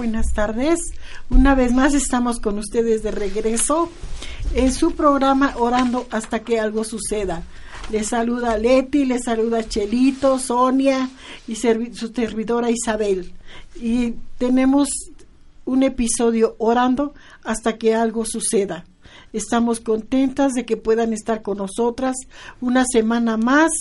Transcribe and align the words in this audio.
Buenas 0.00 0.32
tardes. 0.32 0.92
Una 1.28 1.56
vez 1.56 1.72
más 1.72 1.92
estamos 1.92 2.38
con 2.38 2.56
ustedes 2.56 3.02
de 3.02 3.10
regreso 3.10 3.90
en 4.54 4.72
su 4.72 4.92
programa 4.92 5.54
Orando 5.56 6.06
hasta 6.12 6.44
que 6.44 6.60
algo 6.60 6.84
suceda. 6.84 7.42
Les 7.90 8.06
saluda 8.06 8.58
Leti, 8.58 9.04
les 9.04 9.24
saluda 9.24 9.68
Chelito, 9.68 10.38
Sonia 10.38 11.10
y 11.48 11.56
su 11.56 12.12
servidora 12.14 12.70
Isabel. 12.70 13.32
Y 13.74 14.14
tenemos 14.38 14.88
un 15.64 15.82
episodio 15.82 16.54
Orando 16.58 17.12
hasta 17.42 17.76
que 17.76 17.96
algo 17.96 18.24
suceda. 18.24 18.86
Estamos 19.32 19.80
contentas 19.80 20.52
de 20.52 20.64
que 20.64 20.76
puedan 20.76 21.12
estar 21.12 21.42
con 21.42 21.58
nosotras 21.58 22.14
una 22.60 22.84
semana 22.88 23.36
más 23.36 23.72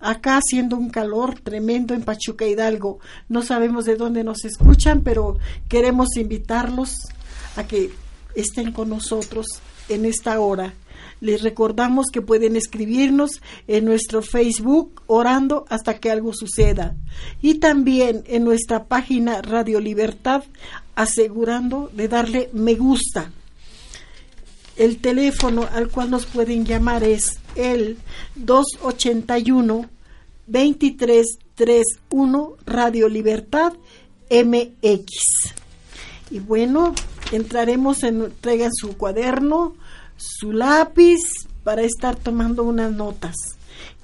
acá 0.00 0.38
haciendo 0.38 0.76
un 0.76 0.90
calor 0.90 1.38
tremendo 1.40 1.94
en 1.94 2.02
Pachuca 2.02 2.46
Hidalgo. 2.46 3.00
No 3.28 3.42
sabemos 3.42 3.84
de 3.84 3.96
dónde 3.96 4.24
nos 4.24 4.44
escuchan, 4.44 5.02
pero 5.02 5.38
queremos 5.68 6.16
invitarlos 6.16 6.94
a 7.56 7.64
que 7.66 7.90
estén 8.34 8.72
con 8.72 8.88
nosotros 8.88 9.46
en 9.88 10.04
esta 10.04 10.38
hora. 10.40 10.74
Les 11.20 11.42
recordamos 11.42 12.06
que 12.12 12.22
pueden 12.22 12.54
escribirnos 12.54 13.42
en 13.66 13.84
nuestro 13.84 14.22
Facebook 14.22 15.02
orando 15.06 15.64
hasta 15.68 15.98
que 15.98 16.10
algo 16.10 16.32
suceda 16.32 16.94
y 17.42 17.54
también 17.54 18.22
en 18.26 18.44
nuestra 18.44 18.84
página 18.84 19.42
Radio 19.42 19.80
Libertad 19.80 20.44
asegurando 20.94 21.90
de 21.92 22.08
darle 22.08 22.50
me 22.52 22.74
gusta. 22.74 23.32
El 24.76 24.98
teléfono 24.98 25.68
al 25.72 25.88
cual 25.88 26.10
nos 26.10 26.26
pueden 26.26 26.64
llamar 26.64 27.02
es 27.02 27.40
el 27.58 27.98
281 28.36 29.90
2331 30.46 32.56
Radio 32.64 33.08
Libertad 33.08 33.74
MX. 34.30 35.52
Y 36.30 36.38
bueno, 36.38 36.94
entraremos 37.32 38.02
en, 38.02 38.32
traigan 38.40 38.72
su 38.72 38.96
cuaderno, 38.96 39.74
su 40.16 40.52
lápiz 40.52 41.20
para 41.64 41.82
estar 41.82 42.16
tomando 42.16 42.64
unas 42.64 42.90
notas. 42.92 43.34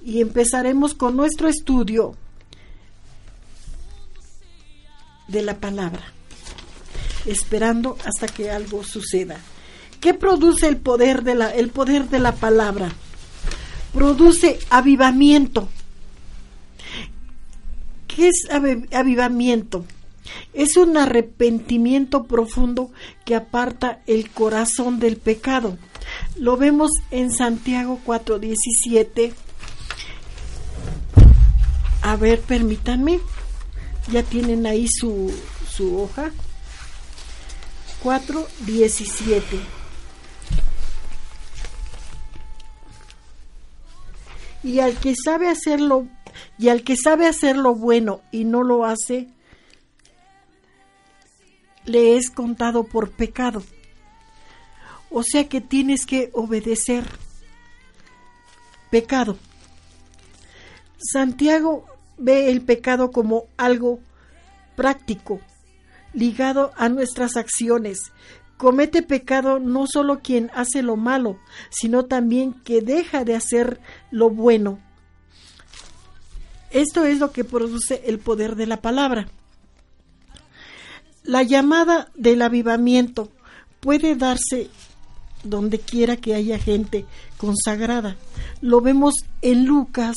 Y 0.04 0.20
empezaremos 0.20 0.92
con 0.94 1.16
nuestro 1.16 1.48
estudio 1.48 2.14
de 5.28 5.40
la 5.40 5.58
palabra, 5.58 6.12
esperando 7.24 7.96
hasta 8.04 8.26
que 8.26 8.50
algo 8.50 8.84
suceda. 8.84 9.38
¿Qué 10.00 10.12
produce 10.12 10.68
el 10.68 10.76
poder 10.76 11.22
de 11.22 11.34
la, 11.34 11.48
el 11.50 11.70
poder 11.70 12.10
de 12.10 12.18
la 12.18 12.32
palabra? 12.32 12.92
Produce 13.94 14.58
avivamiento. 14.70 15.68
¿Qué 18.08 18.28
es 18.28 18.48
avivamiento? 18.92 19.84
Es 20.52 20.76
un 20.76 20.96
arrepentimiento 20.96 22.24
profundo 22.24 22.90
que 23.24 23.36
aparta 23.36 24.02
el 24.06 24.30
corazón 24.30 24.98
del 24.98 25.16
pecado. 25.16 25.78
Lo 26.36 26.56
vemos 26.56 26.90
en 27.12 27.30
Santiago 27.32 28.00
4:17. 28.04 29.32
A 32.02 32.16
ver, 32.16 32.40
permítanme. 32.40 33.20
Ya 34.10 34.22
tienen 34.24 34.66
ahí 34.66 34.88
su, 34.88 35.32
su 35.70 36.00
hoja. 36.00 36.32
4:17. 38.02 39.83
Y 44.64 44.80
al 44.80 44.98
que 44.98 45.14
sabe 45.14 45.48
hacerlo 45.48 46.08
y 46.58 46.68
al 46.68 46.82
que 46.82 46.96
sabe 46.96 47.28
hacer 47.28 47.56
lo 47.56 47.74
bueno 47.74 48.22
y 48.32 48.44
no 48.44 48.62
lo 48.62 48.84
hace, 48.84 49.28
le 51.84 52.16
es 52.16 52.30
contado 52.30 52.84
por 52.84 53.10
pecado. 53.10 53.62
O 55.10 55.22
sea 55.22 55.48
que 55.48 55.60
tienes 55.60 56.06
que 56.06 56.30
obedecer. 56.32 57.04
Pecado. 58.90 59.36
Santiago 60.98 61.84
ve 62.16 62.50
el 62.50 62.62
pecado 62.62 63.10
como 63.10 63.44
algo 63.56 64.00
práctico, 64.76 65.40
ligado 66.12 66.72
a 66.76 66.88
nuestras 66.88 67.36
acciones. 67.36 68.12
Comete 68.56 69.02
pecado 69.02 69.58
no 69.58 69.86
solo 69.86 70.20
quien 70.20 70.50
hace 70.54 70.82
lo 70.82 70.96
malo, 70.96 71.38
sino 71.70 72.04
también 72.04 72.52
que 72.52 72.80
deja 72.80 73.24
de 73.24 73.34
hacer 73.34 73.80
lo 74.10 74.30
bueno. 74.30 74.78
Esto 76.70 77.04
es 77.04 77.18
lo 77.18 77.32
que 77.32 77.44
produce 77.44 78.02
el 78.06 78.18
poder 78.18 78.56
de 78.56 78.66
la 78.66 78.80
palabra. 78.80 79.28
La 81.22 81.42
llamada 81.42 82.10
del 82.14 82.42
avivamiento 82.42 83.30
puede 83.80 84.14
darse 84.14 84.70
donde 85.44 85.78
quiera 85.78 86.16
que 86.16 86.34
haya 86.34 86.58
gente 86.58 87.04
consagrada. 87.36 88.16
Lo 88.60 88.80
vemos 88.80 89.14
en 89.42 89.66
Lucas 89.66 90.16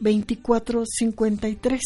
24:53. 0.00 1.80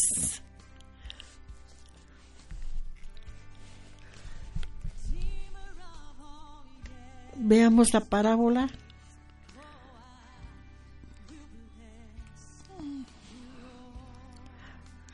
Veamos 7.39 7.93
la 7.93 8.01
parábola 8.01 8.69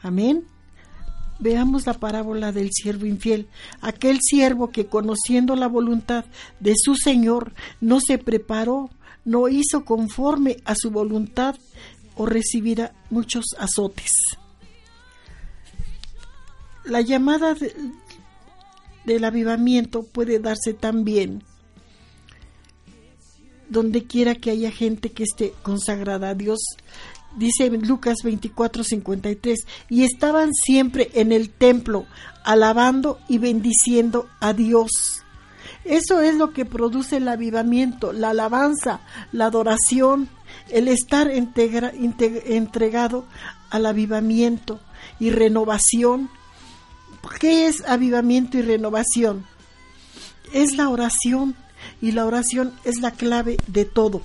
Amén. 0.03 0.45
Veamos 1.39 1.87
la 1.87 1.95
parábola 1.95 2.53
del 2.53 2.71
siervo 2.73 3.07
infiel, 3.07 3.49
aquel 3.81 4.19
siervo 4.21 4.71
que 4.71 4.87
conociendo 4.87 5.57
la 5.57 5.67
voluntad 5.67 6.25
de 6.61 6.75
su 6.77 6.95
Señor 6.95 7.53
no 7.81 8.01
se 8.01 8.19
preparó, 8.19 8.91
no 9.25 9.49
hizo 9.49 9.85
conforme 9.85 10.59
a 10.65 10.75
su 10.77 10.91
voluntad 10.91 11.57
o 12.17 12.27
recibirá 12.27 12.93
muchos 13.11 13.45
azotes. 13.59 14.11
La 16.85 17.01
llamada 17.01 17.57
del 19.05 19.25
avivamiento 19.25 20.05
puede 20.05 20.39
darse 20.39 20.75
también 20.75 21.43
donde 23.73 24.05
quiera 24.05 24.37
que 24.37 24.51
haya 24.51 24.71
gente 24.71 25.11
que 25.11 25.25
esté 25.25 25.53
consagrada 25.63 26.29
a 26.29 26.35
Dios, 26.35 26.61
dice 27.37 27.71
Lucas 27.71 28.19
24, 28.23 28.85
53, 28.85 29.67
y 29.89 30.05
estaban 30.05 30.53
siempre 30.55 31.11
en 31.15 31.33
el 31.33 31.51
templo, 31.51 32.07
alabando 32.45 33.19
y 33.29 33.39
bendiciendo 33.39 34.29
a 34.41 34.53
Dios. 34.53 34.91
Eso 35.85 36.21
es 36.21 36.37
lo 36.37 36.53
que 36.53 36.65
produce 36.65 37.17
el 37.17 37.27
avivamiento, 37.27 38.13
la 38.13 38.31
alabanza, 38.31 39.01
la 39.33 39.47
adoración, 39.47 40.29
el 40.69 40.87
estar 40.87 41.29
entregado 41.31 43.25
al 43.71 43.87
avivamiento 43.87 44.79
y 45.19 45.31
renovación. 45.31 46.31
¿Qué 47.41 47.67
es 47.67 47.83
avivamiento 47.89 48.59
y 48.59 48.63
renovación? 48.63 49.45
Es 50.53 50.77
la 50.77 50.89
oración 50.89 51.57
y 52.03 52.13
la 52.13 52.27
oración 52.27 52.75
es 52.85 53.01
la 53.01 53.13
clave 53.13 53.57
de 53.69 53.87
todo. 53.87 54.21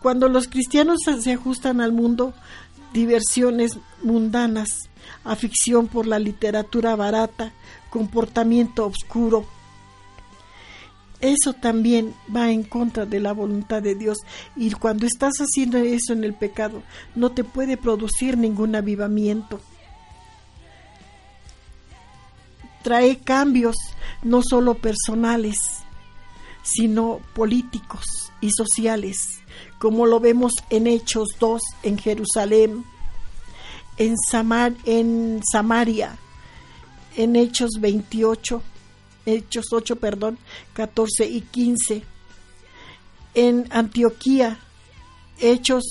Cuando 0.00 0.28
los 0.28 0.48
cristianos 0.48 1.00
se 1.20 1.32
ajustan 1.32 1.80
al 1.80 1.92
mundo, 1.92 2.32
diversiones 2.92 3.76
mundanas, 4.02 4.68
afición 5.24 5.88
por 5.88 6.06
la 6.06 6.18
literatura 6.18 6.94
barata, 6.94 7.52
comportamiento 7.90 8.86
oscuro, 8.86 9.46
eso 11.20 11.54
también 11.54 12.14
va 12.34 12.50
en 12.50 12.62
contra 12.62 13.06
de 13.06 13.18
la 13.18 13.32
voluntad 13.32 13.82
de 13.82 13.94
Dios. 13.94 14.18
Y 14.56 14.70
cuando 14.72 15.06
estás 15.06 15.32
haciendo 15.38 15.78
eso 15.78 16.12
en 16.12 16.22
el 16.22 16.34
pecado, 16.34 16.82
no 17.14 17.32
te 17.32 17.44
puede 17.44 17.76
producir 17.76 18.36
ningún 18.36 18.76
avivamiento. 18.76 19.58
Trae 22.84 23.18
cambios 23.18 23.74
no 24.22 24.42
solo 24.48 24.74
personales, 24.74 25.58
sino 26.62 27.20
políticos 27.34 28.04
y 28.40 28.50
sociales 28.50 29.40
como 29.84 30.06
lo 30.06 30.18
vemos 30.18 30.52
en 30.70 30.86
Hechos 30.86 31.36
2 31.38 31.60
en 31.82 31.98
Jerusalén, 31.98 32.84
en, 33.98 34.14
en 34.86 35.42
Samaria, 35.44 36.16
en 37.16 37.36
Hechos 37.36 37.72
28, 37.78 38.62
Hechos 39.26 39.66
8, 39.70 39.96
perdón, 39.96 40.38
14 40.72 41.26
y 41.26 41.42
15, 41.42 42.02
en 43.34 43.66
Antioquía, 43.70 44.58
Hechos 45.38 45.84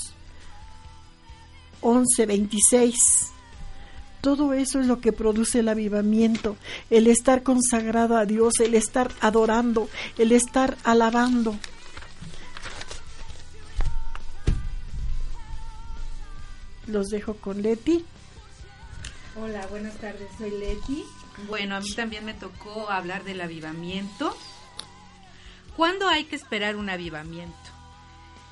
11, 1.82 2.26
26. 2.26 3.33
Todo 4.24 4.54
eso 4.54 4.80
es 4.80 4.88
lo 4.88 5.02
que 5.02 5.12
produce 5.12 5.60
el 5.60 5.68
avivamiento, 5.68 6.56
el 6.90 7.08
estar 7.08 7.44
consagrado 7.44 8.16
a 8.16 8.26
Dios, 8.26 8.54
el 8.62 8.74
estar 8.74 9.12
adorando, 9.20 9.90
el 10.18 10.32
estar 10.32 10.78
alabando. 10.86 11.58
los 16.88 17.10
dejo 17.10 17.36
con 17.36 17.62
Leti. 17.62 18.06
Hola, 19.36 19.68
buenas 19.68 19.96
tardes, 19.98 20.30
soy 20.38 20.52
Leti. 20.52 21.04
Bueno, 21.50 21.76
a 21.76 21.82
mí 21.82 21.92
también 21.92 22.24
me 22.24 22.34
tocó 22.34 22.90
hablar 22.90 23.26
del 23.26 23.42
avivamiento. 23.42 24.38
¿Cuándo 25.76 26.08
hay 26.08 26.26
que 26.26 26.38
esperar 26.38 26.78
un 26.78 26.90
avivamiento? 26.90 27.58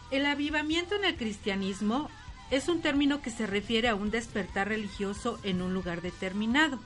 El 0.09 0.25
avivamiento 0.25 0.95
en 0.95 1.05
el 1.05 1.15
cristianismo 1.15 2.09
es 2.51 2.67
un 2.67 2.81
término 2.81 3.21
que 3.21 3.31
se 3.31 3.47
refiere 3.47 3.87
a 3.87 3.95
un 3.95 4.11
despertar 4.11 4.67
religioso 4.67 5.39
en 5.43 5.61
un 5.61 5.73
lugar 5.73 6.01
determinado. 6.01 6.79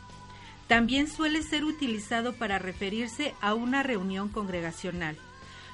También 0.67 1.07
suele 1.07 1.41
ser 1.43 1.65
utilizado 1.65 2.33
para 2.33 2.59
referirse 2.59 3.33
a 3.41 3.53
una 3.53 3.83
reunión 3.83 4.29
congregacional. 4.29 5.17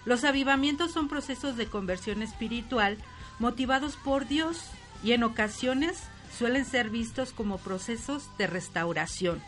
Los 0.06 0.24
avivamientos 0.24 0.92
son 0.92 1.08
procesos 1.08 1.58
de 1.58 1.68
conversión 1.68 2.22
espiritual 2.22 2.98
motivados 3.40 3.96
por 3.98 4.28
Dios 4.28 4.64
y 5.04 5.12
en 5.12 5.24
ocasiones 5.24 6.02
suelen 6.38 6.66
ser 6.66 6.90
vistos 6.90 7.34
como 7.34 7.58
procesos 7.58 8.30
de 8.38 8.48
restauración. 8.48 9.42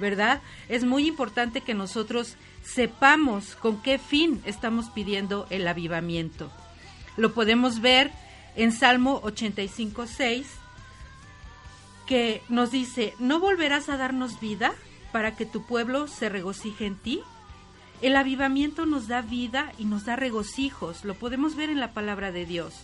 ¿Verdad? 0.00 0.42
Es 0.68 0.84
muy 0.84 1.06
importante 1.06 1.60
que 1.60 1.74
nosotros 1.74 2.36
sepamos 2.64 3.54
con 3.54 3.80
qué 3.80 3.98
fin 3.98 4.42
estamos 4.44 4.90
pidiendo 4.90 5.46
el 5.50 5.68
avivamiento. 5.68 6.50
Lo 7.16 7.32
podemos 7.32 7.80
ver 7.80 8.10
en 8.56 8.72
Salmo 8.72 9.20
85, 9.22 10.06
6, 10.06 10.46
que 12.06 12.42
nos 12.48 12.70
dice, 12.70 13.14
¿no 13.18 13.40
volverás 13.40 13.88
a 13.88 13.96
darnos 13.96 14.40
vida 14.40 14.74
para 15.12 15.36
que 15.36 15.46
tu 15.46 15.64
pueblo 15.66 16.06
se 16.06 16.28
regocije 16.28 16.86
en 16.86 16.96
ti? 16.96 17.20
El 18.02 18.16
avivamiento 18.16 18.86
nos 18.86 19.08
da 19.08 19.22
vida 19.22 19.72
y 19.78 19.84
nos 19.84 20.04
da 20.04 20.16
regocijos, 20.16 21.04
lo 21.04 21.14
podemos 21.14 21.56
ver 21.56 21.70
en 21.70 21.80
la 21.80 21.92
palabra 21.92 22.32
de 22.32 22.44
Dios. 22.44 22.74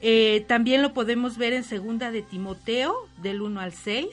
Eh, 0.00 0.44
también 0.48 0.82
lo 0.82 0.94
podemos 0.94 1.36
ver 1.36 1.52
en 1.52 1.62
segunda 1.62 2.10
de 2.10 2.22
Timoteo, 2.22 3.08
del 3.18 3.42
1 3.42 3.60
al 3.60 3.72
6, 3.72 4.08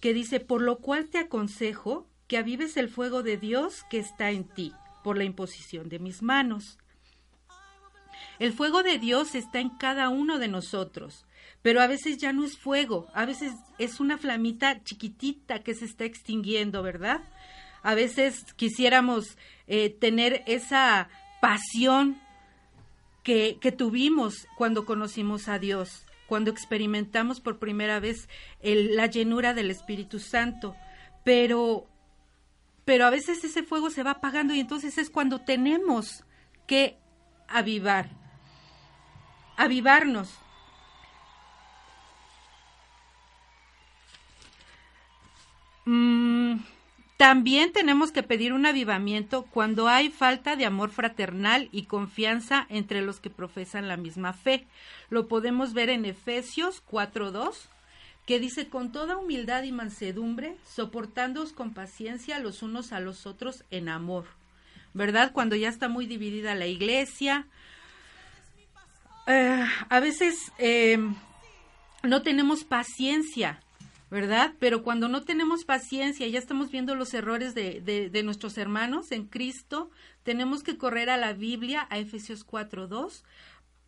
que 0.00 0.12
dice, 0.12 0.40
por 0.40 0.60
lo 0.60 0.78
cual 0.78 1.06
te 1.06 1.18
aconsejo 1.18 2.06
que 2.28 2.36
avives 2.36 2.76
el 2.76 2.88
fuego 2.88 3.22
de 3.22 3.36
Dios 3.38 3.84
que 3.88 3.98
está 3.98 4.30
en 4.30 4.44
ti, 4.44 4.72
por 5.02 5.16
la 5.16 5.24
imposición 5.24 5.88
de 5.88 5.98
mis 5.98 6.22
manos. 6.22 6.78
El 8.38 8.52
fuego 8.52 8.82
de 8.82 8.98
Dios 8.98 9.34
está 9.34 9.60
en 9.60 9.70
cada 9.70 10.08
uno 10.08 10.38
de 10.38 10.48
nosotros, 10.48 11.26
pero 11.62 11.80
a 11.80 11.86
veces 11.86 12.18
ya 12.18 12.32
no 12.32 12.44
es 12.44 12.58
fuego, 12.58 13.08
a 13.14 13.24
veces 13.24 13.52
es 13.78 14.00
una 14.00 14.18
flamita 14.18 14.82
chiquitita 14.84 15.60
que 15.60 15.74
se 15.74 15.84
está 15.84 16.04
extinguiendo, 16.04 16.82
¿verdad? 16.82 17.22
A 17.82 17.94
veces 17.94 18.44
quisiéramos 18.56 19.36
eh, 19.66 19.90
tener 19.90 20.42
esa 20.46 21.08
pasión 21.40 22.18
que, 23.24 23.74
tuvimos 23.76 24.46
cuando 24.56 24.84
conocimos 24.84 25.48
a 25.48 25.58
Dios, 25.58 26.04
cuando 26.26 26.50
experimentamos 26.50 27.40
por 27.40 27.58
primera 27.58 27.98
vez 27.98 28.28
la 28.62 29.06
llenura 29.06 29.54
del 29.54 29.70
Espíritu 29.70 30.20
Santo, 30.20 30.76
pero, 31.24 31.86
pero 32.84 33.06
a 33.06 33.10
veces 33.10 33.42
ese 33.42 33.62
fuego 33.62 33.90
se 33.90 34.02
va 34.02 34.12
apagando 34.12 34.54
y 34.54 34.60
entonces 34.60 34.98
es 34.98 35.10
cuando 35.10 35.40
tenemos 35.40 36.24
que 36.66 36.98
avivar, 37.48 38.08
avivarnos. 39.56 40.38
Mm, 45.86 46.56
también 47.16 47.72
tenemos 47.72 48.10
que 48.10 48.22
pedir 48.22 48.52
un 48.52 48.66
avivamiento 48.66 49.44
cuando 49.44 49.88
hay 49.88 50.10
falta 50.10 50.56
de 50.56 50.66
amor 50.66 50.90
fraternal 50.90 51.68
y 51.72 51.84
confianza 51.84 52.66
entre 52.68 53.02
los 53.02 53.20
que 53.20 53.30
profesan 53.30 53.88
la 53.88 53.96
misma 53.96 54.32
fe. 54.32 54.66
Lo 55.10 55.28
podemos 55.28 55.74
ver 55.74 55.90
en 55.90 56.04
Efesios 56.04 56.82
4.2, 56.90 57.68
que 58.26 58.40
dice, 58.40 58.68
con 58.68 58.90
toda 58.90 59.16
humildad 59.16 59.62
y 59.62 59.72
mansedumbre, 59.72 60.56
soportándoos 60.66 61.52
con 61.52 61.74
paciencia 61.74 62.38
los 62.40 62.62
unos 62.62 62.92
a 62.92 63.00
los 63.00 63.26
otros 63.26 63.64
en 63.70 63.88
amor. 63.88 64.26
¿Verdad? 64.94 65.32
Cuando 65.32 65.56
ya 65.56 65.68
está 65.68 65.88
muy 65.88 66.06
dividida 66.06 66.54
la 66.54 66.66
iglesia. 66.66 67.46
Eh, 69.26 69.64
a 69.88 70.00
veces 70.00 70.52
eh, 70.58 70.98
no 72.02 72.22
tenemos 72.22 72.64
paciencia 72.64 73.60
¿verdad? 74.14 74.54
Pero 74.60 74.84
cuando 74.84 75.08
no 75.08 75.22
tenemos 75.22 75.64
paciencia, 75.64 76.28
ya 76.28 76.38
estamos 76.38 76.70
viendo 76.70 76.94
los 76.94 77.14
errores 77.14 77.52
de, 77.52 77.80
de, 77.80 78.22
nuestros 78.22 78.56
hermanos 78.58 79.10
en 79.10 79.26
Cristo, 79.26 79.90
tenemos 80.22 80.62
que 80.62 80.78
correr 80.78 81.10
a 81.10 81.16
la 81.16 81.32
Biblia, 81.32 81.88
a 81.90 81.98
Efesios 81.98 82.46
4.2, 82.46 83.24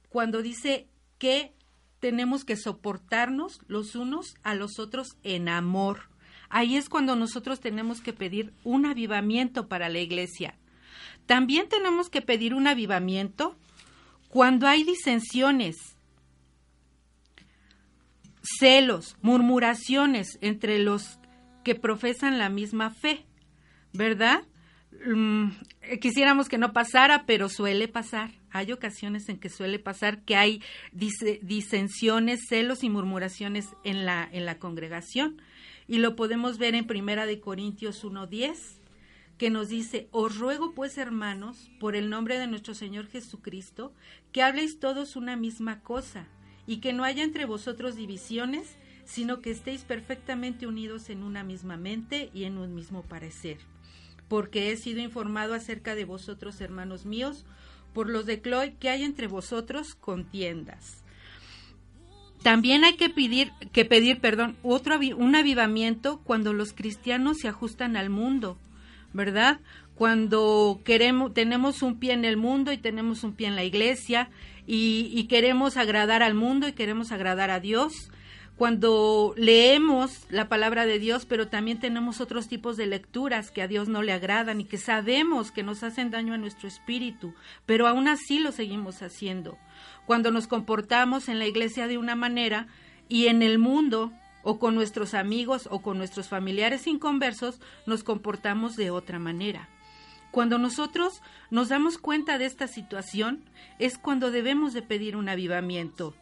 cuando 0.08 0.42
dice 0.42 0.88
que 1.18 1.52
tenemos 2.00 2.44
que 2.44 2.56
soportarnos 2.56 3.60
los 3.68 3.94
unos 3.94 4.34
a 4.42 4.56
los 4.56 4.80
otros 4.80 5.16
en 5.22 5.48
amor. 5.48 6.08
Ahí 6.48 6.76
es 6.76 6.88
cuando 6.88 7.14
nosotros 7.14 7.60
tenemos 7.60 8.00
que 8.00 8.12
pedir 8.12 8.52
un 8.64 8.84
avivamiento 8.84 9.68
para 9.68 9.88
la 9.88 10.00
iglesia. 10.00 10.58
También 11.26 11.68
tenemos 11.68 12.08
que 12.08 12.22
pedir 12.22 12.54
un 12.54 12.66
avivamiento 12.66 13.56
cuando 14.28 14.66
hay 14.66 14.84
disensiones, 14.84 15.76
celos, 18.58 19.16
murmuraciones 19.22 20.38
entre 20.40 20.78
los 20.78 21.18
que 21.64 21.74
profesan 21.74 22.38
la 22.38 22.48
misma 22.48 22.90
fe, 22.90 23.24
¿verdad? 23.92 24.44
Mm, 25.04 25.50
quisiéramos 26.00 26.48
que 26.48 26.58
no 26.58 26.72
pasara, 26.72 27.24
pero 27.26 27.48
suele 27.48 27.88
pasar. 27.88 28.30
Hay 28.50 28.72
ocasiones 28.72 29.28
en 29.28 29.38
que 29.38 29.48
suele 29.48 29.78
pasar 29.78 30.22
que 30.22 30.36
hay 30.36 30.62
disensiones, 30.92 32.46
celos 32.48 32.84
y 32.84 32.88
murmuraciones 32.88 33.66
en 33.84 34.06
la, 34.06 34.28
en 34.30 34.46
la 34.46 34.58
congregación. 34.58 35.42
Y 35.88 35.98
lo 35.98 36.16
podemos 36.16 36.58
ver 36.58 36.74
en 36.74 36.86
Primera 36.86 37.26
de 37.26 37.40
Corintios 37.40 38.04
1.10, 38.04 38.56
que 39.38 39.50
nos 39.50 39.68
dice, 39.68 40.08
os 40.12 40.38
ruego 40.38 40.72
pues 40.72 40.96
hermanos, 40.98 41.70
por 41.78 41.94
el 41.94 42.08
nombre 42.08 42.38
de 42.38 42.46
nuestro 42.46 42.74
Señor 42.74 43.06
Jesucristo, 43.06 43.92
que 44.32 44.42
habléis 44.42 44.78
todos 44.78 45.16
una 45.16 45.36
misma 45.36 45.80
cosa 45.80 46.26
y 46.66 46.78
que 46.78 46.92
no 46.92 47.04
haya 47.04 47.22
entre 47.22 47.44
vosotros 47.44 47.96
divisiones, 47.96 48.76
sino 49.04 49.40
que 49.40 49.50
estéis 49.50 49.82
perfectamente 49.82 50.66
unidos 50.66 51.10
en 51.10 51.22
una 51.22 51.44
misma 51.44 51.76
mente 51.76 52.30
y 52.34 52.44
en 52.44 52.58
un 52.58 52.74
mismo 52.74 53.02
parecer. 53.02 53.58
Porque 54.28 54.72
he 54.72 54.76
sido 54.76 55.00
informado 55.00 55.54
acerca 55.54 55.94
de 55.94 56.04
vosotros, 56.04 56.60
hermanos 56.60 57.04
míos, 57.06 57.44
por 57.92 58.10
los 58.10 58.26
de 58.26 58.40
Cloy, 58.40 58.72
que 58.72 58.90
hay 58.90 59.04
entre 59.04 59.28
vosotros 59.28 59.94
contiendas. 59.94 61.04
También 62.42 62.84
hay 62.84 62.96
que 62.96 63.10
pedir, 63.10 63.52
que 63.72 63.84
pedir, 63.84 64.20
perdón, 64.20 64.56
otro 64.62 64.98
un 65.16 65.34
avivamiento 65.34 66.20
cuando 66.24 66.52
los 66.52 66.72
cristianos 66.72 67.38
se 67.38 67.48
ajustan 67.48 67.96
al 67.96 68.10
mundo, 68.10 68.58
¿verdad? 69.16 69.60
Cuando 69.96 70.80
queremos, 70.84 71.32
tenemos 71.32 71.82
un 71.82 71.98
pie 71.98 72.12
en 72.12 72.24
el 72.24 72.36
mundo 72.36 72.70
y 72.70 72.78
tenemos 72.78 73.24
un 73.24 73.32
pie 73.32 73.48
en 73.48 73.56
la 73.56 73.64
iglesia 73.64 74.28
y, 74.66 75.24
queremos 75.28 75.76
agradar 75.76 76.22
al 76.22 76.34
mundo 76.34 76.68
y 76.68 76.72
queremos 76.72 77.12
agradar 77.12 77.50
a 77.50 77.60
Dios 77.60 78.10
cuando 78.56 79.34
leemos 79.36 80.26
la 80.30 80.48
palabra 80.48 80.86
de 80.86 80.98
Dios, 80.98 81.26
pero 81.26 81.48
también 81.48 81.78
tenemos 81.78 82.20
otros 82.20 82.48
tipos 82.48 82.76
de 82.76 82.86
lecturas 82.86 83.50
que 83.50 83.60
a 83.60 83.68
Dios 83.68 83.88
no 83.88 84.02
le 84.02 84.12
agradan 84.12 84.60
y 84.60 84.64
que 84.64 84.78
sabemos 84.78 85.50
que 85.50 85.62
nos 85.62 85.82
hacen 85.82 86.10
daño 86.10 86.32
a 86.32 86.38
nuestro 86.38 86.66
espíritu, 86.66 87.34
pero 87.66 87.86
aún 87.86 88.08
así 88.08 88.38
lo 88.38 88.52
seguimos 88.52 89.02
haciendo. 89.02 89.58
Cuando 90.06 90.30
nos 90.30 90.46
comportamos 90.46 91.28
en 91.28 91.38
la 91.38 91.46
iglesia 91.46 91.86
de 91.86 91.98
una 91.98 92.16
manera 92.16 92.66
y 93.08 93.26
en 93.26 93.42
el 93.42 93.58
mundo 93.58 94.12
o 94.48 94.60
con 94.60 94.76
nuestros 94.76 95.14
amigos 95.14 95.68
o 95.72 95.82
con 95.82 95.98
nuestros 95.98 96.28
familiares 96.28 96.86
inconversos 96.86 97.58
nos 97.84 98.04
comportamos 98.04 98.76
de 98.76 98.92
otra 98.92 99.18
manera. 99.18 99.68
Cuando 100.30 100.56
nosotros 100.56 101.20
nos 101.50 101.68
damos 101.68 101.98
cuenta 101.98 102.38
de 102.38 102.46
esta 102.46 102.68
situación, 102.68 103.42
es 103.80 103.98
cuando 103.98 104.30
debemos 104.30 104.72
de 104.72 104.82
pedir 104.82 105.16
un 105.16 105.28
avivamiento. 105.28 106.14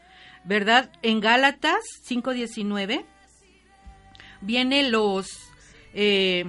¿Verdad? 0.42 0.90
En 1.02 1.20
Gálatas 1.20 1.82
5.19 2.08 3.04
vienen 4.40 4.90
los, 4.90 5.26
eh, 5.92 6.46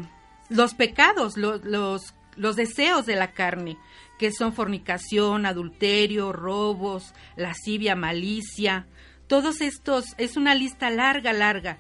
los 0.47 0.75
pecados, 0.75 1.35
los, 1.35 2.13
los 2.37 2.55
deseos 2.55 3.05
de 3.05 3.17
la 3.17 3.33
carne, 3.33 3.77
que 4.17 4.31
son 4.31 4.53
fornicación, 4.53 5.45
adulterio, 5.45 6.31
robos, 6.31 7.13
lascivia, 7.35 7.97
malicia. 7.97 8.87
Todos 9.27 9.61
estos, 9.61 10.15
es 10.17 10.37
una 10.37 10.55
lista 10.55 10.89
larga, 10.89 11.33
larga. 11.33 11.77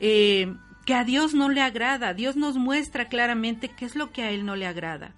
Eh, 0.00 0.54
que 0.84 0.94
a 0.94 1.04
Dios 1.04 1.34
no 1.34 1.48
le 1.48 1.60
agrada. 1.60 2.12
Dios 2.12 2.36
nos 2.36 2.56
muestra 2.56 3.08
claramente 3.08 3.68
qué 3.68 3.84
es 3.84 3.94
lo 3.94 4.10
que 4.10 4.22
a 4.22 4.30
Él 4.30 4.44
no 4.44 4.56
le 4.56 4.66
agrada. 4.66 5.14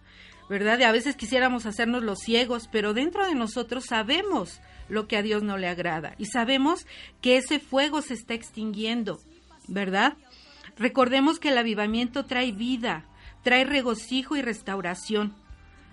¿verdad? 0.49 0.79
Y 0.79 0.83
a 0.83 0.93
veces 0.93 1.17
quisiéramos 1.17 1.67
hacernos 1.67 2.03
los 2.03 2.19
ciegos, 2.21 2.69
pero 2.71 2.93
dentro 2.93 3.27
de 3.27 3.35
nosotros 3.35 3.87
sabemos 3.87 4.61
lo 4.89 5.07
que 5.09 5.17
a 5.17 5.23
Dios 5.23 5.43
no 5.43 5.57
le 5.57 5.69
agrada 5.69 6.15
y 6.19 6.27
sabemos 6.27 6.87
que 7.23 7.37
ese 7.37 7.59
fuego 7.59 8.03
se 8.03 8.15
está 8.15 8.35
extinguiendo, 8.35 9.21
¿verdad? 9.67 10.17
Recordemos 10.77 11.39
que 11.39 11.49
el 11.49 11.59
avivamiento 11.59 12.27
trae 12.27 12.53
vida, 12.53 13.07
trae 13.43 13.65
regocijo 13.65 14.37
y 14.37 14.43
restauración. 14.43 15.35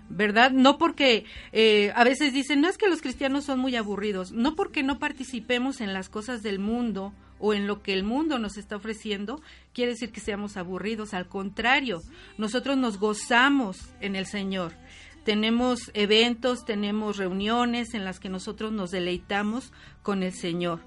¿Verdad? 0.08 0.50
No 0.50 0.78
porque 0.78 1.24
eh, 1.52 1.92
a 1.94 2.04
veces 2.04 2.32
dicen, 2.32 2.60
no 2.60 2.68
es 2.68 2.78
que 2.78 2.88
los 2.88 3.00
cristianos 3.00 3.44
son 3.44 3.58
muy 3.58 3.76
aburridos, 3.76 4.32
no 4.32 4.54
porque 4.54 4.82
no 4.82 4.98
participemos 4.98 5.80
en 5.80 5.92
las 5.92 6.08
cosas 6.08 6.42
del 6.42 6.58
mundo 6.58 7.12
o 7.38 7.54
en 7.54 7.66
lo 7.66 7.82
que 7.82 7.92
el 7.92 8.04
mundo 8.04 8.38
nos 8.38 8.56
está 8.56 8.76
ofreciendo, 8.76 9.42
quiere 9.74 9.92
decir 9.92 10.12
que 10.12 10.20
seamos 10.20 10.56
aburridos. 10.56 11.12
Al 11.12 11.26
contrario, 11.26 12.02
nosotros 12.38 12.76
nos 12.76 12.98
gozamos 12.98 13.90
en 14.00 14.14
el 14.14 14.26
Señor. 14.26 14.72
Tenemos 15.24 15.90
eventos, 15.94 16.64
tenemos 16.64 17.16
reuniones 17.16 17.94
en 17.94 18.04
las 18.04 18.20
que 18.20 18.28
nosotros 18.28 18.70
nos 18.72 18.92
deleitamos 18.92 19.72
con 20.02 20.22
el 20.22 20.32
Señor. 20.32 20.80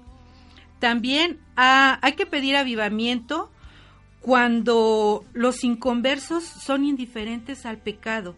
También 0.78 1.38
ah, 1.56 1.98
hay 2.00 2.14
que 2.14 2.26
pedir 2.26 2.56
avivamiento 2.56 3.50
cuando 4.20 5.24
los 5.34 5.62
inconversos 5.62 6.42
son 6.42 6.84
indiferentes 6.84 7.66
al 7.66 7.78
pecado 7.78 8.34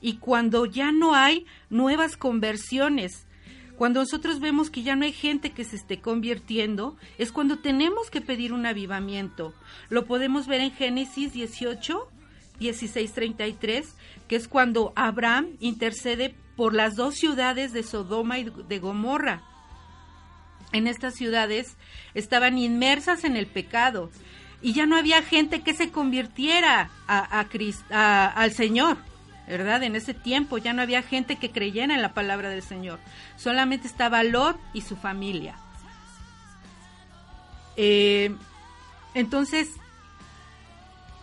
y 0.00 0.16
cuando 0.16 0.66
ya 0.66 0.92
no 0.92 1.14
hay 1.14 1.46
nuevas 1.68 2.16
conversiones. 2.16 3.26
Cuando 3.76 4.00
nosotros 4.00 4.40
vemos 4.40 4.68
que 4.68 4.82
ya 4.82 4.94
no 4.94 5.04
hay 5.06 5.12
gente 5.12 5.52
que 5.52 5.64
se 5.64 5.76
esté 5.76 6.00
convirtiendo, 6.00 6.96
es 7.16 7.32
cuando 7.32 7.58
tenemos 7.60 8.10
que 8.10 8.20
pedir 8.20 8.52
un 8.52 8.66
avivamiento. 8.66 9.54
Lo 9.88 10.04
podemos 10.04 10.46
ver 10.46 10.60
en 10.60 10.72
Génesis 10.72 11.32
18, 11.32 12.08
16, 12.58 13.12
33, 13.12 13.96
que 14.28 14.36
es 14.36 14.48
cuando 14.48 14.92
Abraham 14.96 15.56
intercede 15.60 16.34
por 16.56 16.74
las 16.74 16.94
dos 16.94 17.14
ciudades 17.14 17.72
de 17.72 17.82
Sodoma 17.82 18.38
y 18.38 18.52
de 18.68 18.78
Gomorra. 18.78 19.42
En 20.72 20.86
estas 20.86 21.14
ciudades 21.14 21.76
estaban 22.12 22.58
inmersas 22.58 23.24
en 23.24 23.36
el 23.36 23.46
pecado 23.46 24.10
y 24.60 24.74
ya 24.74 24.84
no 24.84 24.96
había 24.96 25.22
gente 25.22 25.62
que 25.62 25.72
se 25.72 25.90
convirtiera 25.90 26.90
a, 27.08 27.46
a, 27.90 28.26
al 28.26 28.52
Señor. 28.52 28.98
¿Verdad? 29.50 29.82
En 29.82 29.96
ese 29.96 30.14
tiempo 30.14 30.58
ya 30.58 30.72
no 30.72 30.80
había 30.80 31.02
gente 31.02 31.36
que 31.36 31.50
creyera 31.50 31.92
en 31.92 32.02
la 32.02 32.14
palabra 32.14 32.50
del 32.50 32.62
Señor. 32.62 33.00
Solamente 33.36 33.88
estaba 33.88 34.22
Lot 34.22 34.56
y 34.72 34.82
su 34.82 34.94
familia. 34.94 35.56
Eh, 37.76 38.32
entonces, 39.14 39.70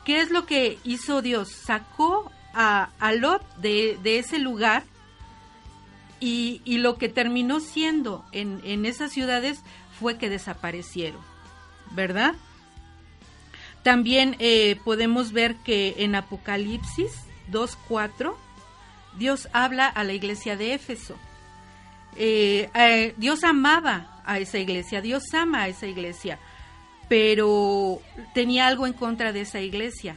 ¿qué 0.04 0.20
es 0.20 0.30
lo 0.30 0.46
que 0.46 0.78
hizo 0.84 1.22
Dios? 1.22 1.50
Sacó 1.52 2.30
a, 2.54 2.90
Lot 3.14 3.44
de, 3.58 3.98
ese 4.04 4.40
lugar 4.40 4.84
y, 6.20 6.62
lo 6.66 6.98
que 6.98 7.08
terminó 7.08 7.62
siendo 7.62 8.26
en, 8.34 8.60
en 8.66 8.86
esas 8.86 9.14
ciudades 9.14 9.62
fue 10.00 10.18
que 10.18 10.30
desaparecieron, 10.30 11.22
¿verdad? 11.92 12.36
También 13.84 14.36
eh, 14.40 14.78
podemos 14.84 15.32
ver 15.32 15.56
que 15.64 15.96
en 16.00 16.16
Apocalipsis 16.16 17.27
2.4, 17.52 18.36
Dios 19.18 19.48
habla 19.54 19.88
a 19.88 20.04
la 20.04 20.14
iglesia 20.14 20.58
de 20.58 20.74
Éfeso. 20.74 21.16
Eh, 22.16 22.70
eh, 22.74 23.14
Dios 23.18 23.44
amaba 23.44 24.22
a 24.26 24.40
esa 24.40 24.58
iglesia, 24.58 25.02
Dios 25.02 25.24
ama 25.34 25.64
a 25.64 25.68
esa 25.68 25.88
iglesia, 25.88 26.40
pero 27.10 28.02
tenía 28.34 28.68
algo 28.68 28.88
en 28.88 28.94
contra 28.94 29.32
de 29.34 29.42
esa 29.42 29.60
iglesia, 29.60 30.16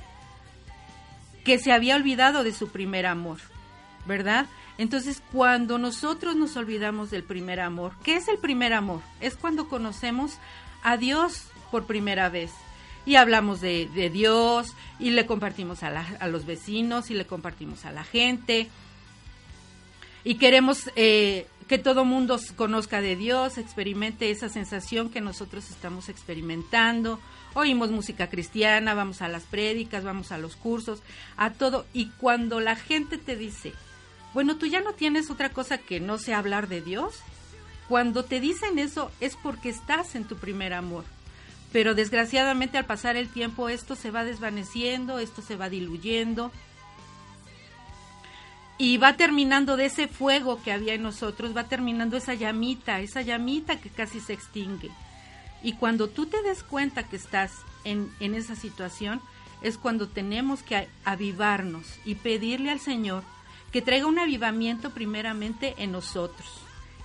que 1.44 1.58
se 1.58 1.72
había 1.72 1.96
olvidado 1.96 2.42
de 2.42 2.52
su 2.52 2.68
primer 2.68 3.06
amor, 3.06 3.38
¿verdad? 4.06 4.46
Entonces, 4.78 5.22
cuando 5.30 5.78
nosotros 5.78 6.36
nos 6.36 6.56
olvidamos 6.56 7.10
del 7.10 7.22
primer 7.22 7.60
amor, 7.60 7.92
¿qué 8.02 8.16
es 8.16 8.28
el 8.28 8.38
primer 8.38 8.72
amor? 8.72 9.02
Es 9.20 9.36
cuando 9.36 9.68
conocemos 9.68 10.38
a 10.82 10.96
Dios 10.96 11.48
por 11.70 11.84
primera 11.84 12.30
vez 12.30 12.50
y 13.06 13.16
hablamos 13.16 13.60
de, 13.60 14.10
Dios 14.12 14.74
y 14.98 15.10
le 15.10 15.26
compartimos 15.26 15.82
a, 15.82 16.28
los 16.28 16.46
vecinos 16.46 17.10
y 17.10 17.14
le 17.14 17.26
compartimos 17.26 17.84
a 17.84 17.92
la 17.92 18.04
gente 18.04 18.68
y 20.22 20.34
queremos 20.34 20.90
eh, 20.96 21.46
que 21.66 21.78
todo 21.78 22.04
mundo 22.04 22.38
conozca 22.56 23.00
de 23.00 23.16
Dios, 23.16 23.56
experimente 23.56 24.30
esa 24.30 24.48
sensación 24.48 25.08
que 25.08 25.20
nosotros 25.20 25.70
estamos 25.70 26.08
experimentando. 26.08 27.20
Oímos 27.54 27.90
música 27.90 28.28
cristiana, 28.28 28.94
vamos 28.94 29.22
a 29.22 29.28
las 29.28 29.44
prédicas, 29.44 30.04
vamos 30.04 30.30
a 30.30 30.38
los 30.38 30.56
cursos, 30.56 31.02
a 31.36 31.50
todo. 31.52 31.86
Y 31.92 32.10
cuando 32.10 32.60
la 32.60 32.76
gente 32.76 33.18
te 33.18 33.34
dice, 33.34 33.72
bueno, 34.34 34.56
tú 34.56 34.66
ya 34.66 34.80
no 34.80 34.92
tienes 34.92 35.30
otra 35.30 35.50
cosa 35.50 35.78
que 35.78 36.00
no 36.00 36.18
sea 36.18 36.38
hablar 36.38 36.68
de 36.68 36.82
Dios, 36.82 37.20
cuando 37.88 38.24
te 38.24 38.40
dicen 38.40 38.78
eso 38.78 39.10
es 39.20 39.36
porque 39.36 39.70
estás 39.70 40.14
en 40.14 40.24
tu 40.24 40.36
primer 40.36 40.74
amor 40.74 41.04
pero 41.72 41.94
desgraciadamente 41.94 42.78
al 42.78 42.86
pasar 42.86 43.16
el 43.16 43.28
tiempo 43.28 43.68
esto 43.68 43.94
se 43.94 44.10
va 44.10 44.24
desvaneciendo, 44.24 45.18
esto 45.18 45.42
se 45.42 45.56
va 45.56 45.68
diluyendo 45.68 46.50
y 48.78 48.96
va 48.96 49.16
terminando 49.16 49.76
de 49.76 49.86
ese 49.86 50.08
fuego 50.08 50.62
que 50.62 50.72
había 50.72 50.94
en 50.94 51.02
nosotros, 51.02 51.54
va 51.54 51.64
terminando 51.64 52.16
esa 52.16 52.34
llamita, 52.34 53.00
esa 53.00 53.20
llamita 53.20 53.78
que 53.78 53.90
casi 53.90 54.20
se 54.20 54.32
extingue. 54.32 54.90
Y 55.62 55.74
cuando 55.74 56.08
tú 56.08 56.24
te 56.24 56.42
des 56.42 56.62
cuenta 56.62 57.06
que 57.06 57.16
estás 57.16 57.52
en, 57.84 58.10
en 58.20 58.34
esa 58.34 58.56
situación, 58.56 59.20
es 59.60 59.76
cuando 59.76 60.08
tenemos 60.08 60.62
que 60.62 60.88
avivarnos 61.04 61.86
y 62.06 62.14
pedirle 62.14 62.70
al 62.70 62.80
Señor 62.80 63.22
que 63.70 63.82
traiga 63.82 64.06
un 64.06 64.18
avivamiento 64.18 64.90
primeramente 64.90 65.74
en 65.76 65.92
nosotros. 65.92 66.48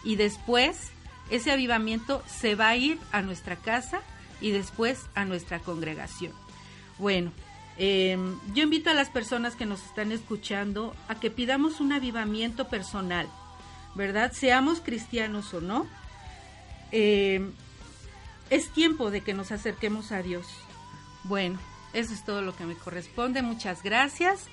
Y 0.05 0.15
después 0.15 0.91
ese 1.29 1.51
avivamiento 1.51 2.23
se 2.25 2.55
va 2.55 2.69
a 2.69 2.77
ir 2.77 2.97
a 3.11 3.21
nuestra 3.21 3.57
casa 3.57 4.01
y 4.41 4.51
después 4.51 5.05
a 5.15 5.25
nuestra 5.25 5.59
congregación. 5.59 6.33
Bueno, 6.97 7.31
em, 7.77 8.39
yo 8.53 8.63
invito 8.63 8.89
a 8.89 8.93
las 8.93 9.09
personas 9.09 9.55
que 9.55 9.65
nos 9.65 9.83
están 9.83 10.11
escuchando 10.11 10.95
a 11.07 11.15
que 11.15 11.31
pidamos 11.31 11.79
un 11.79 11.93
avivamiento 11.93 12.67
personal, 12.69 13.27
¿verdad? 13.95 14.31
Seamos 14.33 14.79
cristianos 14.79 15.53
o 15.53 15.61
no. 15.61 15.87
Em, 16.91 17.51
es 18.49 18.69
tiempo 18.69 19.11
de 19.11 19.21
que 19.21 19.33
nos 19.33 19.51
acerquemos 19.51 20.11
a 20.11 20.21
Dios. 20.21 20.47
Bueno, 21.23 21.59
eso 21.93 22.13
es 22.13 22.23
todo 22.23 22.41
lo 22.41 22.55
que 22.55 22.65
me 22.65 22.75
corresponde. 22.75 23.41
Muchas 23.41 23.81
gracias. 23.81 24.45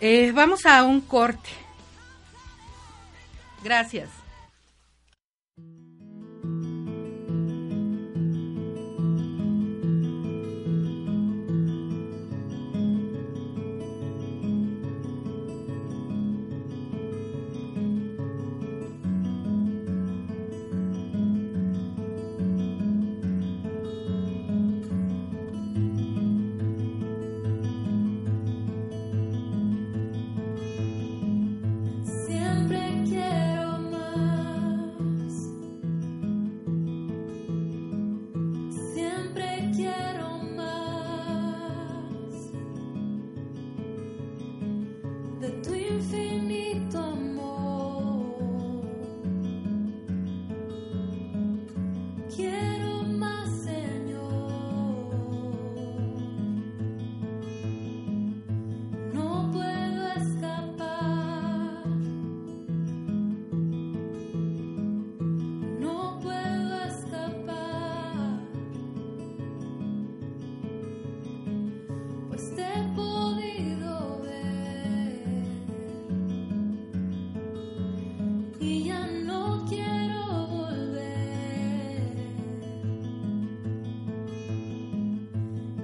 Eh, 0.00 0.32
vamos 0.32 0.64
a 0.64 0.84
un 0.84 1.00
corte. 1.00 1.50
Gracias. 3.64 4.08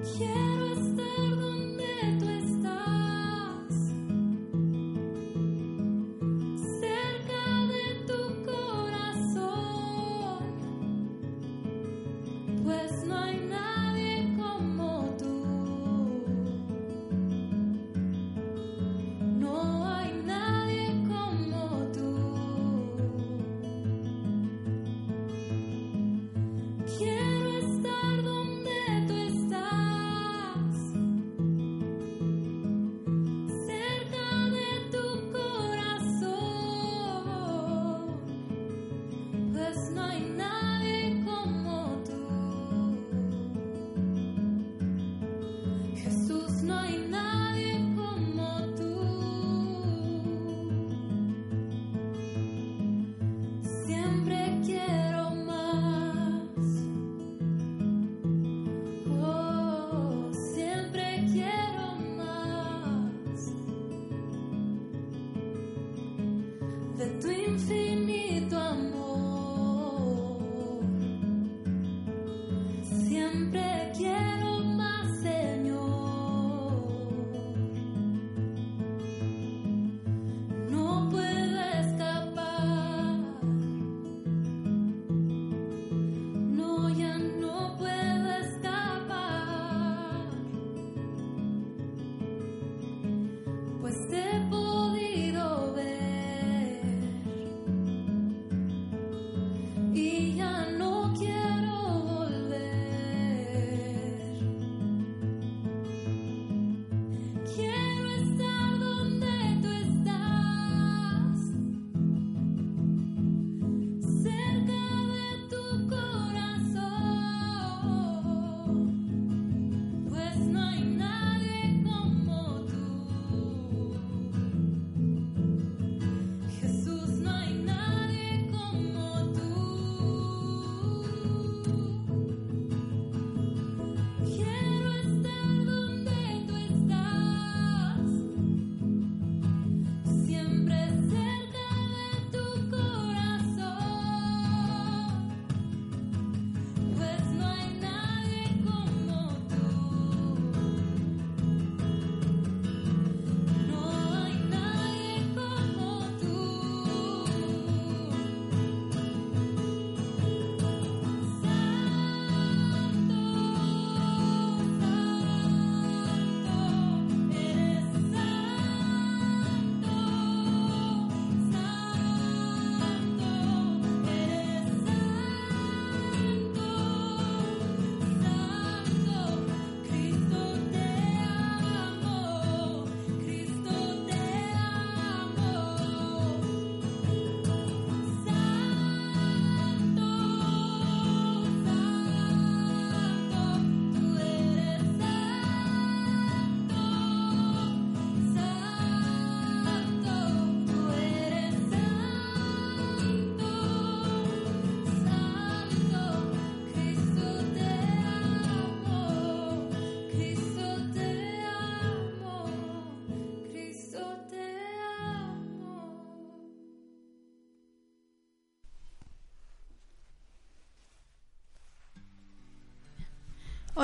天。 0.04 0.43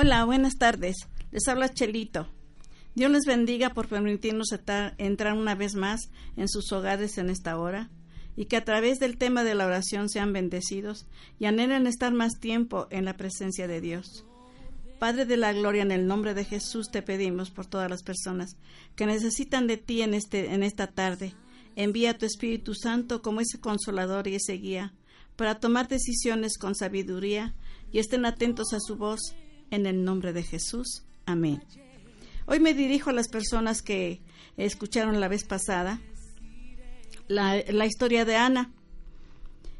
Hola, 0.03 0.25
buenas 0.25 0.57
tardes. 0.57 0.95
Les 1.29 1.47
habla 1.47 1.69
Chelito. 1.69 2.27
Dios 2.95 3.11
les 3.11 3.25
bendiga 3.25 3.75
por 3.75 3.87
permitirnos 3.87 4.47
entrar 4.97 5.37
una 5.37 5.53
vez 5.53 5.75
más 5.75 6.09
en 6.35 6.49
sus 6.49 6.71
hogares 6.71 7.19
en 7.19 7.29
esta 7.29 7.59
hora 7.59 7.91
y 8.35 8.45
que 8.45 8.57
a 8.57 8.65
través 8.65 8.97
del 8.97 9.19
tema 9.19 9.43
de 9.43 9.53
la 9.53 9.67
oración 9.67 10.09
sean 10.09 10.33
bendecidos 10.33 11.05
y 11.37 11.45
anhelen 11.45 11.85
estar 11.85 12.13
más 12.13 12.39
tiempo 12.39 12.87
en 12.89 13.05
la 13.05 13.15
presencia 13.15 13.67
de 13.67 13.79
Dios. 13.79 14.25
Padre 14.97 15.25
de 15.25 15.37
la 15.37 15.53
gloria, 15.53 15.83
en 15.83 15.91
el 15.91 16.07
nombre 16.07 16.33
de 16.33 16.45
Jesús 16.45 16.89
te 16.89 17.03
pedimos 17.03 17.51
por 17.51 17.67
todas 17.67 17.87
las 17.87 18.01
personas 18.01 18.57
que 18.95 19.05
necesitan 19.05 19.67
de 19.67 19.77
ti 19.77 20.01
en, 20.01 20.15
este, 20.15 20.51
en 20.51 20.63
esta 20.63 20.87
tarde. 20.87 21.35
Envía 21.75 22.17
tu 22.17 22.25
Espíritu 22.25 22.73
Santo 22.73 23.21
como 23.21 23.39
ese 23.39 23.59
consolador 23.59 24.27
y 24.27 24.33
ese 24.33 24.53
guía 24.53 24.95
para 25.35 25.59
tomar 25.59 25.87
decisiones 25.87 26.57
con 26.57 26.73
sabiduría 26.73 27.53
y 27.91 27.99
estén 27.99 28.25
atentos 28.25 28.73
a 28.73 28.79
su 28.79 28.95
voz 28.95 29.35
en 29.71 29.85
el 29.85 30.03
nombre 30.03 30.33
de 30.33 30.43
Jesús. 30.43 31.03
Amén. 31.25 31.63
Hoy 32.45 32.59
me 32.59 32.73
dirijo 32.73 33.09
a 33.09 33.13
las 33.13 33.29
personas 33.29 33.81
que 33.81 34.21
escucharon 34.57 35.19
la 35.19 35.27
vez 35.27 35.43
pasada 35.43 35.99
la, 37.27 37.85
historia 37.85 38.25
de 38.25 38.35
Ana. 38.35 38.71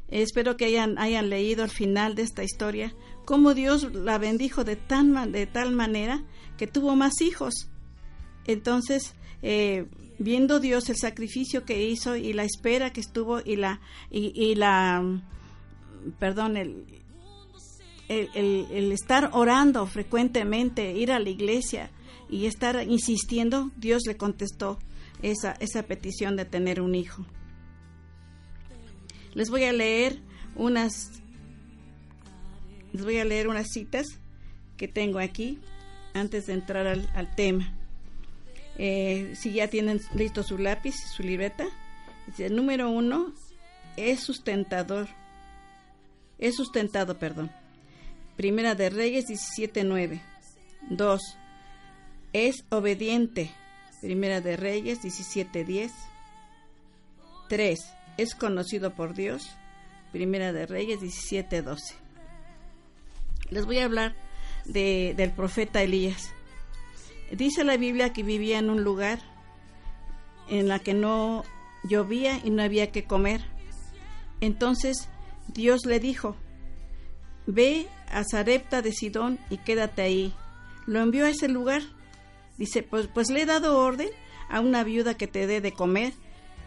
Espero 0.08 0.56
que 0.56 0.66
hayan, 0.66 0.98
hayan 0.98 1.30
leído 1.30 1.62
al 1.62 1.70
final 1.70 2.14
de 2.14 2.22
esta 2.22 2.42
historia 2.42 2.94
cómo 3.24 3.54
Dios 3.54 3.92
la 3.94 4.18
bendijo 4.18 4.64
de, 4.64 4.76
tan, 4.76 5.32
de 5.32 5.46
tal 5.46 5.72
manera 5.72 6.24
que 6.58 6.66
tuvo 6.66 6.96
más 6.96 7.20
hijos. 7.20 7.68
Entonces, 8.46 9.14
eh, 9.42 9.86
viendo 10.18 10.60
Dios 10.60 10.88
el 10.90 10.96
sacrificio 10.96 11.64
que 11.64 11.86
hizo 11.86 12.16
y 12.16 12.32
la 12.32 12.44
espera 12.44 12.92
que 12.92 13.00
estuvo 13.00 13.40
y 13.40 13.56
la, 13.56 13.80
y, 14.10 14.32
y 14.34 14.54
la, 14.54 15.02
perdón, 16.18 16.56
el, 16.56 17.01
el, 18.08 18.92
estar 18.92 19.30
orando 19.32 19.86
frecuentemente, 19.86 20.92
ir 20.92 21.12
a 21.12 21.18
la 21.18 21.30
iglesia 21.30 21.90
y 22.28 22.46
estar 22.46 22.82
insistiendo, 22.88 23.70
Dios 23.76 24.02
le 24.06 24.16
contestó 24.16 24.78
esa, 25.22 25.52
esa 25.60 25.82
petición 25.84 26.36
de 26.36 26.44
tener 26.44 26.80
un 26.80 26.94
hijo. 26.94 27.24
Les 29.34 29.50
voy 29.50 29.64
a 29.64 29.72
leer 29.72 30.20
unas 30.56 31.22
les 32.92 33.04
voy 33.04 33.18
a 33.18 33.24
leer 33.24 33.48
unas 33.48 33.68
citas 33.70 34.06
que 34.76 34.86
tengo 34.86 35.18
aquí 35.18 35.58
antes 36.12 36.46
de 36.46 36.52
entrar 36.52 36.86
al, 36.86 37.34
tema. 37.34 37.72
Eh, 38.76 39.32
si 39.34 39.52
ya 39.52 39.68
tienen 39.68 40.00
listo 40.14 40.42
su 40.42 40.58
lápiz, 40.58 40.94
su 41.16 41.22
libreta, 41.22 41.64
el 42.38 42.54
número 42.54 42.90
uno 42.90 43.32
es 43.96 44.20
sustentador, 44.20 45.08
es 46.38 46.56
sustentado, 46.56 47.18
perdón. 47.18 47.50
Primera 48.42 48.74
de 48.74 48.90
Reyes 48.90 49.28
17.9. 49.28 50.20
2. 50.90 51.38
Es 52.32 52.64
obediente. 52.70 53.52
Primera 54.00 54.40
de 54.40 54.56
Reyes 54.56 55.00
17.10. 55.00 55.92
3. 57.48 57.80
Es 58.18 58.34
conocido 58.34 58.96
por 58.96 59.14
Dios. 59.14 59.48
Primera 60.10 60.52
de 60.52 60.66
Reyes 60.66 60.98
17.12. 61.00 61.94
Les 63.50 63.64
voy 63.64 63.78
a 63.78 63.84
hablar 63.84 64.16
de, 64.64 65.14
del 65.16 65.30
profeta 65.30 65.80
Elías. 65.80 66.32
Dice 67.30 67.62
la 67.62 67.76
Biblia 67.76 68.12
que 68.12 68.24
vivía 68.24 68.58
en 68.58 68.70
un 68.70 68.82
lugar 68.82 69.20
en 70.48 70.66
la 70.66 70.80
que 70.80 70.94
no 70.94 71.44
llovía 71.84 72.40
y 72.42 72.50
no 72.50 72.64
había 72.64 72.90
que 72.90 73.04
comer. 73.04 73.40
Entonces 74.40 75.08
Dios 75.46 75.86
le 75.86 76.00
dijo, 76.00 76.34
Ve 77.46 77.86
a 78.12 78.24
Zarepta 78.24 78.82
de 78.82 78.92
Sidón 78.92 79.38
y 79.50 79.58
quédate 79.58 80.02
ahí. 80.02 80.34
Lo 80.86 81.00
envió 81.00 81.26
a 81.26 81.30
ese 81.30 81.48
lugar. 81.48 81.82
Dice, 82.58 82.82
pues, 82.82 83.08
pues 83.08 83.30
le 83.30 83.42
he 83.42 83.46
dado 83.46 83.78
orden 83.78 84.10
a 84.48 84.60
una 84.60 84.84
viuda 84.84 85.16
que 85.16 85.26
te 85.26 85.46
dé 85.46 85.60
de 85.60 85.72
comer. 85.72 86.12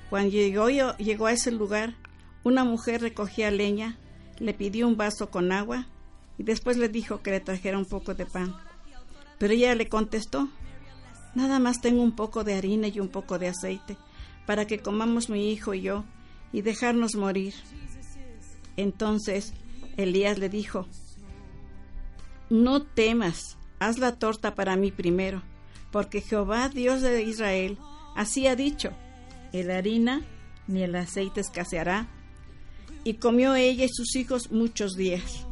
Cuando 0.09 0.31
llegó, 0.31 0.69
llegó 0.69 1.27
a 1.27 1.31
ese 1.31 1.51
lugar, 1.51 1.95
una 2.43 2.63
mujer 2.63 3.01
recogía 3.01 3.51
leña, 3.51 3.97
le 4.39 4.53
pidió 4.53 4.87
un 4.87 4.97
vaso 4.97 5.29
con 5.29 5.51
agua 5.51 5.87
y 6.37 6.43
después 6.43 6.77
le 6.77 6.89
dijo 6.89 7.21
que 7.21 7.31
le 7.31 7.39
trajera 7.39 7.77
un 7.77 7.85
poco 7.85 8.13
de 8.13 8.25
pan. 8.25 8.55
Pero 9.37 9.53
ella 9.53 9.75
le 9.75 9.87
contestó, 9.87 10.49
nada 11.33 11.59
más 11.59 11.81
tengo 11.81 12.01
un 12.01 12.15
poco 12.15 12.43
de 12.43 12.55
harina 12.55 12.87
y 12.87 12.99
un 12.99 13.09
poco 13.09 13.39
de 13.39 13.47
aceite 13.47 13.97
para 14.45 14.65
que 14.65 14.79
comamos 14.79 15.29
mi 15.29 15.51
hijo 15.51 15.73
y 15.73 15.81
yo 15.81 16.05
y 16.51 16.61
dejarnos 16.61 17.15
morir. 17.15 17.53
Entonces 18.77 19.53
Elías 19.97 20.37
le 20.37 20.49
dijo, 20.49 20.87
no 22.63 22.81
temas, 22.83 23.57
haz 23.79 23.97
la 23.97 24.17
torta 24.17 24.55
para 24.55 24.75
mí 24.75 24.91
primero, 24.91 25.43
porque 25.91 26.21
Jehová, 26.21 26.69
Dios 26.69 27.01
de 27.01 27.23
Israel, 27.23 27.77
así 28.15 28.47
ha 28.47 28.55
dicho, 28.55 28.91
el 29.53 29.71
harina 29.71 30.25
ni 30.67 30.83
el 30.83 30.95
aceite 30.95 31.41
escaseará. 31.41 32.07
Y 33.03 33.15
comió 33.15 33.53
ella 33.53 33.85
y 33.85 33.89
sus 33.89 34.15
hijos 34.15 34.51
muchos 34.51 34.93
días. 34.93 35.45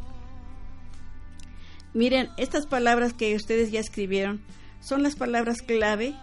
Miren, 1.94 2.30
estas 2.38 2.66
palabras 2.66 3.14
que 3.14 3.36
ustedes 3.36 3.72
ya 3.72 3.80
escribieron 3.80 4.42
son 4.80 5.04
las 5.04 5.16
palabras 5.16 5.62
clave 5.62 6.16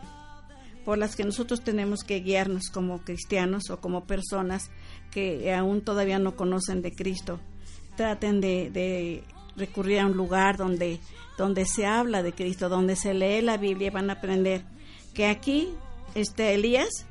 por 0.85 0.99
las 0.99 1.15
que 1.15 1.25
nosotros 1.25 1.63
tenemos 1.63 2.03
que 2.03 2.21
guiarnos 2.21 2.71
como 2.71 3.05
cristianos 3.05 3.71
o 3.71 3.81
como 3.81 4.07
personas 4.07 4.71
que 5.13 5.53
aún 5.55 5.83
todavía 5.83 6.19
no 6.19 6.35
conocen 6.35 6.83
de 6.83 6.93
Cristo. 6.93 7.39
Traten 7.97 8.41
de, 8.41 9.23
recurrir 9.57 10.01
a 10.01 10.07
un 10.07 10.17
lugar 10.17 10.57
donde, 10.57 11.01
donde 11.37 11.67
se 11.67 11.87
habla 11.87 12.23
de 12.23 12.33
Cristo, 12.33 12.69
donde 12.69 12.97
se 12.97 13.15
lee 13.15 13.43
la 13.43 13.57
Biblia 13.57 13.91
van 13.91 14.11
a 14.11 14.15
aprender 14.15 14.63
que 15.15 15.27
aquí 15.27 15.69
este 16.15 16.55
Elías 16.55 17.07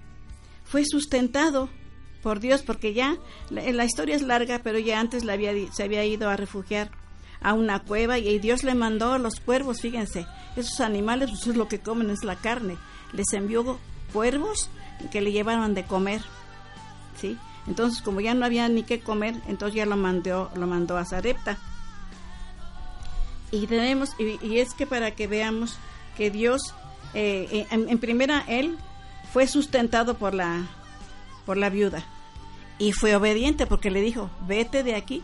fue 0.63 0.83
sustentado 0.85 1.69
por 2.21 2.39
Dios 2.39 2.61
porque 2.61 2.93
ya 2.93 3.17
la, 3.49 3.85
historia 3.85 4.15
es 4.15 4.21
larga, 4.21 4.59
pero 4.63 4.77
ya 4.79 4.99
antes 4.99 5.23
la 5.23 5.33
había, 5.33 5.53
se 5.71 5.83
había 5.83 6.05
ido 6.05 6.29
a 6.29 6.35
refugiar 6.35 6.91
a 7.41 7.53
una 7.53 7.79
cueva 7.79 8.17
y 8.17 8.39
Dios 8.39 8.63
le 8.63 8.75
mandó 8.75 9.13
a 9.13 9.19
los 9.19 9.39
cuervos, 9.39 9.81
fíjense, 9.81 10.27
esos 10.55 10.81
animales 10.81 11.29
pues 11.29 11.47
es 11.47 11.55
lo 11.55 11.67
que 11.67 11.79
comen 11.79 12.09
es 12.09 12.23
la 12.23 12.35
carne. 12.35 12.77
Les 13.13 13.31
envió 13.33 13.79
cuervos 14.11 14.69
que 15.11 15.21
le 15.21 15.31
llevaron 15.31 15.73
de 15.73 15.85
comer. 15.85 16.21
¿Sí? 17.19 17.37
Entonces, 17.67 18.01
como 18.01 18.21
ya 18.21 18.33
no 18.33 18.45
había 18.45 18.67
ni 18.69 18.83
qué 18.83 18.99
comer, 18.99 19.35
entonces 19.47 19.75
ya 19.75 19.85
lo 19.85 19.97
mandó 19.97 20.51
lo 20.55 20.67
mandó 20.67 20.97
a 20.97 21.05
Zarepta. 21.05 21.57
Y 23.51 23.67
tenemos 23.67 24.11
y, 24.19 24.59
es 24.59 24.73
que 24.73 24.85
para 24.85 25.11
que 25.11 25.27
veamos 25.27 25.77
que 26.15 26.29
Dios 26.29 26.73
eh, 27.13 27.65
en, 27.71 27.97
primera 27.97 28.43
él 28.47 28.77
fue 29.33 29.47
sustentado 29.47 30.17
por 30.17 30.33
la 30.33 30.67
por 31.45 31.57
la 31.57 31.69
viuda 31.69 32.03
y 32.77 32.91
fue 32.91 33.15
obediente 33.15 33.65
porque 33.65 33.89
le 33.89 34.01
dijo, 34.01 34.29
"Vete 34.47 34.83
de 34.83 34.95
aquí." 34.95 35.23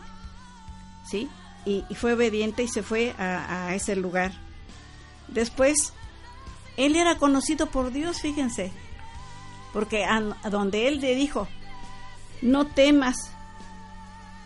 ¿Sí? 1.04 1.28
y, 1.66 1.82
fue 1.96 2.14
obediente 2.14 2.62
y 2.62 2.68
se 2.68 2.82
fue 2.82 3.14
a, 3.18 3.74
ese 3.74 3.96
lugar. 3.96 4.32
Después, 5.28 5.92
él 6.76 6.96
era 6.96 7.18
conocido 7.18 7.66
por 7.66 7.92
Dios, 7.92 8.20
fíjense, 8.20 8.70
porque 9.72 10.04
a, 10.04 10.20
donde 10.48 10.86
él 10.88 11.00
le 11.00 11.14
dijo, 11.16 11.48
no 12.40 12.66
temas, 12.66 13.16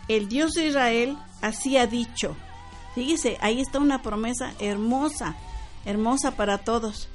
el 0.07 0.27
Dios 0.27 0.53
de 0.53 0.67
Israel 0.67 1.17
así 1.41 1.77
ha 1.77 1.85
dicho. 1.85 2.35
Fíjese, 2.95 3.37
ahí 3.41 3.61
está 3.61 3.79
una 3.79 4.01
promesa 4.01 4.53
hermosa, 4.59 5.35
hermosa 5.85 6.31
para 6.31 6.59
todos. 6.59 7.07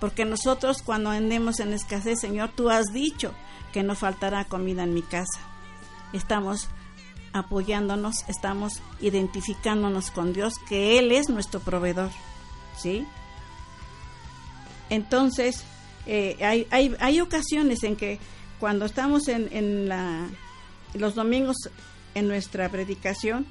Porque 0.00 0.24
nosotros 0.24 0.82
cuando 0.82 1.10
andemos 1.10 1.60
en 1.60 1.72
escasez, 1.72 2.20
Señor, 2.20 2.50
tú 2.54 2.70
has 2.70 2.86
dicho 2.92 3.32
que 3.72 3.82
no 3.82 3.94
faltará 3.94 4.44
comida 4.44 4.82
en 4.82 4.94
mi 4.94 5.02
casa. 5.02 5.40
Estamos 6.12 6.68
apoyándonos, 7.32 8.24
estamos 8.28 8.82
identificándonos 9.00 10.10
con 10.10 10.32
Dios, 10.32 10.54
que 10.68 10.98
Él 10.98 11.12
es 11.12 11.28
nuestro 11.28 11.60
proveedor. 11.60 12.10
¿Sí? 12.76 13.06
Entonces, 14.90 15.64
eh, 16.06 16.36
hay, 16.42 16.66
hay, 16.70 16.94
hay, 17.00 17.20
ocasiones 17.20 17.82
en 17.84 17.96
que 17.96 18.18
cuando 18.58 18.84
estamos 18.84 19.28
en, 19.28 19.48
en 19.52 19.88
la, 19.88 20.28
los 20.94 21.14
domingos 21.14 21.56
en 22.14 22.28
nuestra 22.28 22.68
predicación, 22.68 23.46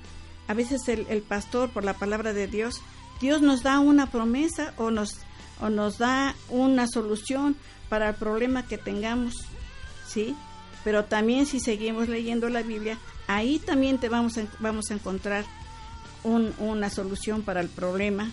a 0.48 0.54
veces 0.54 0.88
el, 0.88 1.06
el, 1.10 1.22
pastor, 1.22 1.70
por 1.70 1.84
la 1.84 1.94
palabra 1.94 2.34
de 2.34 2.48
Dios, 2.48 2.82
Dios 3.20 3.42
nos 3.42 3.64
da 3.64 3.80
una 3.80 4.08
promesa 4.08 4.74
o 4.78 4.92
nos, 4.92 5.20
o 5.60 5.70
nos 5.70 5.98
da 5.98 6.36
una 6.50 6.88
solución 6.88 7.56
para 7.90 8.10
el 8.10 8.16
problema 8.16 8.66
que 8.66 8.78
tengamos, 8.78 9.34
¿sí? 10.08 10.36
Pero 10.84 11.06
también 11.06 11.46
si 11.46 11.60
seguimos 11.60 12.10
leyendo 12.10 12.50
la 12.50 12.64
Biblia, 12.64 12.98
ahí 13.28 13.60
también 13.60 14.00
te 14.00 14.10
vamos 14.10 14.38
a, 14.38 14.46
vamos 14.60 14.90
a 14.90 14.96
encontrar 14.96 15.46
una 16.24 16.90
solución 16.90 17.42
para 17.42 17.62
el 17.62 17.70
problema 17.70 18.30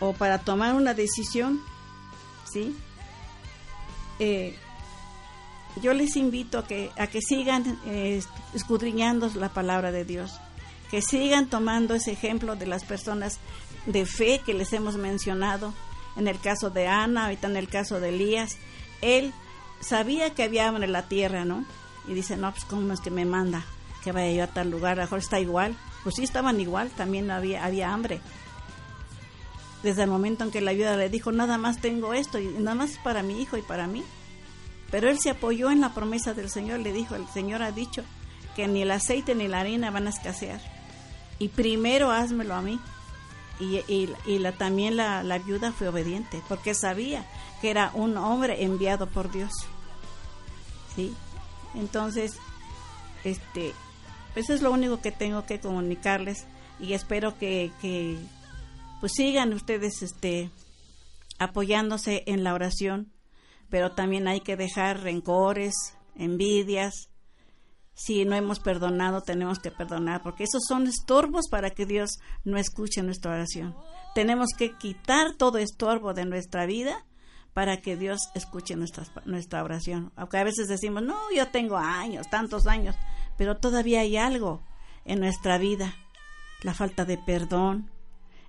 o 0.00 0.12
para 0.12 0.38
tomar 0.38 0.74
una 0.74 0.94
decisión, 0.94 1.60
¿sí? 2.50 2.76
Eh, 4.18 4.56
yo 5.80 5.94
les 5.94 6.16
invito 6.16 6.58
a 6.58 6.66
que, 6.66 6.90
a 6.98 7.06
que 7.06 7.20
sigan 7.20 7.78
eh, 7.86 8.22
escudriñando 8.54 9.30
la 9.34 9.48
palabra 9.48 9.90
de 9.90 10.04
Dios, 10.04 10.38
que 10.92 11.00
sigan 11.00 11.46
tomando 11.46 11.94
ese 11.94 12.12
ejemplo 12.12 12.54
de 12.54 12.66
las 12.66 12.84
personas 12.84 13.38
de 13.86 14.04
fe 14.04 14.42
que 14.44 14.52
les 14.52 14.74
hemos 14.74 14.96
mencionado, 14.96 15.72
en 16.16 16.28
el 16.28 16.38
caso 16.38 16.68
de 16.68 16.86
Ana, 16.86 17.24
ahorita 17.24 17.48
en 17.48 17.56
el 17.56 17.66
caso 17.66 17.98
de 17.98 18.10
Elías, 18.10 18.58
él 19.00 19.32
sabía 19.80 20.34
que 20.34 20.42
había 20.42 20.68
hambre 20.68 20.84
en 20.84 20.92
la 20.92 21.08
tierra, 21.08 21.46
¿no? 21.46 21.64
Y 22.06 22.12
dice, 22.12 22.36
no, 22.36 22.52
pues 22.52 22.66
cómo 22.66 22.92
es 22.92 23.00
que 23.00 23.10
me 23.10 23.24
manda 23.24 23.64
que 24.04 24.12
vaya 24.12 24.32
yo 24.32 24.44
a 24.44 24.48
tal 24.48 24.70
lugar, 24.70 24.92
a 24.92 24.96
lo 24.96 25.02
mejor 25.02 25.20
está 25.20 25.40
igual. 25.40 25.74
Pues 26.02 26.16
sí, 26.16 26.24
estaban 26.24 26.60
igual, 26.60 26.90
también 26.90 27.30
había, 27.30 27.90
hambre. 27.90 28.20
Desde 29.82 30.02
el 30.02 30.10
momento 30.10 30.44
en 30.44 30.50
que 30.50 30.60
la 30.60 30.72
ayuda 30.72 30.98
le 30.98 31.08
dijo, 31.08 31.32
nada 31.32 31.56
más 31.56 31.80
tengo 31.80 32.12
esto, 32.12 32.38
y 32.38 32.48
nada 32.48 32.74
más 32.74 32.98
para 33.02 33.22
mi 33.22 33.40
hijo 33.40 33.56
y 33.56 33.62
para 33.62 33.86
mí. 33.86 34.04
Pero 34.90 35.08
él 35.08 35.18
se 35.20 35.30
apoyó 35.30 35.70
en 35.70 35.80
la 35.80 35.94
promesa 35.94 36.34
del 36.34 36.50
Señor, 36.50 36.80
le 36.80 36.92
dijo, 36.92 37.14
el 37.14 37.26
Señor 37.28 37.62
ha 37.62 37.72
dicho 37.72 38.04
que 38.54 38.68
ni 38.68 38.82
el 38.82 38.90
aceite 38.90 39.34
ni 39.34 39.48
la 39.48 39.60
harina 39.60 39.90
van 39.90 40.06
a 40.06 40.10
escasear. 40.10 40.60
Y 41.38 41.48
primero 41.48 42.10
házmelo 42.10 42.54
a 42.54 42.62
mí. 42.62 42.80
Y, 43.60 43.80
y, 44.26 44.38
la, 44.38 44.52
también 44.52 44.96
la, 44.96 45.22
la 45.22 45.38
viuda 45.38 45.72
fue 45.72 45.86
obediente, 45.88 46.42
porque 46.48 46.74
sabía 46.74 47.24
que 47.60 47.70
era 47.70 47.92
un 47.94 48.16
hombre 48.16 48.64
enviado 48.64 49.08
por 49.08 49.30
Dios. 49.30 49.52
¿Sí? 50.96 51.14
Entonces, 51.74 52.34
este, 53.24 53.72
eso 54.34 54.52
es 54.52 54.62
lo 54.62 54.72
único 54.72 55.00
que 55.00 55.12
tengo 55.12 55.44
que 55.46 55.60
comunicarles 55.60 56.46
y 56.80 56.94
espero 56.94 57.38
que, 57.38 57.70
que 57.80 58.18
pues 59.00 59.12
sigan 59.14 59.52
ustedes 59.52 60.02
este 60.02 60.50
apoyándose 61.38 62.22
en 62.26 62.44
la 62.44 62.54
oración, 62.54 63.12
pero 63.68 63.92
también 63.92 64.28
hay 64.28 64.40
que 64.40 64.56
dejar 64.56 65.00
rencores, 65.02 65.74
envidias. 66.16 67.08
Si 67.94 68.24
no 68.24 68.34
hemos 68.34 68.58
perdonado, 68.60 69.20
tenemos 69.20 69.58
que 69.58 69.70
perdonar, 69.70 70.22
porque 70.22 70.44
esos 70.44 70.62
son 70.66 70.86
estorbos 70.86 71.48
para 71.50 71.70
que 71.70 71.86
Dios 71.86 72.18
no 72.44 72.56
escuche 72.56 73.02
nuestra 73.02 73.32
oración. 73.32 73.76
Tenemos 74.14 74.48
que 74.56 74.76
quitar 74.78 75.34
todo 75.34 75.58
estorbo 75.58 76.14
de 76.14 76.24
nuestra 76.24 76.66
vida 76.66 77.04
para 77.52 77.82
que 77.82 77.96
Dios 77.96 78.30
escuche 78.34 78.76
nuestra, 78.76 79.04
nuestra 79.26 79.62
oración. 79.62 80.12
Aunque 80.16 80.38
a 80.38 80.44
veces 80.44 80.68
decimos, 80.68 81.02
no, 81.02 81.18
yo 81.34 81.48
tengo 81.48 81.76
años, 81.76 82.28
tantos 82.30 82.66
años, 82.66 82.96
pero 83.36 83.58
todavía 83.58 84.00
hay 84.00 84.16
algo 84.16 84.62
en 85.04 85.20
nuestra 85.20 85.58
vida, 85.58 85.94
la 86.62 86.74
falta 86.74 87.04
de 87.04 87.18
perdón, 87.18 87.90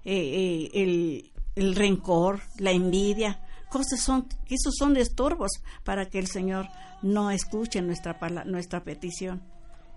eh, 0.06 0.70
eh, 0.74 1.32
el, 1.56 1.76
rencor, 1.76 2.42
la 2.58 2.72
envidia, 2.72 3.40
cosas 3.74 4.02
son, 4.02 4.28
esos 4.50 4.76
son 4.78 4.96
estorbos 4.98 5.50
para 5.84 6.06
que 6.06 6.20
el 6.20 6.28
Señor 6.28 6.68
no 7.02 7.32
escuche 7.32 7.82
nuestra, 7.82 8.16
nuestra 8.46 8.84
petición. 8.84 9.42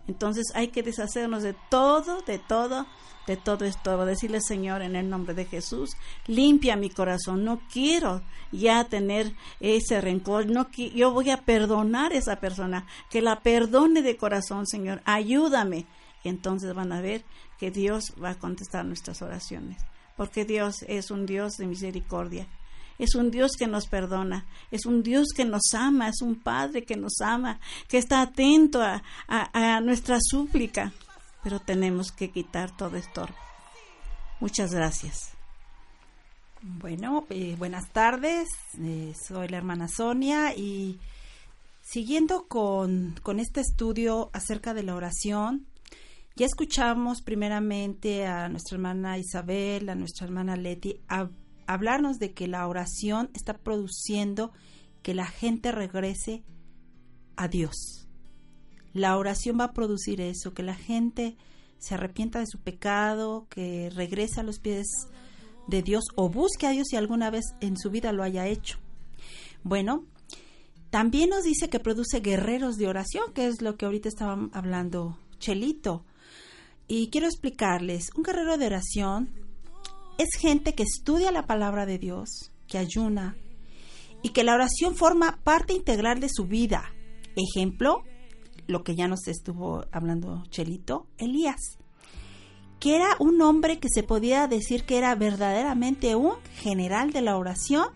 Entonces 0.09 0.47
hay 0.55 0.69
que 0.69 0.83
deshacernos 0.83 1.43
de 1.43 1.55
todo, 1.69 2.23
de 2.23 2.39
todo, 2.39 2.87
de 3.27 3.37
todo 3.37 3.67
esto. 3.67 4.07
Decirle, 4.07 4.41
Señor, 4.41 4.81
en 4.81 4.97
el 4.97 5.11
nombre 5.11 5.35
de 5.35 5.45
Jesús, 5.45 5.91
limpia 6.27 6.75
mi 6.77 6.89
corazón. 6.89 7.45
No 7.45 7.61
quiero 7.71 8.23
ya 8.51 8.85
tener 8.85 9.35
ese 9.61 10.01
rencor. 10.01 10.47
No, 10.47 10.71
yo 10.73 11.11
voy 11.11 11.29
a 11.29 11.43
perdonar 11.43 12.13
a 12.13 12.17
esa 12.17 12.37
persona. 12.37 12.87
Que 13.11 13.21
la 13.21 13.41
perdone 13.41 14.01
de 14.01 14.17
corazón, 14.17 14.67
Señor. 14.67 15.03
Ayúdame. 15.05 15.85
Y 16.25 16.31
entonces 16.31 16.73
van 16.73 16.93
a 16.93 17.03
ver 17.03 17.25
que 17.59 17.71
Dios 17.71 18.15
va 18.23 18.31
a 18.31 18.39
contestar 18.39 18.87
nuestras 18.87 19.21
oraciones. 19.21 19.83
Porque 20.17 20.47
Dios 20.47 20.83
es 20.89 21.11
un 21.11 21.27
Dios 21.27 21.59
de 21.59 21.67
misericordia 21.67 22.47
es 22.99 23.15
un 23.15 23.31
Dios 23.31 23.53
que 23.59 23.67
nos 23.67 23.87
perdona, 23.87 24.47
es 24.71 24.87
un 24.87 25.03
Dios 25.03 25.29
que 25.35 25.45
nos 25.45 25.75
ama, 25.75 26.09
es 26.09 26.23
un 26.23 26.37
Padre 26.37 26.85
que 26.85 26.97
nos 26.97 27.21
ama, 27.21 27.61
que 27.89 27.99
está 27.99 28.23
atento 28.23 28.81
a, 28.83 29.81
nuestra 29.81 30.19
súplica, 30.21 30.93
pero 31.43 31.61
tenemos 31.61 32.13
que 32.13 32.31
quitar 32.31 32.75
todo 32.77 32.97
esto. 32.97 33.27
Muchas 34.41 34.73
gracias. 34.73 35.33
Bueno, 36.63 37.27
eh, 37.31 37.55
buenas 37.59 37.91
tardes, 37.93 38.49
eh, 38.81 39.15
soy 39.29 39.49
la 39.49 39.59
hermana 39.59 39.89
Sonia 39.89 40.55
y 40.57 40.99
siguiendo 41.83 42.49
con, 42.49 43.15
con 43.23 43.39
este 43.39 43.61
estudio 43.61 44.31
acerca 44.33 44.75
de 44.75 44.83
la 44.83 44.95
oración, 44.97 45.67
ya 46.35 46.45
escuchamos 46.45 47.23
primeramente 47.23 48.27
a 48.27 48.49
nuestra 48.49 48.77
hermana 48.77 49.17
Isabel, 49.17 49.89
a 49.89 49.95
nuestra 49.95 50.27
hermana 50.27 50.55
Leti, 50.57 51.01
a 51.09 51.31
hablarnos 51.67 52.19
de 52.19 52.33
que 52.33 52.49
la 52.49 52.67
oración 52.67 53.31
está 53.35 53.59
produciendo 53.59 54.53
que 55.03 55.15
la 55.15 55.27
gente 55.27 55.73
regrese 55.73 56.43
a 57.37 57.49
Dios. 57.49 58.09
La 58.93 59.17
oración 59.17 59.59
va 59.61 59.65
a 59.65 59.73
producir 59.73 60.21
eso, 60.21 60.55
que 60.55 60.63
la 60.63 60.75
gente 60.75 61.37
se 61.79 61.95
arrepienta 61.95 62.41
de 62.41 62.47
su 62.47 62.59
pecado, 62.61 63.47
que 63.51 63.91
regrese 63.91 64.41
a 64.41 64.43
los 64.43 64.59
pies 64.59 64.87
de 65.69 65.83
Dios 65.83 66.05
o 66.15 66.29
busque 66.29 66.67
a 66.67 66.71
Dios 66.71 66.89
si 66.89 66.97
alguna 66.97 67.31
vez 67.31 67.45
en 67.61 67.77
su 67.77 67.91
vida 67.91 68.13
lo 68.13 68.23
haya 68.23 68.47
hecho. 68.47 68.79
Bueno, 69.63 70.05
también 70.91 71.31
nos 71.31 71.43
dice 71.43 71.69
que 71.69 71.81
produce 71.81 72.21
guerreros 72.21 72.77
de 72.77 72.89
oración, 72.89 73.33
que 73.35 73.47
es 73.47 73.61
lo 73.61 73.77
que 73.77 73.85
ahorita 73.85 74.09
estaba 74.09 74.49
hablando 74.53 75.19
Chelito. 75.39 76.05
Y 76.89 77.11
quiero 77.11 77.27
explicarles, 77.27 78.11
un 78.17 78.23
guerrero 78.23 78.57
de 78.57 78.67
oración 78.67 79.46
es 80.19 80.29
gente 80.39 80.75
que 80.75 80.83
estudia 80.83 81.31
la 81.31 81.47
palabra 81.47 81.87
de 81.87 81.99
Dios, 81.99 82.51
que 82.67 82.79
ayuna 82.79 83.37
y 84.23 84.31
que 84.31 84.45
la 84.45 84.55
oración 84.55 84.97
forma 84.97 85.41
parte 85.45 85.73
integral 85.73 86.21
de 86.21 86.29
su 86.29 86.47
vida. 86.47 86.93
Ejemplo, 87.37 88.03
lo 88.67 88.83
que 88.83 88.95
ya 88.95 89.09
nos 89.09 89.29
estuvo 89.29 89.85
hablando 89.93 90.43
Chelito, 90.51 91.07
Elías, 91.19 91.79
que 92.81 92.97
era 92.97 93.17
un 93.21 93.41
hombre 93.43 93.79
que 93.79 93.89
se 93.89 94.03
podía 94.03 94.49
decir 94.49 94.85
que 94.85 94.99
era 94.99 95.15
verdaderamente 95.15 96.17
un 96.17 96.35
general 96.57 97.13
de 97.13 97.23
la 97.23 97.37
oración. 97.37 97.89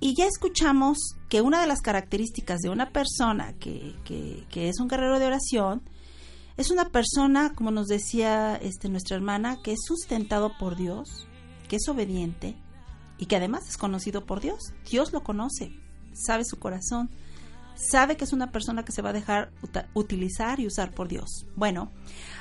Y 0.00 0.14
ya 0.16 0.26
escuchamos 0.26 0.98
que 1.28 1.40
una 1.40 1.60
de 1.60 1.66
las 1.66 1.80
características 1.80 2.60
de 2.60 2.70
una 2.70 2.90
persona 2.90 3.54
que, 3.58 3.94
que 4.04 4.68
es 4.68 4.80
un 4.80 4.88
guerrero 4.88 5.18
de 5.18 5.26
oración 5.26 5.82
es 6.56 6.70
una 6.70 6.90
persona, 6.90 7.54
como 7.54 7.70
nos 7.70 7.88
decía 7.88 8.56
este, 8.56 8.88
nuestra 8.88 9.16
hermana, 9.16 9.58
que 9.62 9.72
es 9.72 9.80
sustentado 9.84 10.52
por 10.58 10.76
Dios, 10.76 11.26
que 11.68 11.76
es 11.76 11.88
obediente 11.88 12.56
y 13.18 13.26
que 13.26 13.36
además 13.36 13.68
es 13.68 13.76
conocido 13.76 14.26
por 14.26 14.40
Dios. 14.40 14.72
Dios 14.90 15.12
lo 15.12 15.22
conoce, 15.22 15.72
sabe 16.12 16.44
su 16.44 16.58
corazón, 16.58 17.10
sabe 17.74 18.16
que 18.16 18.24
es 18.24 18.32
una 18.32 18.50
persona 18.50 18.84
que 18.84 18.92
se 18.92 19.02
va 19.02 19.10
a 19.10 19.14
dejar 19.14 19.50
utilizar 19.94 20.60
y 20.60 20.66
usar 20.66 20.92
por 20.92 21.08
Dios. 21.08 21.46
Bueno, 21.56 21.90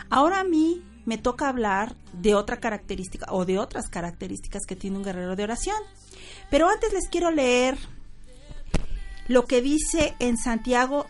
ahora 0.10 0.41
a 0.41 0.43
mí 0.43 0.84
me 1.06 1.17
toca 1.17 1.50
hablar 1.50 1.95
de 2.13 2.36
otra 2.36 2.60
característica 2.60 3.28
o 3.32 3.45
de 3.45 3.60
otras 3.60 3.88
características 3.88 4.63
que 4.67 4.76
tiene 4.76 4.97
un 4.97 5.04
guerrero 5.04 5.36
de 5.36 5.43
oración. 5.43 5.78
Pero 6.50 6.69
antes 6.69 6.93
les 6.93 7.08
quiero 7.10 7.32
leer 7.32 7.78
lo 9.28 9.45
que 9.45 9.62
dice 9.62 10.15
en 10.19 10.38
Santiago 10.38 11.08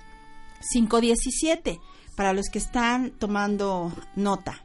5.17 0.75 1.79
para 2.21 2.33
los 2.33 2.49
que 2.49 2.59
están 2.59 3.09
tomando 3.17 3.91
nota. 4.15 4.63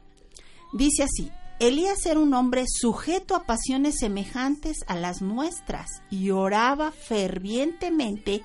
Dice 0.73 1.01
así, 1.01 1.31
Elías 1.57 2.05
era 2.05 2.19
un 2.19 2.35
hombre 2.35 2.65
sujeto 2.67 3.33
a 3.33 3.45
pasiones 3.47 3.95
semejantes 3.97 4.77
a 4.85 4.95
las 4.95 5.23
nuestras 5.23 5.87
y 6.11 6.29
oraba 6.29 6.91
fervientemente 6.91 8.43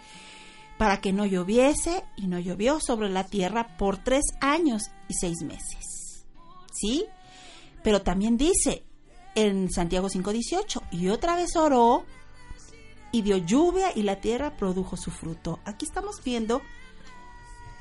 para 0.79 1.03
que 1.03 1.13
no 1.13 1.27
lloviese 1.27 2.05
y 2.17 2.27
no 2.27 2.39
llovió 2.39 2.81
sobre 2.81 3.11
la 3.11 3.25
tierra 3.25 3.77
por 3.77 3.99
tres 3.99 4.25
años 4.41 4.85
y 5.11 5.13
seis 5.21 5.43
meses. 5.43 6.25
¿Sí? 6.73 7.05
Pero 7.85 8.01
también 8.01 8.39
dice 8.39 8.83
en 9.35 9.71
Santiago 9.71 10.09
5:18, 10.09 10.85
y 10.91 11.09
otra 11.09 11.37
vez 11.37 11.55
oró 11.55 12.07
y 13.13 13.21
dio 13.21 13.37
lluvia 13.37 13.93
y 13.95 14.05
la 14.05 14.23
tierra 14.23 14.57
produjo 14.57 14.97
su 14.97 15.11
fruto. 15.11 15.61
Aquí 15.67 15.85
estamos 15.85 16.25
viendo 16.25 16.63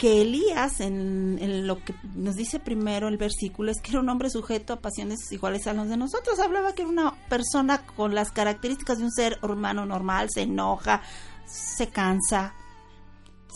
que 0.02 0.24
Elías, 0.24 0.80
en, 0.80 1.68
lo 1.68 1.78
que 1.86 1.94
nos 2.16 2.36
dice 2.36 2.60
primero 2.60 3.08
el 3.08 3.18
versículo, 3.18 3.70
es 3.70 3.80
que 3.84 3.92
era 3.92 4.00
un 4.00 4.10
hombre 4.10 4.32
sujeto 4.32 4.74
a 4.74 4.82
pasiones 4.82 5.32
iguales 5.32 5.68
a 5.68 5.74
las 5.74 5.90
de 5.90 5.96
nosotros. 5.96 6.40
Hablaba 6.40 6.74
que 6.74 6.82
era 6.82 6.90
una 6.90 7.14
persona 7.30 7.86
con 7.86 8.16
las 8.16 8.32
características 8.32 8.98
de 8.98 9.04
un 9.04 9.12
ser 9.12 9.38
humano 9.44 9.86
normal, 9.86 10.30
se 10.34 10.42
enoja, 10.42 11.04
se 11.46 11.90
cansa, 11.90 12.56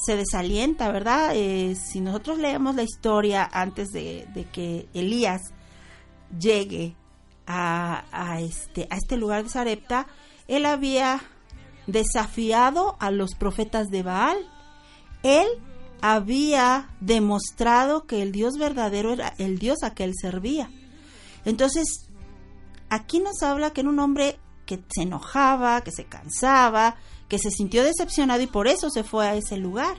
se 0.05 0.17
desalienta, 0.17 0.91
¿verdad? 0.91 1.31
Eh, 1.34 1.75
si 1.75 1.99
nosotros 1.99 2.38
leemos 2.38 2.75
la 2.75 2.84
historia 2.84 3.49
antes 3.51 3.88
de, 3.91 4.47
que 4.53 4.88
Elías 4.93 5.41
llegue 6.39 6.95
a, 7.47 8.05
a, 8.12 8.39
este, 8.39 8.88
a 8.91 8.97
este 8.97 9.17
lugar 9.17 9.45
de 9.45 9.49
Sarepta, 9.49 10.05
él 10.47 10.67
había 10.67 11.23
desafiado 11.88 12.97
a 12.99 13.10
los 13.10 13.34
profetas 13.34 13.88
de 13.88 14.03
Baal. 14.03 14.38
Él 15.23 15.47
había 16.01 16.89
demostrado 16.99 18.05
que 18.05 18.21
el 18.21 18.31
Dios 18.31 18.58
verdadero 18.58 19.13
era 19.13 19.34
el 19.38 19.60
Dios 19.60 19.84
a 19.84 19.93
que 19.93 20.03
él 20.03 20.13
servía. 20.19 20.69
Entonces, 21.45 22.10
aquí 22.89 23.19
nos 23.19 23.41
habla 23.43 23.71
que 23.71 23.81
era 23.81 23.89
un 23.89 23.99
hombre 23.99 24.39
que 24.65 24.84
se 24.93 25.03
enojaba, 25.03 25.81
que 25.81 25.91
se 25.91 26.05
cansaba, 26.05 26.95
que 27.27 27.39
se 27.39 27.51
sintió 27.51 27.84
decepcionado 27.84 28.41
y 28.41 28.47
por 28.47 28.67
eso 28.67 28.89
se 28.89 29.03
fue 29.03 29.27
a 29.27 29.36
ese 29.36 29.58
lugar, 29.58 29.95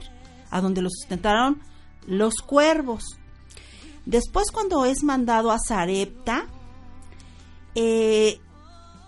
a 0.49 0.61
donde 0.61 0.81
lo 0.81 0.89
sustentaron 0.89 1.61
los 2.05 2.35
cuervos. 2.35 3.03
Después, 4.05 4.51
cuando 4.51 4.85
es 4.85 5.03
mandado 5.03 5.51
a 5.51 5.57
Zarepta, 5.59 6.47
eh, 7.75 8.39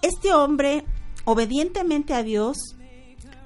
este 0.02 0.34
hombre, 0.34 0.86
obedientemente 1.26 2.14
a 2.14 2.24
Dios, 2.24 2.76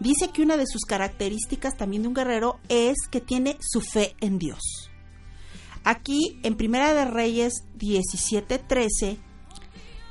dice 0.04 0.30
que 0.32 0.44
una 0.44 0.58
de 0.58 0.68
sus 0.68 0.82
características 0.82 1.76
también 1.78 2.04
de 2.04 2.10
un 2.10 2.14
guerrero 2.14 2.60
es 2.68 2.96
que 3.10 3.22
tiene 3.22 3.58
su 3.62 3.82
fe 3.82 4.16
en 4.20 4.38
Dios. 4.38 4.92
Aquí 5.86 6.40
en 6.44 6.56
Primera 6.56 6.94
de 6.94 7.06
Reyes 7.06 7.64
17:13 7.78 9.18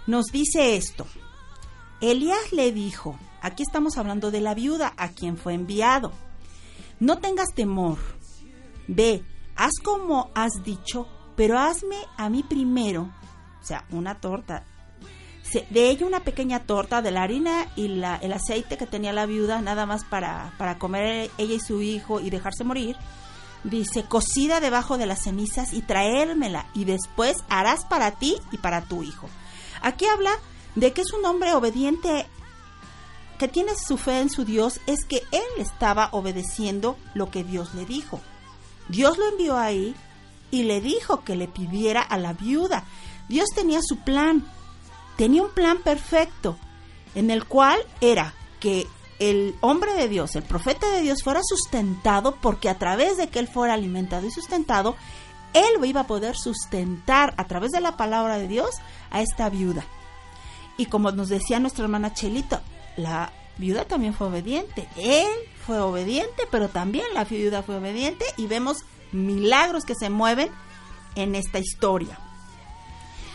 nos 0.07 0.26
dice 0.26 0.76
esto. 0.76 1.07
Elías 2.00 2.52
le 2.52 2.72
dijo, 2.72 3.16
aquí 3.42 3.62
estamos 3.62 3.96
hablando 3.96 4.31
de 4.31 4.40
la 4.40 4.55
viuda 4.55 4.92
a 4.96 5.11
quien 5.11 5.37
fue 5.37 5.55
enviado, 5.55 6.12
no 6.98 7.18
tengas 7.18 7.55
temor, 7.55 7.98
ve, 8.88 9.24
haz 9.55 9.72
como 9.85 10.31
has 10.35 10.64
dicho, 10.64 11.07
pero 11.37 11.59
hazme 11.59 11.96
a 12.16 12.28
mí 12.28 12.42
primero, 12.42 13.12
o 13.61 13.64
sea, 13.64 13.87
una 13.90 14.20
torta 14.20 14.64
de 15.61 15.91
ella 15.91 16.07
una 16.07 16.21
pequeña 16.21 16.61
torta 16.61 17.03
de 17.03 17.11
la 17.11 17.23
harina 17.23 17.67
y 17.77 17.88
la, 17.88 18.17
el 18.17 18.33
aceite 18.33 18.77
que 18.77 18.87
tenía 18.87 19.12
la 19.12 19.27
viuda, 19.27 19.61
nada 19.61 19.87
más 19.87 20.05
para, 20.05 20.53
para 20.59 20.79
comer 20.79 21.31
ella 21.38 21.55
y 21.55 21.61
su 21.61 21.83
hijo 21.83 22.21
y 22.21 22.31
dejarse 22.31 22.65
morir. 22.65 22.97
Dice, 23.65 24.05
cocida 24.05 24.61
debajo 24.61 24.99
de 24.99 25.07
las 25.07 25.23
cenizas 25.23 25.73
y 25.73 25.83
traérmela 25.83 26.67
y 26.75 26.85
después 26.85 27.37
harás 27.49 27.85
para 27.85 28.12
ti 28.12 28.37
y 28.51 28.59
para 28.59 28.83
tu 28.83 29.03
hijo. 29.03 29.29
Aquí 29.83 30.07
habla 30.07 30.33
de 30.75 30.93
que 30.93 31.03
es 31.03 31.12
un 31.12 31.25
hombre 31.25 31.55
obediente 31.55 32.27
que 33.38 33.49
tiene 33.49 33.73
su 33.75 33.99
fe 33.99 34.21
en 34.21 34.31
su 34.31 34.45
Dios, 34.45 34.81
es 34.87 35.05
que 35.05 35.23
él 35.33 35.43
estaba 35.59 36.11
obedeciendo 36.12 36.97
lo 37.15 37.31
que 37.31 37.43
Dios 37.45 37.75
le 37.75 37.85
dijo. 37.85 38.21
Dios 38.88 39.19
lo 39.19 39.29
envió 39.29 39.57
ahí 39.59 39.95
y 40.51 40.62
le 40.65 40.81
dijo 40.81 41.25
que 41.25 41.35
le 41.35 41.49
pidiera 41.49 42.03
a 42.03 42.19
la 42.19 42.35
viuda. 42.35 42.85
Dios 43.29 43.49
tenía 43.55 43.81
su 43.83 43.97
plan, 43.97 44.45
tenía 45.23 45.45
un 45.45 45.51
plan 45.51 45.79
perfecto 45.79 46.57
en 47.15 47.31
el 47.31 47.45
cual 47.45 47.79
era 48.01 48.35
que 48.59 48.89
el 49.21 49.55
hombre 49.61 49.95
de 49.95 50.09
Dios, 50.09 50.35
el 50.35 50.43
profeta 50.43 50.91
de 50.91 51.01
Dios, 51.01 51.23
fuera 51.23 51.43
sustentado 51.45 52.35
porque 52.43 52.69
a 52.69 52.77
través 52.77 53.19
de 53.19 53.29
que 53.29 53.39
él 53.39 53.47
fuera 53.47 53.75
alimentado 53.75 54.27
y 54.27 54.33
sustentado, 54.33 54.97
él 55.55 55.85
iba 55.85 56.01
a 56.01 56.07
poder 56.09 56.37
sustentar 56.37 57.35
a 57.37 57.47
través 57.47 57.71
de 57.71 57.81
la 57.81 57.97
palabra 57.97 58.37
de 58.37 58.49
Dios 58.49 58.71
a 59.13 59.23
esta 59.23 59.49
viuda. 59.49 59.85
Y 60.77 60.87
como 60.87 61.13
nos 61.13 61.29
decía 61.29 61.61
nuestra 61.61 61.85
hermana 61.85 62.13
Chelita, 62.13 62.61
la 62.97 63.31
viuda 63.59 63.85
también 63.85 64.15
fue 64.15 64.27
obediente. 64.27 64.89
Él 64.97 65.31
fue 65.65 65.79
obediente, 65.79 66.49
pero 66.51 66.69
también 66.69 67.07
la 67.15 67.23
viuda 67.23 67.63
fue 67.63 67.77
obediente 67.77 68.25
y 68.37 68.49
vemos 68.49 68.79
milagros 69.13 69.85
que 69.85 69.95
se 69.95 70.11
mueven 70.11 70.51
en 71.15 71.37
esta 71.37 71.61
historia. 71.61 72.19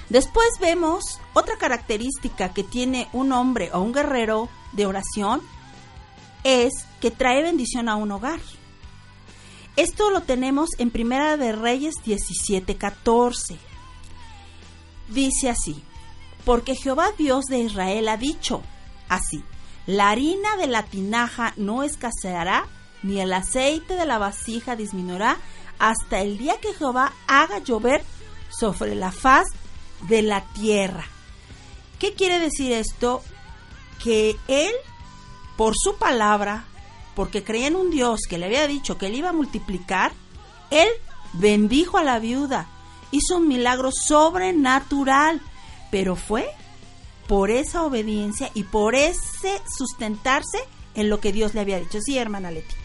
Después 0.09 0.47
vemos 0.61 1.19
otra 1.33 1.57
característica 1.57 2.53
que 2.53 2.63
tiene 2.63 3.09
un 3.11 3.33
hombre 3.33 3.69
o 3.73 3.81
un 3.81 3.91
guerrero 3.91 4.49
de 4.71 4.85
oración 4.85 5.41
es 6.43 6.71
que 7.01 7.11
trae 7.11 7.43
bendición 7.43 7.89
a 7.89 7.97
un 7.97 8.11
hogar. 8.11 8.39
Esto 9.75 10.09
lo 10.09 10.21
tenemos 10.21 10.69
en 10.77 10.91
Primera 10.91 11.35
de 11.35 11.51
Reyes 11.51 11.95
17:14. 12.05 13.57
Dice 15.09 15.49
así: 15.49 15.83
Porque 16.45 16.75
Jehová 16.75 17.11
Dios 17.17 17.45
de 17.45 17.59
Israel 17.59 18.07
ha 18.07 18.17
dicho 18.17 18.63
así: 19.09 19.43
La 19.85 20.09
harina 20.09 20.55
de 20.55 20.67
la 20.67 20.83
tinaja 20.83 21.53
no 21.57 21.83
escaseará, 21.83 22.65
ni 23.03 23.19
el 23.19 23.33
aceite 23.33 23.95
de 23.95 24.05
la 24.05 24.17
vasija 24.17 24.77
disminuirá, 24.77 25.37
hasta 25.79 26.21
el 26.21 26.37
día 26.37 26.59
que 26.61 26.73
Jehová 26.73 27.13
haga 27.27 27.59
llover 27.59 28.03
sobre 28.49 28.95
la 28.95 29.11
faz 29.11 29.47
de 30.01 30.21
la 30.21 30.45
tierra. 30.53 31.05
¿Qué 31.99 32.13
quiere 32.13 32.39
decir 32.39 32.71
esto? 32.71 33.23
Que 34.03 34.35
él, 34.47 34.71
por 35.55 35.73
su 35.75 35.97
palabra, 35.97 36.65
porque 37.15 37.43
creía 37.43 37.67
en 37.67 37.75
un 37.75 37.89
Dios 37.89 38.21
que 38.29 38.37
le 38.37 38.45
había 38.45 38.67
dicho 38.67 38.97
que 38.97 39.07
él 39.07 39.15
iba 39.15 39.29
a 39.29 39.33
multiplicar, 39.33 40.11
él 40.69 40.87
bendijo 41.33 41.97
a 41.97 42.03
la 42.03 42.19
viuda, 42.19 42.67
hizo 43.11 43.37
un 43.37 43.47
milagro 43.47 43.91
sobrenatural, 43.91 45.41
pero 45.91 46.15
fue 46.15 46.47
por 47.27 47.49
esa 47.49 47.83
obediencia 47.83 48.51
y 48.53 48.63
por 48.63 48.95
ese 48.95 49.61
sustentarse 49.77 50.59
en 50.95 51.09
lo 51.09 51.19
que 51.19 51.31
Dios 51.31 51.53
le 51.53 51.61
había 51.61 51.79
dicho. 51.79 51.99
Sí, 52.01 52.17
hermana 52.17 52.51
Leti. 52.51 52.75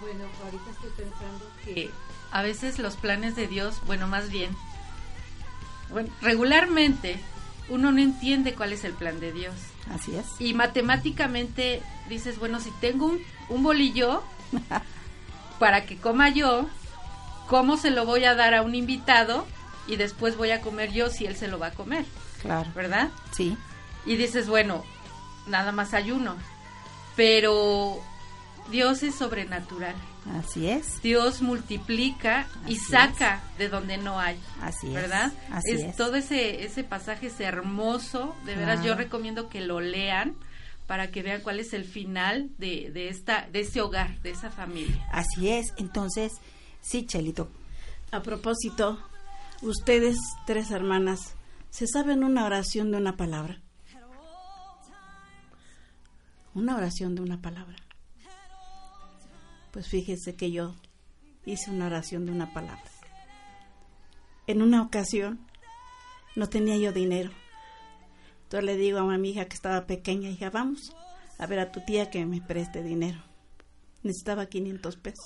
Bueno, 0.00 0.24
ahorita 0.44 0.70
estoy 0.70 0.90
pensando 0.96 1.46
que 1.64 1.90
a 2.30 2.42
veces 2.42 2.78
los 2.78 2.96
planes 2.96 3.34
de 3.36 3.46
Dios, 3.46 3.80
bueno, 3.86 4.06
más 4.06 4.30
bien 4.30 4.56
Bueno, 5.90 6.10
regularmente 6.20 7.18
uno 7.68 7.92
no 7.92 8.00
entiende 8.00 8.54
cuál 8.54 8.72
es 8.72 8.84
el 8.84 8.92
plan 8.92 9.20
de 9.20 9.32
Dios. 9.32 9.54
Así 9.90 10.14
es. 10.16 10.26
Y 10.38 10.54
matemáticamente 10.54 11.82
dices, 12.08 12.38
bueno, 12.38 12.60
si 12.60 12.70
tengo 12.80 13.06
un, 13.06 13.20
un 13.48 13.62
bolillo 13.62 14.22
para 15.58 15.86
que 15.86 15.96
coma 15.96 16.28
yo, 16.30 16.66
¿cómo 17.48 17.76
se 17.76 17.90
lo 17.90 18.04
voy 18.06 18.24
a 18.24 18.34
dar 18.34 18.54
a 18.54 18.62
un 18.62 18.74
invitado 18.74 19.46
y 19.86 19.96
después 19.96 20.36
voy 20.36 20.50
a 20.50 20.60
comer 20.60 20.92
yo 20.92 21.10
si 21.10 21.26
él 21.26 21.36
se 21.36 21.48
lo 21.48 21.58
va 21.58 21.68
a 21.68 21.72
comer? 21.72 22.04
Claro. 22.42 22.70
¿Verdad? 22.74 23.10
Sí. 23.32 23.56
Y 24.06 24.16
dices, 24.16 24.48
bueno, 24.48 24.84
nada 25.46 25.72
más 25.72 25.94
hay 25.94 26.10
uno. 26.10 26.36
Pero 27.16 28.00
Dios 28.70 29.02
es 29.02 29.14
sobrenatural. 29.14 29.94
Así 30.38 30.68
es. 30.68 31.02
Dios 31.02 31.42
multiplica 31.42 32.46
y 32.66 32.76
Así 32.76 32.84
saca 32.90 33.42
de 33.58 33.68
donde 33.68 33.96
no 33.96 34.20
hay. 34.20 34.38
Así 34.60 34.88
es. 34.88 34.94
¿Verdad? 34.94 35.32
Así 35.50 35.72
es. 35.72 35.96
Todo 35.96 36.16
ese, 36.16 36.64
ese 36.64 36.84
pasaje 36.84 37.28
es 37.28 37.40
hermoso. 37.40 38.36
De 38.44 38.54
veras, 38.54 38.84
yo 38.84 38.94
recomiendo 38.94 39.48
que 39.48 39.60
lo 39.60 39.80
lean 39.80 40.36
para 40.86 41.10
que 41.10 41.22
vean 41.22 41.40
cuál 41.42 41.60
es 41.60 41.72
el 41.72 41.84
final 41.84 42.50
de, 42.58 42.90
de, 42.92 43.08
esta, 43.08 43.48
de 43.52 43.60
ese 43.60 43.80
hogar, 43.80 44.20
de 44.22 44.30
esa 44.30 44.50
familia. 44.50 45.06
Así 45.12 45.48
es. 45.48 45.72
Entonces, 45.76 46.32
sí, 46.80 47.06
Chelito. 47.06 47.48
A 48.10 48.22
propósito, 48.22 48.98
ustedes, 49.62 50.16
tres 50.46 50.72
hermanas, 50.72 51.34
¿se 51.70 51.86
saben 51.86 52.24
una 52.24 52.44
oración 52.44 52.90
de 52.90 52.96
una 52.96 53.16
palabra? 53.16 53.60
Una 56.54 56.76
oración 56.76 57.14
de 57.14 57.22
una 57.22 57.40
palabra. 57.40 57.76
Pues 59.72 59.88
fíjese 59.88 60.34
que 60.36 60.50
yo 60.50 60.74
hice 61.46 61.70
una 61.70 61.86
oración 61.86 62.26
de 62.26 62.32
una 62.32 62.52
palabra. 62.52 62.82
En 64.46 64.62
una 64.62 64.82
ocasión 64.82 65.40
no 66.36 66.48
tenía 66.48 66.76
yo 66.76 66.92
dinero. 66.92 67.30
Entonces 68.44 68.64
le 68.64 68.76
digo 68.76 68.98
a 68.98 69.18
mi 69.18 69.30
hija 69.30 69.44
que 69.46 69.54
estaba 69.54 69.86
pequeña, 69.86 70.28
hija, 70.28 70.50
vamos 70.50 70.94
a 71.38 71.46
ver 71.46 71.60
a 71.60 71.70
tu 71.70 71.80
tía 71.84 72.10
que 72.10 72.26
me 72.26 72.40
preste 72.40 72.82
dinero. 72.82 73.22
Necesitaba 74.02 74.46
500 74.46 74.96
pesos. 74.96 75.24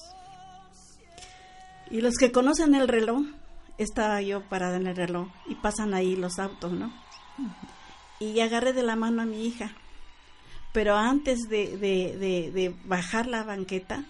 Y 1.90 2.00
los 2.00 2.16
que 2.16 2.32
conocen 2.32 2.74
el 2.74 2.88
reloj, 2.88 3.22
estaba 3.78 4.20
yo 4.22 4.46
parada 4.48 4.76
en 4.76 4.86
el 4.86 4.96
reloj 4.96 5.28
y 5.48 5.54
pasan 5.56 5.94
ahí 5.94 6.16
los 6.16 6.38
autos, 6.38 6.72
¿no? 6.72 6.92
Y 8.20 8.40
agarré 8.40 8.72
de 8.72 8.82
la 8.82 8.94
mano 8.96 9.22
a 9.22 9.26
mi 9.26 9.46
hija. 9.46 9.72
Pero 10.72 10.96
antes 10.96 11.40
de, 11.48 11.76
de- 11.78 12.16
de- 12.18 12.50
de 12.52 12.74
bajar 12.84 13.26
la 13.26 13.42
banqueta, 13.44 14.04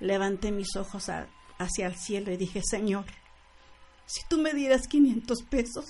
levanté 0.00 0.50
mis 0.50 0.74
ojos 0.76 1.10
hacia 1.58 1.86
el 1.86 1.96
cielo 1.96 2.32
y 2.32 2.36
dije, 2.36 2.62
Señor, 2.62 3.04
si 4.06 4.22
tú 4.28 4.38
me 4.38 4.52
dieras 4.52 4.88
500 4.88 5.42
pesos, 5.42 5.84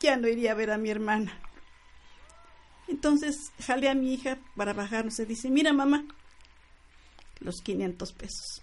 ya 0.00 0.16
no 0.16 0.28
iría 0.28 0.52
a 0.52 0.54
ver 0.54 0.70
a 0.70 0.78
mi 0.78 0.90
hermana. 0.90 1.40
Entonces 2.88 3.52
jalé 3.64 3.88
a 3.88 3.94
mi 3.94 4.12
hija 4.12 4.38
para 4.56 4.74
bajarnos 4.74 5.18
y 5.18 5.24
dice, 5.24 5.48
mira 5.48 5.72
mamá, 5.72 6.04
los 7.40 7.62
500 7.62 8.12
pesos. 8.12 8.62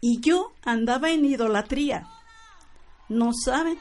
Y 0.00 0.20
yo 0.20 0.52
andaba 0.62 1.10
en 1.10 1.24
idolatría. 1.24 2.08
No 3.08 3.32
saben, 3.32 3.78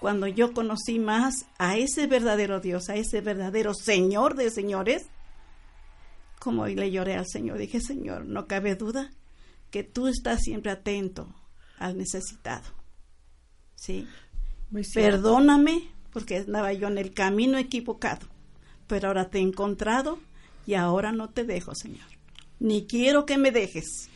cuando 0.00 0.26
yo 0.26 0.52
conocí 0.52 0.98
más 0.98 1.46
a 1.58 1.76
ese 1.76 2.06
verdadero 2.06 2.60
Dios, 2.60 2.88
a 2.88 2.94
ese 2.94 3.20
verdadero 3.20 3.74
Señor 3.74 4.36
de 4.36 4.50
señores, 4.50 5.06
como 6.46 6.64
le 6.64 6.92
lloré 6.92 7.16
al 7.16 7.26
Señor, 7.26 7.58
dije, 7.58 7.80
Señor, 7.80 8.24
no 8.24 8.46
cabe 8.46 8.76
duda 8.76 9.10
que 9.72 9.82
tú 9.82 10.06
estás 10.06 10.42
siempre 10.42 10.70
atento 10.70 11.26
al 11.76 11.98
necesitado. 11.98 12.62
¿Sí? 13.74 14.06
Perdóname 14.94 15.88
porque 16.12 16.36
andaba 16.36 16.72
yo 16.72 16.86
en 16.86 16.98
el 16.98 17.12
camino 17.12 17.58
equivocado, 17.58 18.28
pero 18.86 19.08
ahora 19.08 19.28
te 19.28 19.38
he 19.38 19.40
encontrado 19.40 20.20
y 20.68 20.74
ahora 20.74 21.10
no 21.10 21.30
te 21.30 21.42
dejo, 21.42 21.74
Señor. 21.74 22.06
Ni 22.60 22.86
quiero 22.86 23.26
que 23.26 23.38
me 23.38 23.50
dejes. 23.50 24.08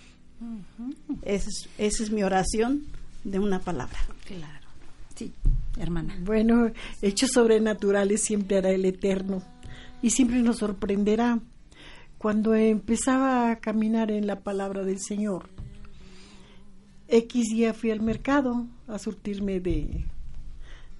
Esa 1.23 1.49
es, 1.49 1.69
esa 1.79 2.03
es 2.05 2.13
mi 2.13 2.23
oración 2.23 2.87
de 3.25 3.41
una 3.41 3.59
palabra. 3.59 3.99
Claro. 4.25 4.69
Sí, 5.17 5.33
hermana. 5.81 6.17
Bueno, 6.21 6.71
hechos 7.03 7.31
sobrenaturales 7.33 8.23
siempre 8.23 8.59
hará 8.59 8.71
el 8.71 8.85
Eterno 8.85 9.43
y 10.01 10.11
siempre 10.11 10.41
nos 10.43 10.59
sorprenderá. 10.59 11.41
Cuando 12.21 12.55
empezaba 12.55 13.51
a 13.51 13.61
caminar 13.61 14.11
en 14.11 14.27
la 14.27 14.41
palabra 14.41 14.85
del 14.85 15.01
Señor, 15.01 15.49
X 17.09 17.47
día 17.49 17.73
fui 17.73 17.93
al 17.93 18.03
mercado 18.03 18.67
a 18.89 18.99
surtirme 18.99 19.59
de, 19.59 20.05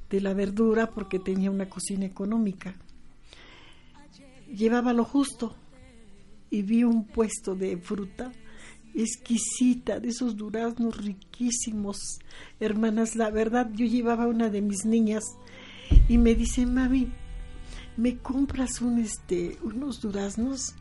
de 0.09 0.21
la 0.23 0.33
verdura 0.33 0.89
porque 0.89 1.19
tenía 1.19 1.51
una 1.51 1.69
cocina 1.69 2.07
económica. 2.07 2.75
Llevaba 4.49 4.95
lo 4.95 5.05
justo 5.05 5.55
y 6.49 6.63
vi 6.63 6.85
un 6.85 7.05
puesto 7.05 7.55
de 7.55 7.77
fruta 7.77 8.33
exquisita, 8.95 10.01
de 10.01 10.09
esos 10.09 10.39
duraznos 10.39 11.05
riquísimos. 11.05 11.99
Hermanas, 12.61 13.15
la 13.15 13.31
verdad, 13.31 13.71
yo 13.75 13.85
llevaba 13.85 14.27
una 14.27 14.49
de 14.49 14.63
mis 14.63 14.87
niñas 14.87 15.25
y 16.09 16.17
me 16.17 16.35
dice, 16.35 16.65
mami, 16.65 17.13
¿me 17.99 18.17
compras 18.17 18.81
un 18.81 19.01
este 19.01 19.59
unos 19.63 20.01
duraznos? 20.01 20.77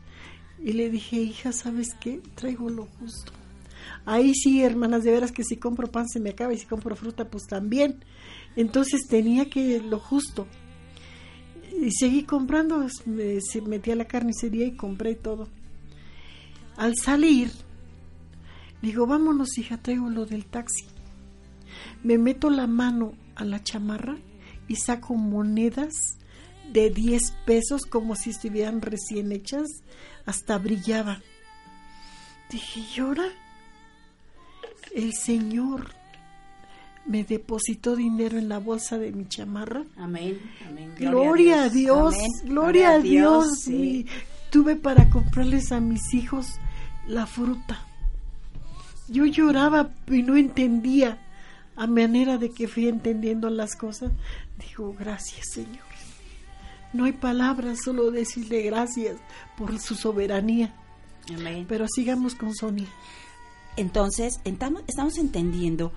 Y 0.64 0.74
le 0.74 0.90
dije, 0.90 1.18
hija, 1.18 1.52
¿sabes 1.52 1.94
qué? 2.00 2.22
Traigo 2.36 2.70
lo 2.70 2.86
justo. 3.00 3.32
Ahí 4.06 4.34
sí, 4.34 4.64
hermanas, 4.64 5.04
de 5.04 5.12
veras 5.12 5.32
que 5.32 5.44
si 5.44 5.58
compro 5.58 5.88
pan 5.88 6.08
se 6.08 6.20
me 6.20 6.32
acaba 6.32 6.54
y 6.54 6.58
si 6.58 6.66
compro 6.66 6.96
fruta, 6.96 7.30
pues 7.30 7.46
también. 7.46 8.04
Entonces 8.56 9.02
tenía 9.08 9.50
que 9.50 9.80
lo 9.82 10.00
justo. 10.00 10.48
Y 11.82 11.92
seguí 11.92 12.24
comprando, 12.24 12.86
me, 13.06 13.40
metí 13.68 13.92
a 13.92 13.96
la 13.96 14.06
carnicería 14.06 14.66
y 14.66 14.76
compré 14.76 15.16
todo. 15.16 15.48
Al 16.76 16.96
salir, 16.98 17.52
digo, 18.82 19.06
vámonos, 19.06 19.58
hija, 19.58 19.78
traigo 19.78 20.10
lo 20.10 20.26
del 20.26 20.46
taxi. 20.46 20.86
Me 22.04 22.18
meto 22.18 22.50
la 22.50 22.68
mano 22.68 23.14
a 23.36 23.46
la 23.46 23.64
chamarra 23.64 24.18
y 24.68 24.76
saco 24.76 25.16
monedas 25.16 26.18
de 26.72 26.90
10 26.90 27.32
pesos 27.46 27.82
como 27.84 28.16
si 28.16 28.30
estuvieran 28.30 28.82
recién 28.82 29.32
hechas, 29.32 29.68
hasta 30.30 30.58
brillaba. 30.60 31.20
Dije, 32.52 32.82
¿y 32.96 33.00
ahora? 33.00 33.26
El 34.96 35.14
Señor 35.14 35.92
me 37.06 37.24
depositó 37.24 37.96
dinero 37.96 38.38
en 38.38 38.48
la 38.50 38.60
bolsa 38.60 38.98
de 38.98 39.12
mi 39.12 39.28
chamarra. 39.28 39.84
Amén. 39.98 40.40
Amén. 40.68 40.94
Gloria, 40.98 41.64
a 41.64 41.70
Dios, 41.70 42.14
Amén. 42.16 42.28
gloria 42.46 42.92
a 42.92 43.00
Dios. 43.00 43.60
sí. 43.62 43.72
Mi- 43.74 44.06
tuve 44.52 44.76
para 44.76 45.10
comprarles 45.10 45.72
a 45.72 45.80
mis 45.80 46.14
hijos 46.14 46.60
la 47.08 47.26
fruta. 47.28 47.86
Yo 49.08 49.26
lloraba 49.26 49.92
y 50.08 50.22
no 50.24 50.38
entendía. 50.38 51.26
A 51.76 51.88
manera 51.88 52.38
de 52.38 52.52
que 52.52 52.68
fui 52.68 52.88
entendiendo 52.90 53.50
las 53.50 53.76
cosas, 53.78 54.12
digo, 54.68 54.94
gracias 55.00 55.48
Señor. 55.54 55.89
No 56.94 57.06
hay 57.06 57.12
palabras, 57.14 57.80
solo 57.84 58.12
decirle 58.12 58.62
gracias 58.64 59.18
por 59.58 59.78
su 59.80 59.96
soberanía. 59.96 60.74
Amén. 61.34 61.66
Pero 61.70 61.86
sigamos 61.88 62.36
con 62.36 62.56
Sonia. 62.56 62.88
Entonces, 63.78 64.40
entamo- 64.44 64.82
estamos 64.88 65.18
entendiendo 65.18 65.94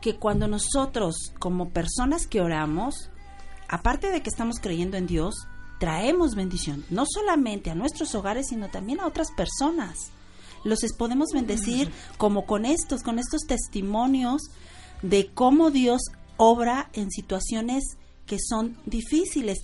que 0.00 0.16
cuando 0.16 0.46
nosotros, 0.48 1.32
como 1.38 1.70
personas 1.70 2.26
que 2.26 2.40
oramos, 2.40 3.10
aparte 3.68 4.10
de 4.10 4.22
que 4.22 4.30
estamos 4.30 4.56
creyendo 4.60 4.96
en 4.96 5.06
Dios, 5.06 5.34
traemos 5.78 6.34
bendición, 6.34 6.84
no 6.90 7.04
solamente 7.06 7.70
a 7.70 7.74
nuestros 7.74 8.14
hogares, 8.14 8.46
sino 8.48 8.68
también 8.70 9.00
a 9.00 9.06
otras 9.06 9.32
personas. 9.32 10.10
Los 10.62 10.80
podemos 10.98 11.28
bendecir 11.32 11.90
como 12.18 12.44
con 12.46 12.64
estos, 12.64 13.02
con 13.02 13.18
estos 13.18 13.42
testimonios 13.46 14.42
de 15.02 15.30
cómo 15.32 15.70
Dios 15.70 16.02
obra 16.36 16.90
en 16.92 17.10
situaciones 17.10 17.82
que 18.26 18.38
son 18.38 18.76
difíciles. 18.86 19.58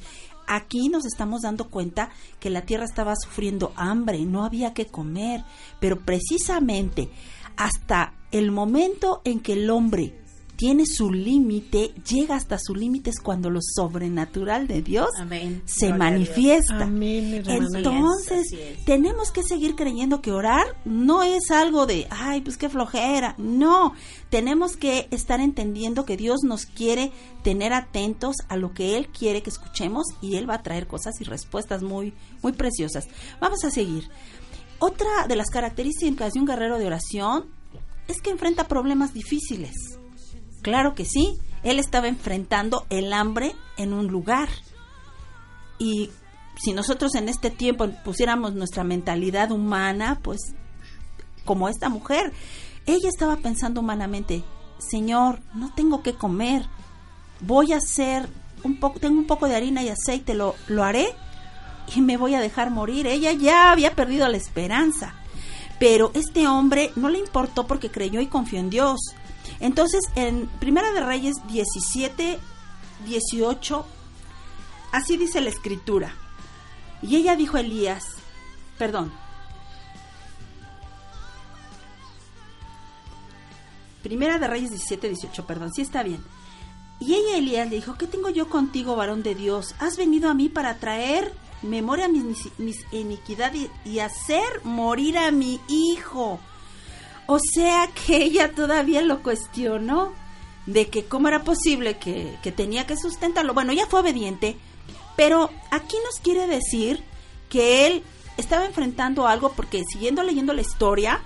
Aquí 0.46 0.88
nos 0.88 1.04
estamos 1.06 1.42
dando 1.42 1.68
cuenta 1.68 2.10
que 2.40 2.50
la 2.50 2.62
tierra 2.62 2.84
estaba 2.84 3.14
sufriendo 3.16 3.72
hambre, 3.76 4.24
no 4.24 4.44
había 4.44 4.74
que 4.74 4.86
comer, 4.86 5.44
pero 5.80 6.00
precisamente 6.00 7.10
hasta 7.56 8.14
el 8.30 8.50
momento 8.50 9.22
en 9.24 9.40
que 9.40 9.54
el 9.54 9.70
hombre 9.70 10.14
tiene 10.56 10.84
su 10.86 11.12
límite, 11.12 11.92
llega 12.08 12.34
hasta 12.34 12.58
su 12.58 12.74
límite 12.74 13.10
es 13.10 13.20
cuando 13.20 13.50
lo 13.50 13.60
sobrenatural 13.62 14.66
de 14.66 14.82
Dios 14.82 15.08
Amén. 15.18 15.62
se 15.66 15.88
Gloria 15.88 16.04
manifiesta. 16.04 16.84
Amén. 16.84 17.44
Entonces, 17.46 18.48
tenemos 18.84 19.30
que 19.30 19.42
seguir 19.42 19.76
creyendo 19.76 20.22
que 20.22 20.32
orar 20.32 20.64
no 20.84 21.22
es 21.22 21.50
algo 21.50 21.86
de, 21.86 22.06
ay, 22.10 22.40
pues 22.40 22.56
qué 22.56 22.68
flojera. 22.68 23.34
No, 23.38 23.94
tenemos 24.30 24.76
que 24.76 25.08
estar 25.10 25.40
entendiendo 25.40 26.04
que 26.04 26.16
Dios 26.16 26.40
nos 26.42 26.64
quiere 26.64 27.12
tener 27.42 27.72
atentos 27.72 28.36
a 28.48 28.56
lo 28.56 28.72
que 28.72 28.96
Él 28.96 29.08
quiere 29.08 29.42
que 29.42 29.50
escuchemos 29.50 30.06
y 30.22 30.36
Él 30.36 30.48
va 30.48 30.54
a 30.54 30.62
traer 30.62 30.86
cosas 30.86 31.20
y 31.20 31.24
respuestas 31.24 31.82
muy, 31.82 32.14
muy 32.42 32.52
preciosas. 32.52 33.06
Vamos 33.40 33.62
a 33.64 33.70
seguir. 33.70 34.08
Otra 34.78 35.26
de 35.28 35.36
las 35.36 35.48
características 35.50 36.32
de 36.32 36.40
un 36.40 36.46
guerrero 36.46 36.78
de 36.78 36.86
oración 36.86 37.46
es 38.08 38.20
que 38.20 38.30
enfrenta 38.30 38.68
problemas 38.68 39.12
difíciles. 39.12 39.98
Claro 40.66 40.96
que 40.96 41.04
sí. 41.04 41.38
Él 41.62 41.78
estaba 41.78 42.08
enfrentando 42.08 42.86
el 42.90 43.12
hambre 43.12 43.54
en 43.76 43.92
un 43.92 44.08
lugar. 44.08 44.48
Y 45.78 46.10
si 46.56 46.72
nosotros 46.72 47.14
en 47.14 47.28
este 47.28 47.50
tiempo 47.50 47.88
pusiéramos 48.04 48.52
nuestra 48.54 48.82
mentalidad 48.82 49.52
humana, 49.52 50.18
pues 50.24 50.40
como 51.44 51.68
esta 51.68 51.88
mujer, 51.88 52.32
ella 52.84 53.08
estaba 53.08 53.36
pensando 53.36 53.80
humanamente, 53.80 54.42
Señor, 54.78 55.38
no 55.54 55.72
tengo 55.72 56.02
que 56.02 56.14
comer, 56.14 56.66
voy 57.38 57.72
a 57.72 57.76
hacer 57.76 58.28
un 58.64 58.80
poco, 58.80 58.98
tengo 58.98 59.20
un 59.20 59.28
poco 59.28 59.46
de 59.46 59.54
harina 59.54 59.84
y 59.84 59.88
aceite, 59.88 60.34
lo, 60.34 60.56
lo 60.66 60.82
haré 60.82 61.14
y 61.94 62.00
me 62.00 62.16
voy 62.16 62.34
a 62.34 62.40
dejar 62.40 62.72
morir. 62.72 63.06
Ella 63.06 63.30
ya 63.30 63.70
había 63.70 63.94
perdido 63.94 64.26
la 64.26 64.36
esperanza. 64.36 65.14
Pero 65.78 66.10
este 66.14 66.48
hombre 66.48 66.90
no 66.96 67.08
le 67.08 67.20
importó 67.20 67.68
porque 67.68 67.88
creyó 67.88 68.20
y 68.20 68.26
confió 68.26 68.58
en 68.58 68.68
Dios. 68.68 68.98
Entonces, 69.60 70.02
en 70.14 70.46
Primera 70.60 70.92
de 70.92 71.00
Reyes 71.00 71.36
17, 71.48 72.38
18, 73.06 73.86
así 74.92 75.16
dice 75.16 75.40
la 75.40 75.50
escritura. 75.50 76.14
Y 77.02 77.16
ella 77.16 77.36
dijo 77.36 77.56
a 77.56 77.60
Elías, 77.60 78.04
perdón, 78.78 79.12
Primera 84.06 84.38
de 84.38 84.46
Reyes 84.46 84.70
17, 84.70 85.08
18, 85.08 85.46
perdón, 85.46 85.72
sí 85.74 85.82
está 85.82 86.04
bien. 86.04 86.22
Y 87.00 87.14
ella 87.14 87.34
a 87.34 87.38
Elías 87.38 87.68
le 87.68 87.74
dijo, 87.74 87.98
¿qué 87.98 88.06
tengo 88.06 88.30
yo 88.30 88.48
contigo, 88.48 88.94
varón 88.94 89.24
de 89.24 89.34
Dios? 89.34 89.74
¿Has 89.80 89.96
venido 89.96 90.30
a 90.30 90.34
mí 90.34 90.48
para 90.48 90.76
traer 90.76 91.32
memoria 91.62 92.06
mis, 92.06 92.24
mis, 92.58 92.84
iniquidad 92.92 93.52
y, 93.84 93.98
hacer 93.98 94.44
morir 94.62 95.18
a 95.18 95.32
mi 95.32 95.60
hijo? 95.68 96.38
O 97.26 97.38
sea 97.38 97.88
que 97.88 98.16
ella 98.16 98.52
todavía 98.52 99.02
lo 99.02 99.22
cuestionó 99.22 100.12
de 100.66 100.88
que 100.88 101.04
cómo 101.04 101.28
era 101.28 101.44
posible 101.44 101.98
que, 101.98 102.36
que 102.42 102.52
tenía 102.52 102.86
que 102.86 102.96
sustentarlo. 102.96 103.54
Bueno, 103.54 103.72
ella 103.72 103.86
fue 103.88 104.00
obediente, 104.00 104.56
pero 105.16 105.50
aquí 105.70 105.96
nos 106.04 106.20
quiere 106.20 106.46
decir 106.46 107.02
que 107.48 107.86
él 107.86 108.02
estaba 108.36 108.64
enfrentando 108.66 109.26
algo 109.26 109.52
porque 109.52 109.84
siguiendo 109.90 110.22
leyendo 110.22 110.52
la 110.52 110.60
historia, 110.60 111.22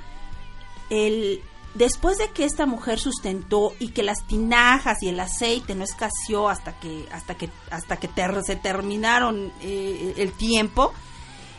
el, 0.91 1.43
después 1.75 2.19
de 2.19 2.31
que 2.31 2.45
esta 2.45 2.67
mujer 2.67 2.99
sustentó 2.99 3.75
y 3.79 3.89
que 3.89 4.03
las 4.03 4.27
tinajas 4.27 5.03
y 5.03 5.09
el 5.09 5.21
aceite 5.21 5.75
no 5.75 5.85
escaseó 5.85 6.49
hasta 6.49 6.79
que 6.79 7.07
hasta 7.13 7.37
que 7.37 7.49
hasta 7.71 7.97
que 7.97 8.11
se 8.45 8.57
terminaron 8.57 9.53
eh, 9.63 10.15
el 10.17 10.33
tiempo, 10.33 10.93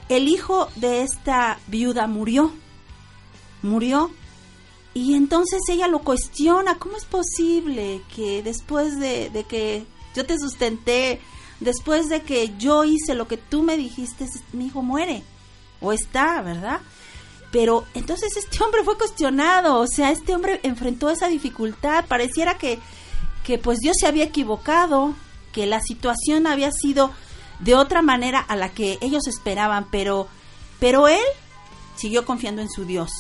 el 0.10 0.28
hijo 0.28 0.70
de 0.76 1.02
esta 1.02 1.60
viuda 1.68 2.08
murió. 2.08 2.52
Murió. 3.62 4.12
Y 4.94 5.16
entonces 5.16 5.62
ella 5.70 5.88
lo 5.88 6.00
cuestiona, 6.00 6.78
¿cómo 6.78 6.98
es 6.98 7.06
posible 7.06 8.02
que 8.14 8.44
después 8.44 9.00
de, 9.00 9.30
de 9.30 9.44
que 9.46 9.86
yo 10.16 10.26
te 10.26 10.38
sustenté, 10.38 11.22
después 11.62 12.10
de 12.10 12.22
que 12.24 12.54
yo 12.58 12.84
hice 12.84 13.16
lo 13.16 13.28
que 13.28 13.38
tú 13.38 13.64
me 13.64 13.78
dijiste, 13.78 14.28
mi 14.52 14.66
hijo 14.66 14.82
muere? 14.82 15.24
O 15.80 15.94
está, 15.94 16.42
¿verdad? 16.42 16.82
Pero 17.52 17.86
entonces 17.94 18.36
este 18.38 18.64
hombre 18.64 18.84
fue 18.84 18.98
cuestionado, 18.98 19.80
o 19.80 19.88
sea, 19.88 20.12
este 20.12 20.36
hombre 20.36 20.60
enfrentó 20.64 21.10
esa 21.10 21.28
dificultad, 21.28 22.06
pareciera 22.06 22.58
que, 22.58 22.80
que 23.44 23.58
pues 23.58 23.80
Dios 23.80 23.98
se 24.00 24.08
había 24.08 24.26
equivocado, 24.26 25.14
que 25.52 25.66
la 25.66 25.82
situación 25.82 26.48
había 26.48 26.72
sido 26.72 27.12
de 27.60 27.76
otra 27.76 28.02
manera 28.02 28.40
a 28.40 28.56
la 28.56 28.70
que 28.70 28.98
ellos 29.02 29.28
esperaban, 29.28 29.88
pero, 29.92 30.28
pero 30.80 31.08
él 31.08 31.24
siguió 31.96 32.26
confiando 32.26 32.62
en 32.62 32.70
su 32.70 32.86
Dios. 32.86 33.12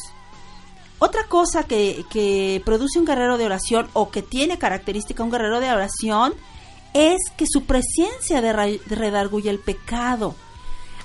Otra 1.03 1.23
cosa 1.23 1.63
que, 1.63 2.61
produce 2.63 2.99
un 2.99 3.05
guerrero 3.05 3.39
de 3.39 3.45
oración 3.45 3.89
o 3.93 4.11
que 4.11 4.21
tiene 4.21 4.59
característica 4.59 5.23
un 5.23 5.31
guerrero 5.31 5.59
de 5.59 5.71
oración 5.71 6.35
es 6.93 7.17
que 7.35 7.47
su 7.51 7.63
presencia 7.63 8.39
redarguye 8.39 9.49
el 9.49 9.57
pecado. 9.57 10.35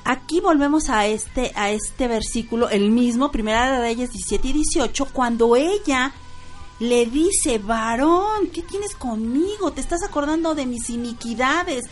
Aquí 0.05 0.41
volvemos 0.41 0.91
a 0.91 1.07
este, 1.07 1.51
a 1.55 1.71
este 1.71 2.09
versículo, 2.09 2.69
el 2.69 2.91
mismo, 2.91 3.33
Primera 3.33 3.73
de 3.73 3.79
Reyes 3.79 4.13
17 4.13 4.49
y 4.49 4.53
18, 4.53 5.07
cuando 5.15 5.57
ella 5.57 6.13
le 6.79 7.07
dice, 7.07 7.57
varón, 7.57 8.49
¿qué 8.53 8.61
tienes 8.61 8.95
conmigo? 8.97 9.71
Te 9.71 9.81
estás 9.81 10.03
acordando 10.03 10.55
de 10.55 10.67
mis 10.67 10.91
iniquidades. 10.91 11.87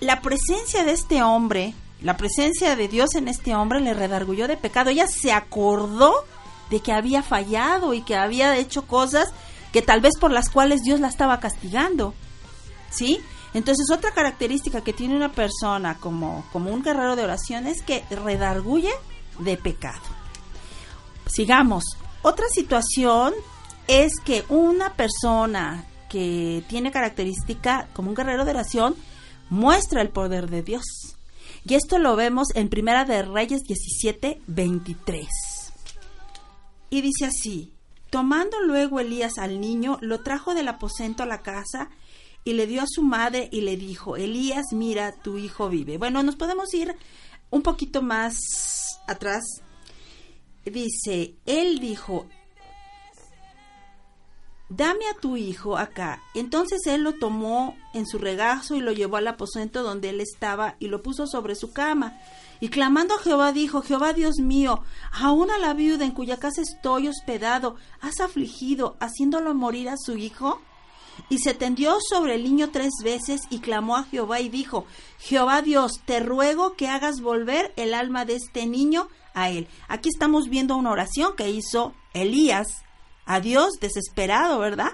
La 0.00 0.22
presencia 0.22 0.82
de 0.82 0.90
este 0.90 1.22
hombre, 1.22 1.72
la 2.02 2.16
presencia 2.16 2.74
de 2.74 2.88
Dios 2.88 3.14
en 3.14 3.28
este 3.28 3.54
hombre 3.54 3.78
le 3.78 3.94
redargulló 3.94 4.48
de 4.48 4.56
pecado. 4.56 4.90
Ella 4.90 5.06
se 5.06 5.30
acordó 5.30 6.24
de 6.70 6.80
que 6.80 6.92
había 6.92 7.22
fallado 7.22 7.94
y 7.94 8.02
que 8.02 8.16
había 8.16 8.56
hecho 8.56 8.86
cosas 8.86 9.32
que 9.72 9.82
tal 9.82 10.00
vez 10.00 10.14
por 10.18 10.30
las 10.30 10.50
cuales 10.50 10.82
Dios 10.82 11.00
la 11.00 11.08
estaba 11.08 11.40
castigando. 11.40 12.14
¿Sí? 12.90 13.20
Entonces, 13.54 13.90
otra 13.90 14.12
característica 14.12 14.82
que 14.82 14.92
tiene 14.92 15.16
una 15.16 15.32
persona 15.32 15.96
como, 15.98 16.44
como 16.52 16.70
un 16.70 16.82
guerrero 16.82 17.16
de 17.16 17.24
oración 17.24 17.66
es 17.66 17.82
que 17.82 18.04
redarguye 18.10 18.92
de 19.38 19.56
pecado. 19.56 20.02
Sigamos. 21.26 21.84
Otra 22.22 22.46
situación 22.48 23.34
es 23.88 24.12
que 24.24 24.44
una 24.48 24.94
persona 24.94 25.84
que 26.08 26.64
tiene 26.68 26.90
característica 26.90 27.88
como 27.92 28.10
un 28.10 28.16
guerrero 28.16 28.44
de 28.44 28.50
oración 28.50 28.96
muestra 29.48 30.02
el 30.02 30.10
poder 30.10 30.50
de 30.50 30.62
Dios. 30.62 30.84
Y 31.64 31.74
esto 31.74 31.98
lo 31.98 32.16
vemos 32.16 32.48
en 32.54 32.68
Primera 32.68 33.04
de 33.04 33.22
Reyes 33.22 33.62
17, 33.62 34.40
23. 34.46 35.55
Y 36.90 37.00
dice 37.00 37.26
así, 37.26 37.72
tomando 38.10 38.60
luego 38.60 39.00
Elías 39.00 39.38
al 39.38 39.60
niño, 39.60 39.98
lo 40.00 40.22
trajo 40.22 40.54
del 40.54 40.68
aposento 40.68 41.22
a 41.22 41.26
la 41.26 41.42
casa 41.42 41.90
y 42.44 42.52
le 42.52 42.66
dio 42.66 42.82
a 42.82 42.86
su 42.88 43.02
madre 43.02 43.48
y 43.50 43.62
le 43.62 43.76
dijo, 43.76 44.16
Elías, 44.16 44.66
mira, 44.72 45.12
tu 45.12 45.36
hijo 45.36 45.68
vive. 45.68 45.98
Bueno, 45.98 46.22
nos 46.22 46.36
podemos 46.36 46.72
ir 46.74 46.94
un 47.50 47.62
poquito 47.62 48.02
más 48.02 48.38
atrás. 49.08 49.42
Dice, 50.64 51.34
él 51.44 51.80
dijo, 51.80 52.26
dame 54.68 55.06
a 55.08 55.20
tu 55.20 55.36
hijo 55.36 55.76
acá. 55.76 56.22
Entonces 56.34 56.86
él 56.86 57.02
lo 57.02 57.14
tomó 57.14 57.76
en 57.94 58.06
su 58.06 58.18
regazo 58.18 58.74
y 58.76 58.80
lo 58.80 58.92
llevó 58.92 59.16
al 59.16 59.28
aposento 59.28 59.82
donde 59.82 60.10
él 60.10 60.20
estaba 60.20 60.76
y 60.78 60.88
lo 60.88 61.02
puso 61.02 61.26
sobre 61.26 61.54
su 61.54 61.72
cama. 61.72 62.18
Y 62.60 62.68
clamando 62.68 63.14
a 63.14 63.18
Jehová 63.18 63.52
dijo, 63.52 63.82
Jehová 63.82 64.12
Dios 64.12 64.36
mío, 64.38 64.82
aún 65.12 65.50
a 65.50 65.58
la 65.58 65.74
viuda 65.74 66.04
en 66.04 66.12
cuya 66.12 66.38
casa 66.38 66.62
estoy 66.62 67.08
hospedado, 67.08 67.76
has 68.00 68.20
afligido, 68.20 68.96
haciéndolo 69.00 69.54
morir 69.54 69.88
a 69.88 69.96
su 69.96 70.16
hijo. 70.16 70.60
Y 71.28 71.38
se 71.38 71.54
tendió 71.54 71.96
sobre 72.10 72.34
el 72.34 72.44
niño 72.44 72.70
tres 72.70 72.92
veces 73.02 73.42
y 73.50 73.60
clamó 73.60 73.96
a 73.96 74.04
Jehová 74.04 74.40
y 74.40 74.48
dijo, 74.48 74.86
Jehová 75.18 75.62
Dios, 75.62 76.00
te 76.04 76.20
ruego 76.20 76.74
que 76.74 76.88
hagas 76.88 77.20
volver 77.20 77.72
el 77.76 77.94
alma 77.94 78.24
de 78.24 78.36
este 78.36 78.66
niño 78.66 79.08
a 79.34 79.50
él. 79.50 79.66
Aquí 79.88 80.08
estamos 80.08 80.48
viendo 80.48 80.76
una 80.76 80.90
oración 80.90 81.34
que 81.36 81.50
hizo 81.50 81.94
Elías 82.12 82.66
a 83.24 83.40
Dios, 83.40 83.80
desesperado, 83.80 84.58
¿verdad? 84.58 84.92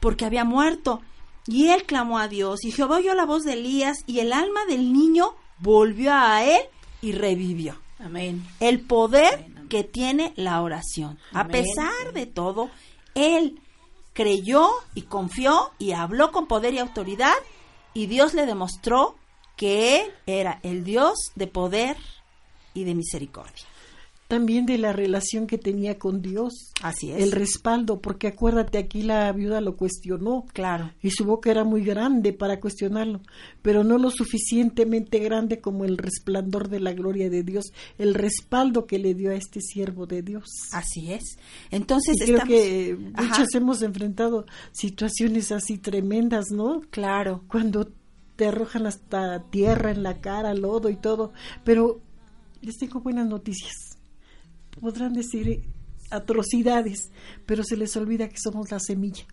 Porque 0.00 0.24
había 0.24 0.44
muerto. 0.44 1.00
Y 1.46 1.68
él 1.68 1.84
clamó 1.84 2.18
a 2.18 2.28
Dios, 2.28 2.64
y 2.64 2.72
Jehová 2.72 2.96
oyó 2.96 3.14
la 3.14 3.24
voz 3.24 3.44
de 3.44 3.54
Elías, 3.54 3.98
y 4.06 4.20
el 4.20 4.32
alma 4.32 4.64
del 4.66 4.92
niño 4.92 5.34
volvió 5.58 6.12
a 6.12 6.44
él 6.44 6.60
y 7.00 7.12
revivió. 7.12 7.78
Amén. 7.98 8.46
El 8.60 8.80
poder 8.80 9.46
que 9.68 9.84
tiene 9.84 10.32
la 10.36 10.62
oración. 10.62 11.18
A 11.32 11.46
pesar 11.48 12.12
de 12.12 12.26
todo, 12.26 12.70
él 13.14 13.60
creyó 14.12 14.68
y 14.94 15.02
confió 15.02 15.70
y 15.78 15.92
habló 15.92 16.32
con 16.32 16.46
poder 16.46 16.74
y 16.74 16.78
autoridad 16.78 17.34
y 17.94 18.06
Dios 18.06 18.34
le 18.34 18.46
demostró 18.46 19.16
que 19.56 20.02
Él 20.02 20.12
era 20.26 20.60
el 20.62 20.84
Dios 20.84 21.18
de 21.34 21.46
poder 21.46 21.96
y 22.74 22.84
de 22.84 22.94
misericordia 22.94 23.69
también 24.30 24.64
de 24.64 24.78
la 24.78 24.92
relación 24.92 25.48
que 25.48 25.58
tenía 25.58 25.98
con 25.98 26.22
Dios. 26.22 26.70
Así 26.82 27.10
es. 27.10 27.20
El 27.20 27.32
respaldo, 27.32 28.00
porque 28.00 28.28
acuérdate, 28.28 28.78
aquí 28.78 29.02
la 29.02 29.32
viuda 29.32 29.60
lo 29.60 29.76
cuestionó. 29.76 30.44
Claro. 30.52 30.92
Y 31.02 31.10
su 31.10 31.24
boca 31.24 31.50
era 31.50 31.64
muy 31.64 31.82
grande 31.82 32.32
para 32.32 32.60
cuestionarlo, 32.60 33.22
pero 33.60 33.82
no 33.82 33.98
lo 33.98 34.08
suficientemente 34.08 35.18
grande 35.18 35.60
como 35.60 35.84
el 35.84 35.98
resplandor 35.98 36.68
de 36.68 36.78
la 36.78 36.92
gloria 36.92 37.28
de 37.28 37.42
Dios, 37.42 37.72
el 37.98 38.14
respaldo 38.14 38.86
que 38.86 39.00
le 39.00 39.14
dio 39.14 39.32
a 39.32 39.34
este 39.34 39.60
siervo 39.60 40.06
de 40.06 40.22
Dios. 40.22 40.44
Así 40.70 41.12
es. 41.12 41.36
Entonces, 41.72 42.14
creo 42.24 42.44
que 42.46 42.96
muchos 42.96 43.52
hemos 43.56 43.82
enfrentado 43.82 44.46
situaciones 44.70 45.50
así 45.50 45.76
tremendas, 45.76 46.52
¿no? 46.52 46.82
Claro. 46.90 47.42
Cuando 47.48 47.90
te 48.36 48.46
arrojan 48.46 48.86
hasta 48.86 49.42
tierra 49.50 49.90
en 49.90 50.04
la 50.04 50.20
cara, 50.20 50.54
lodo 50.54 50.88
y 50.88 50.94
todo, 50.94 51.32
pero 51.64 52.00
les 52.62 52.76
tengo 52.76 53.00
buenas 53.00 53.26
noticias 53.26 53.89
podrán 54.80 55.12
decir 55.12 55.62
atrocidades, 56.10 57.10
pero 57.46 57.62
se 57.64 57.76
les 57.76 57.96
olvida 57.96 58.28
que 58.28 58.38
somos 58.42 58.70
la 58.70 58.80
semilla. 58.80 59.24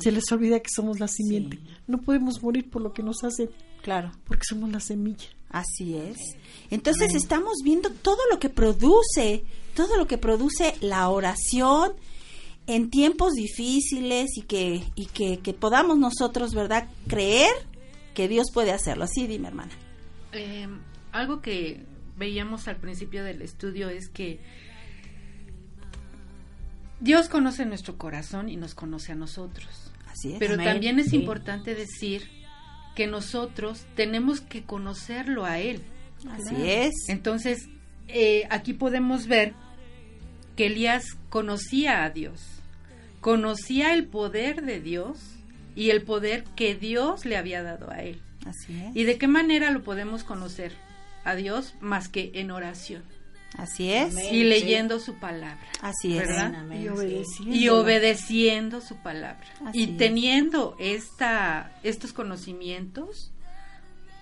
Se 0.00 0.10
les 0.10 0.30
olvida 0.32 0.60
que 0.60 0.70
somos 0.74 1.00
la 1.00 1.08
simiente. 1.08 1.58
No 1.86 2.00
podemos 2.00 2.42
morir 2.42 2.70
por 2.70 2.82
lo 2.82 2.92
que 2.92 3.02
nos 3.02 3.24
hacen. 3.24 3.50
Claro. 3.82 4.12
Porque 4.24 4.44
somos 4.48 4.70
la 4.70 4.80
semilla. 4.80 5.26
Así 5.50 5.96
es. 5.96 6.16
Entonces 6.70 7.14
estamos 7.14 7.54
viendo 7.62 7.90
todo 7.90 8.18
lo 8.30 8.38
que 8.38 8.48
produce, 8.48 9.44
todo 9.74 9.96
lo 9.96 10.06
que 10.06 10.18
produce 10.18 10.74
la 10.80 11.08
oración 11.08 11.92
en 12.66 12.90
tiempos 12.90 13.34
difíciles 13.34 14.36
y 14.36 14.42
que, 14.42 14.82
y 14.94 15.06
que, 15.06 15.38
que 15.38 15.52
podamos 15.52 15.98
nosotros, 15.98 16.52
¿verdad?, 16.52 16.88
creer 17.06 17.52
que 18.14 18.28
Dios 18.28 18.46
puede 18.52 18.72
hacerlo. 18.72 19.04
Así, 19.04 19.26
dime, 19.26 19.48
hermana. 19.48 19.72
Eh, 20.32 20.66
algo 21.12 21.40
que 21.40 21.84
veíamos 22.16 22.68
al 22.68 22.76
principio 22.76 23.24
del 23.24 23.42
estudio 23.42 23.88
es 23.88 24.08
que 24.08 24.40
Dios 27.00 27.28
conoce 27.28 27.66
nuestro 27.66 27.98
corazón 27.98 28.48
y 28.48 28.56
nos 28.56 28.74
conoce 28.74 29.12
a 29.12 29.14
nosotros. 29.14 29.90
Así 30.08 30.32
es. 30.32 30.38
Pero 30.38 30.54
Amén. 30.54 30.66
también 30.66 30.98
es 30.98 31.10
Sí. 31.10 31.16
importante 31.16 31.74
decir 31.74 32.22
que 32.94 33.06
nosotros 33.06 33.84
tenemos 33.94 34.40
que 34.40 34.62
conocerlo 34.64 35.44
a 35.44 35.58
Él. 35.58 35.82
Así 36.30 36.54
es. 36.70 36.92
Entonces, 37.08 37.68
eh, 38.08 38.44
aquí 38.50 38.72
podemos 38.72 39.26
ver 39.26 39.52
que 40.56 40.66
Elías 40.66 41.04
conocía 41.28 42.04
a 42.04 42.10
Dios, 42.10 42.40
conocía 43.20 43.92
el 43.92 44.06
poder 44.06 44.62
de 44.62 44.80
Dios 44.80 45.18
y 45.74 45.90
el 45.90 46.02
poder 46.02 46.44
que 46.56 46.74
Dios 46.74 47.26
le 47.26 47.36
había 47.36 47.62
dado 47.62 47.90
a 47.90 47.98
él. 48.02 48.22
Así 48.46 48.80
es. 48.80 48.96
¿Y 48.96 49.04
de 49.04 49.18
qué 49.18 49.28
manera 49.28 49.70
lo 49.70 49.82
podemos 49.82 50.24
conocer 50.24 50.72
a 51.26 51.34
Dios 51.34 51.74
más 51.80 52.08
que 52.08 52.30
en 52.34 52.50
oración 52.50 53.02
Así 53.56 53.90
es. 53.90 54.12
Amén. 54.12 54.26
y 54.26 54.38
sí. 54.38 54.44
leyendo 54.44 55.00
su 55.00 55.14
palabra? 55.14 55.58
Así 55.80 56.16
es. 56.18 56.26
¿Verdad? 56.26 56.54
Amén, 56.56 56.82
Y 56.82 56.88
obedeciendo. 56.88 57.56
y 57.56 57.68
obedeciendo 57.68 58.80
su 58.80 58.96
palabra. 58.96 59.46
Así 59.64 59.78
y 59.78 59.82
es. 59.92 59.96
teniendo 59.96 60.76
esta, 60.78 61.72
estos 61.82 62.12
conocimientos, 62.12 63.32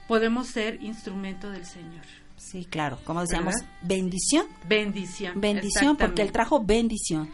podemos 0.06 0.48
ser 0.48 0.80
instrumento 0.82 1.50
del 1.50 1.64
Señor. 1.66 2.04
Sí, 2.36 2.64
claro. 2.64 2.98
Como 3.04 3.22
decíamos, 3.22 3.54
¿Verdad? 3.54 3.68
bendición. 3.82 4.46
Bendición. 4.68 5.40
Bendición, 5.40 5.96
porque 5.96 6.22
Él 6.22 6.30
trajo 6.30 6.62
bendición. 6.62 7.30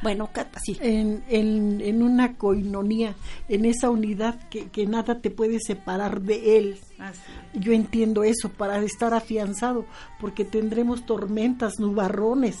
Bueno, 0.00 0.30
sí. 0.64 0.78
en, 0.80 1.24
en, 1.28 1.80
en 1.80 2.02
una 2.02 2.36
coinonía, 2.36 3.14
en 3.48 3.64
esa 3.64 3.90
unidad 3.90 4.48
que, 4.48 4.68
que 4.68 4.86
nada 4.86 5.20
te 5.20 5.30
puede 5.30 5.58
separar 5.60 6.22
de 6.22 6.58
Él. 6.58 6.78
Así 6.98 7.20
Yo 7.54 7.72
entiendo 7.72 8.22
eso 8.22 8.48
para 8.50 8.78
estar 8.82 9.12
afianzado, 9.12 9.86
porque 10.20 10.44
tendremos 10.44 11.04
tormentas, 11.04 11.78
nubarrones, 11.78 12.58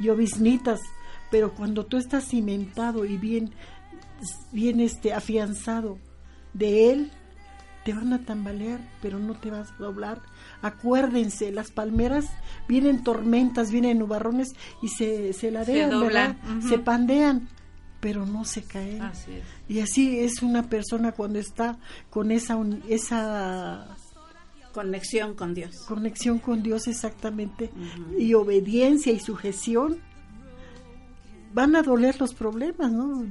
lloviznitas, 0.00 0.80
pero 1.30 1.54
cuando 1.54 1.84
tú 1.84 1.98
estás 1.98 2.28
cimentado 2.28 3.04
y 3.04 3.16
bien, 3.18 3.50
bien 4.52 4.80
este, 4.80 5.12
afianzado 5.12 5.98
de 6.54 6.90
Él, 6.90 7.10
te 7.88 7.94
van 7.94 8.12
a 8.12 8.18
tambalear, 8.18 8.80
pero 9.00 9.18
no 9.18 9.32
te 9.32 9.50
vas 9.50 9.70
a 9.70 9.76
doblar. 9.82 10.20
Acuérdense, 10.60 11.50
las 11.52 11.70
palmeras 11.70 12.26
vienen 12.68 13.02
tormentas, 13.02 13.70
vienen 13.72 13.98
nubarrones 13.98 14.48
y 14.82 14.88
se, 14.88 15.32
se 15.32 15.50
ladean, 15.50 15.88
doblan, 15.88 16.38
¿verdad? 16.42 16.68
Se 16.68 16.78
pandean, 16.78 17.48
pero 18.00 18.26
no 18.26 18.44
se 18.44 18.62
caen. 18.64 19.00
Así 19.00 19.32
es. 19.32 19.42
Y 19.70 19.80
así 19.80 20.18
es 20.18 20.42
una 20.42 20.64
persona 20.64 21.12
cuando 21.12 21.38
está 21.38 21.78
con 22.10 22.30
esa, 22.30 22.56
un- 22.56 22.82
esa 22.90 23.86
Conexión 24.74 25.34
con 25.34 25.54
Dios. 25.54 25.74
conexión 25.88 26.38
con 26.40 26.62
Dios 26.62 26.88
exactamente 26.88 27.70
y 28.18 28.34
obediencia 28.34 29.12
y 29.14 29.18
sujeción, 29.18 29.96
van 31.54 31.74
a 31.74 31.82
doler 31.82 32.20
los 32.20 32.34
problemas, 32.34 32.92
¿no? 32.92 33.24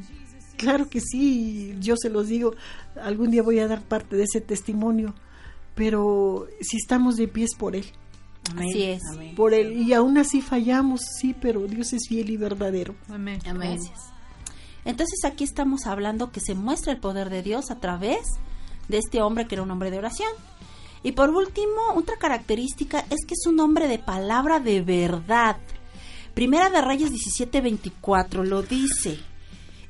Claro 0.57 0.89
que 0.89 0.99
sí, 1.01 1.75
yo 1.79 1.95
se 1.97 2.09
los 2.09 2.27
digo, 2.27 2.53
algún 3.01 3.31
día 3.31 3.43
voy 3.43 3.59
a 3.59 3.67
dar 3.67 3.81
parte 3.81 4.15
de 4.15 4.23
ese 4.23 4.41
testimonio, 4.41 5.13
pero 5.75 6.47
si 6.61 6.77
estamos 6.77 7.15
de 7.15 7.27
pies 7.27 7.51
por 7.55 7.75
Él, 7.75 7.85
Amén. 8.49 8.69
Así 8.69 8.83
es. 8.83 9.01
Amén. 9.11 9.35
por 9.35 9.53
Él, 9.53 9.73
y 9.73 9.93
aún 9.93 10.17
así 10.17 10.41
fallamos, 10.41 11.01
sí, 11.19 11.35
pero 11.39 11.67
Dios 11.67 11.93
es 11.93 12.07
fiel 12.07 12.29
y 12.29 12.37
verdadero. 12.37 12.95
Amén. 13.09 13.39
Amén. 13.45 13.73
Gracias. 13.73 13.99
Entonces 14.85 15.25
aquí 15.25 15.43
estamos 15.43 15.85
hablando 15.85 16.31
que 16.31 16.39
se 16.39 16.55
muestra 16.55 16.93
el 16.93 16.99
poder 16.99 17.29
de 17.29 17.43
Dios 17.43 17.71
a 17.71 17.79
través 17.79 18.25
de 18.87 18.97
este 18.97 19.21
hombre 19.21 19.45
que 19.45 19.55
era 19.55 19.63
un 19.63 19.71
hombre 19.71 19.91
de 19.91 19.97
oración. 19.97 20.31
Y 21.03 21.11
por 21.11 21.29
último, 21.29 21.93
otra 21.95 22.15
característica 22.17 22.99
es 23.09 23.25
que 23.27 23.33
es 23.33 23.45
un 23.47 23.59
hombre 23.59 23.87
de 23.87 23.99
palabra 23.99 24.59
de 24.59 24.81
verdad. 24.81 25.57
Primera 26.33 26.69
de 26.69 26.81
Reyes 26.81 27.11
17:24 27.11 28.43
lo 28.43 28.61
dice. 28.61 29.19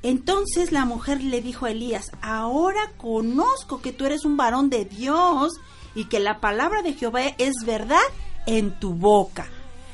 Entonces 0.03 0.71
la 0.71 0.85
mujer 0.85 1.21
le 1.23 1.41
dijo 1.41 1.65
a 1.65 1.71
Elías, 1.71 2.11
ahora 2.21 2.91
conozco 2.97 3.81
que 3.81 3.91
tú 3.91 4.05
eres 4.05 4.25
un 4.25 4.37
varón 4.37 4.69
de 4.69 4.85
Dios 4.85 5.53
y 5.95 6.05
que 6.05 6.19
la 6.19 6.39
palabra 6.39 6.81
de 6.81 6.93
Jehová 6.93 7.21
es 7.37 7.53
verdad 7.65 7.97
en 8.45 8.79
tu 8.79 8.93
boca. 8.93 9.49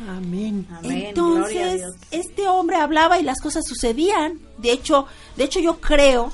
Amén. 0.07 0.67
Amén. 0.71 1.13
Gloria 1.13 1.65
a 1.65 1.71
Entonces, 1.71 1.75
Dios. 1.77 1.95
este 2.11 2.47
hombre 2.47 2.75
hablaba 2.77 3.19
y 3.19 3.23
las 3.23 3.39
cosas 3.39 3.63
sucedían. 3.65 4.39
De 4.57 4.71
hecho, 4.71 5.07
de 5.37 5.45
hecho 5.45 5.59
yo 5.59 5.79
creo 5.79 6.31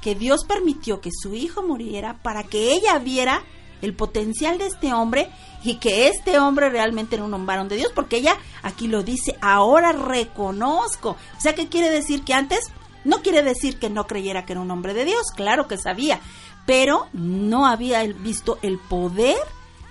que 0.00 0.14
Dios 0.14 0.44
permitió 0.44 1.00
que 1.00 1.10
su 1.12 1.34
hijo 1.34 1.62
muriera 1.62 2.18
para 2.22 2.44
que 2.44 2.72
ella 2.72 2.98
viera 2.98 3.42
el 3.82 3.94
potencial 3.94 4.58
de 4.58 4.66
este 4.66 4.92
hombre 4.92 5.28
y 5.62 5.76
que 5.76 6.08
este 6.08 6.38
hombre 6.38 6.70
realmente 6.70 7.16
era 7.16 7.24
un 7.24 7.46
varón 7.46 7.68
de 7.68 7.76
Dios, 7.76 7.92
porque 7.94 8.16
ella 8.18 8.36
aquí 8.62 8.88
lo 8.88 9.02
dice, 9.02 9.36
ahora 9.40 9.92
reconozco. 9.92 11.10
O 11.36 11.40
sea, 11.40 11.54
¿qué 11.54 11.68
quiere 11.68 11.90
decir 11.90 12.22
que 12.22 12.32
antes? 12.34 12.70
No 13.04 13.22
quiere 13.22 13.42
decir 13.42 13.78
que 13.78 13.90
no 13.90 14.06
creyera 14.06 14.44
que 14.44 14.52
era 14.52 14.60
un 14.60 14.70
hombre 14.70 14.94
de 14.94 15.04
Dios, 15.04 15.26
claro 15.34 15.66
que 15.68 15.78
sabía, 15.78 16.20
pero 16.66 17.06
no 17.12 17.66
había 17.66 18.02
visto 18.04 18.58
el 18.62 18.78
poder 18.78 19.38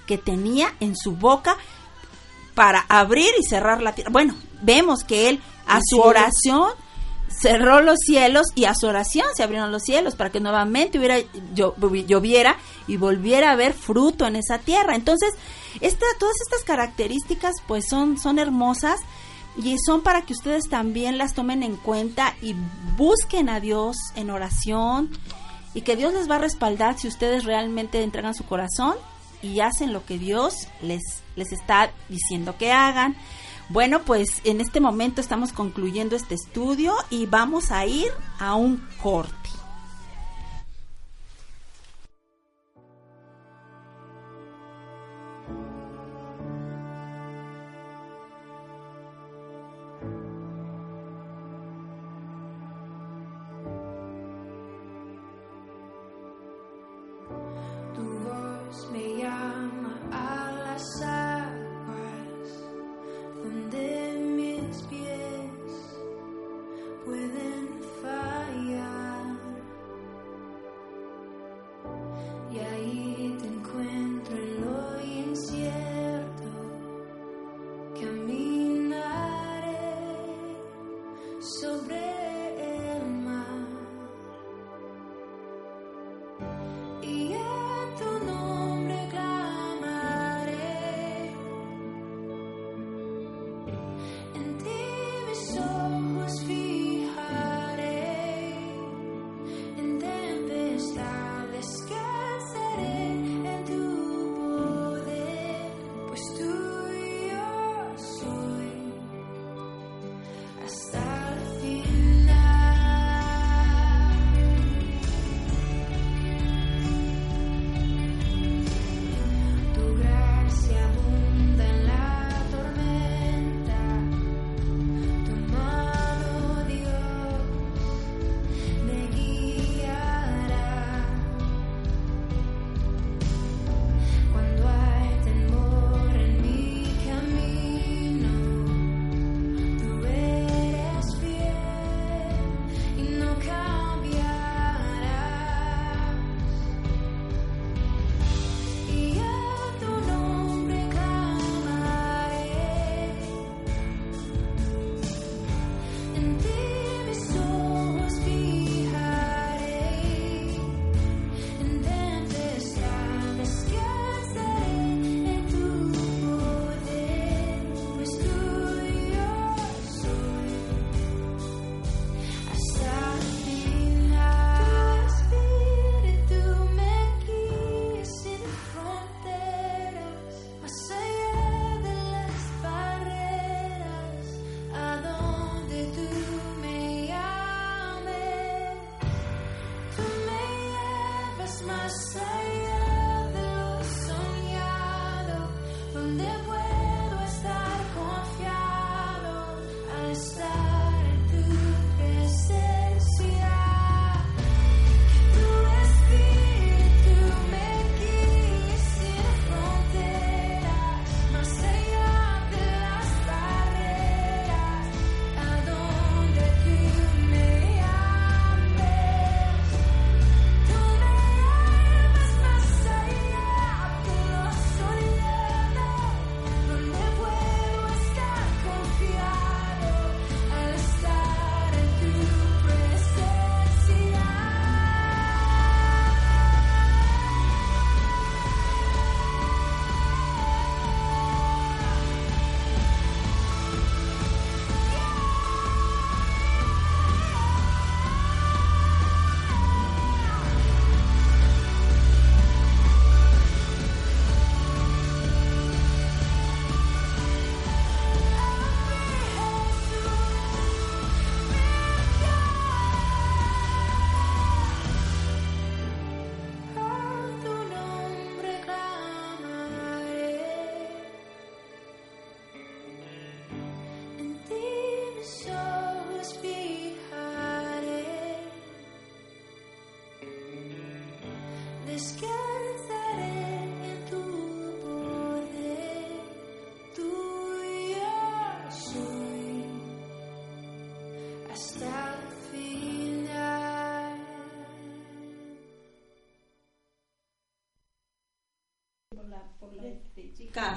que 0.05 0.17
tenía 0.17 0.73
en 0.79 0.95
su 0.95 1.13
boca 1.13 1.57
para 2.55 2.85
abrir 2.89 3.29
y 3.39 3.43
cerrar 3.43 3.81
la 3.81 3.93
tierra. 3.93 4.11
Bueno, 4.11 4.35
vemos 4.61 5.03
que 5.03 5.29
él 5.29 5.39
a 5.67 5.79
su 5.83 6.01
oración 6.01 6.69
cerró 7.29 7.81
los 7.81 7.99
cielos 7.99 8.47
y 8.55 8.65
a 8.65 8.73
su 8.73 8.87
oración 8.87 9.27
se 9.35 9.43
abrieron 9.43 9.71
los 9.71 9.83
cielos 9.83 10.15
para 10.15 10.29
que 10.31 10.39
nuevamente 10.39 10.97
hubiera 10.97 11.19
llo- 11.55 11.75
lloviera 12.05 12.57
y 12.87 12.97
volviera 12.97 13.49
a 13.49 13.53
haber 13.53 13.73
fruto 13.73 14.25
en 14.25 14.35
esa 14.35 14.57
tierra. 14.57 14.95
Entonces, 14.95 15.29
esta, 15.79 16.05
todas 16.19 16.35
estas 16.41 16.63
características 16.63 17.53
pues 17.67 17.87
son, 17.87 18.17
son 18.17 18.39
hermosas 18.39 18.99
y 19.63 19.77
son 19.85 20.01
para 20.01 20.21
que 20.21 20.33
ustedes 20.33 20.69
también 20.69 21.17
las 21.17 21.33
tomen 21.33 21.63
en 21.63 21.75
cuenta 21.75 22.35
y 22.41 22.55
busquen 22.97 23.49
a 23.49 23.59
Dios 23.59 23.97
en 24.15 24.29
oración 24.29 25.09
y 25.73 25.81
que 25.81 25.95
Dios 25.95 26.13
les 26.13 26.29
va 26.29 26.35
a 26.35 26.39
respaldar 26.39 26.97
si 26.97 27.07
ustedes 27.07 27.43
realmente 27.43 28.01
entregan 28.01 28.33
su 28.33 28.45
corazón 28.45 28.95
y 29.41 29.59
hacen 29.59 29.93
lo 29.93 30.05
que 30.05 30.17
Dios 30.17 30.67
les, 30.81 31.01
les 31.35 31.51
está 31.51 31.91
diciendo 32.07 32.55
que 32.57 32.71
hagan. 32.71 33.15
Bueno, 33.67 34.01
pues 34.03 34.41
en 34.45 34.61
este 34.61 34.79
momento 34.79 35.21
estamos 35.21 35.53
concluyendo 35.53 36.15
este 36.15 36.35
estudio 36.35 36.93
y 37.09 37.25
vamos 37.25 37.71
a 37.71 37.85
ir 37.85 38.07
a 38.39 38.55
un 38.55 38.83
corte. 39.01 39.38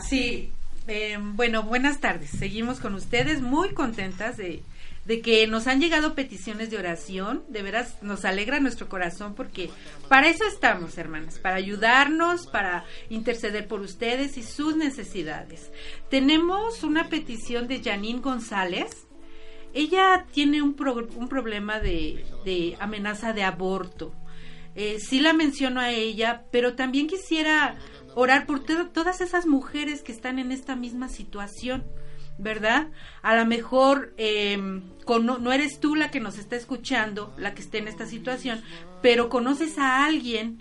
Sí, 0.02 0.52
eh, 0.88 1.18
bueno, 1.20 1.62
buenas 1.62 2.00
tardes. 2.00 2.30
Seguimos 2.30 2.80
con 2.80 2.94
ustedes 2.94 3.40
muy 3.40 3.72
contentas 3.72 4.36
de, 4.36 4.62
de 5.04 5.20
que 5.20 5.46
nos 5.46 5.66
han 5.66 5.80
llegado 5.80 6.14
peticiones 6.14 6.70
de 6.70 6.78
oración. 6.78 7.42
De 7.48 7.62
veras 7.62 7.96
nos 8.02 8.24
alegra 8.24 8.60
nuestro 8.60 8.88
corazón 8.88 9.34
porque 9.34 9.70
para 10.08 10.28
eso 10.28 10.44
estamos, 10.46 10.98
hermanas, 10.98 11.38
para 11.38 11.56
ayudarnos, 11.56 12.46
para 12.46 12.84
interceder 13.10 13.66
por 13.68 13.80
ustedes 13.80 14.36
y 14.36 14.42
sus 14.42 14.76
necesidades. 14.76 15.70
Tenemos 16.10 16.82
una 16.82 17.08
petición 17.08 17.68
de 17.68 17.82
Janine 17.82 18.20
González. 18.20 19.06
Ella 19.74 20.26
tiene 20.32 20.60
un, 20.60 20.74
pro- 20.74 21.08
un 21.16 21.28
problema 21.28 21.80
de, 21.80 22.24
de 22.44 22.76
amenaza 22.78 23.32
de 23.32 23.42
aborto. 23.42 24.12
Eh, 24.74 24.98
sí 25.00 25.20
la 25.20 25.32
menciono 25.32 25.80
a 25.80 25.90
ella, 25.90 26.44
pero 26.50 26.74
también 26.74 27.06
quisiera 27.06 27.76
orar 28.14 28.46
por 28.46 28.60
to- 28.64 28.88
todas 28.88 29.20
esas 29.20 29.46
mujeres 29.46 30.02
que 30.02 30.12
están 30.12 30.38
en 30.38 30.52
esta 30.52 30.76
misma 30.76 31.08
situación, 31.08 31.84
¿verdad? 32.38 32.88
A 33.22 33.36
lo 33.36 33.44
mejor 33.46 34.14
eh, 34.16 34.56
no 34.56 35.52
eres 35.52 35.78
tú 35.80 35.94
la 35.94 36.10
que 36.10 36.20
nos 36.20 36.38
está 36.38 36.56
escuchando, 36.56 37.32
la 37.36 37.54
que 37.54 37.62
esté 37.62 37.78
en 37.78 37.88
esta 37.88 38.06
situación, 38.06 38.62
pero 39.02 39.28
conoces 39.28 39.78
a 39.78 40.04
alguien 40.04 40.58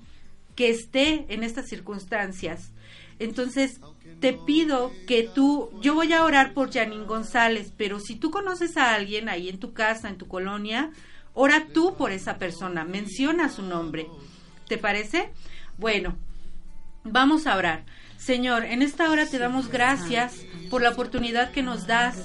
que 0.55 0.70
esté 0.70 1.26
en 1.30 1.43
estas 1.43 1.68
circunstancias. 1.70 2.72
Entonces, 3.20 3.80
te 4.20 4.34
pido 4.34 4.91
que 5.07 5.24
tú, 5.24 5.70
yo 5.82 5.93
voy 5.95 6.12
a 6.14 6.24
orar 6.24 6.53
por 6.53 6.72
Janine 6.72 7.05
González, 7.05 7.72
pero 7.78 7.99
si 7.99 8.16
tú 8.16 8.32
conoces 8.32 8.78
a 8.78 8.93
alguien 8.93 9.30
ahí 9.30 9.47
en 9.49 9.59
tu 9.59 9.74
casa, 9.74 10.09
en 10.09 10.18
tu 10.18 10.28
colonia, 10.28 10.91
ora 11.34 11.68
tú 11.74 11.96
por 11.96 12.12
esa 12.12 12.38
persona, 12.38 12.84
menciona 12.84 13.50
su 13.50 13.64
nombre. 13.64 14.08
¿Te 14.68 14.78
parece? 14.78 15.32
Bueno, 15.78 16.16
vamos 17.04 17.48
a 17.48 17.56
orar. 17.56 17.84
Señor, 18.18 18.66
en 18.66 18.82
esta 18.82 19.10
hora 19.10 19.26
te 19.26 19.40
damos 19.40 19.70
gracias 19.70 20.36
por 20.70 20.82
la 20.82 20.90
oportunidad 20.92 21.52
que 21.52 21.64
nos 21.64 21.88
das 21.88 22.18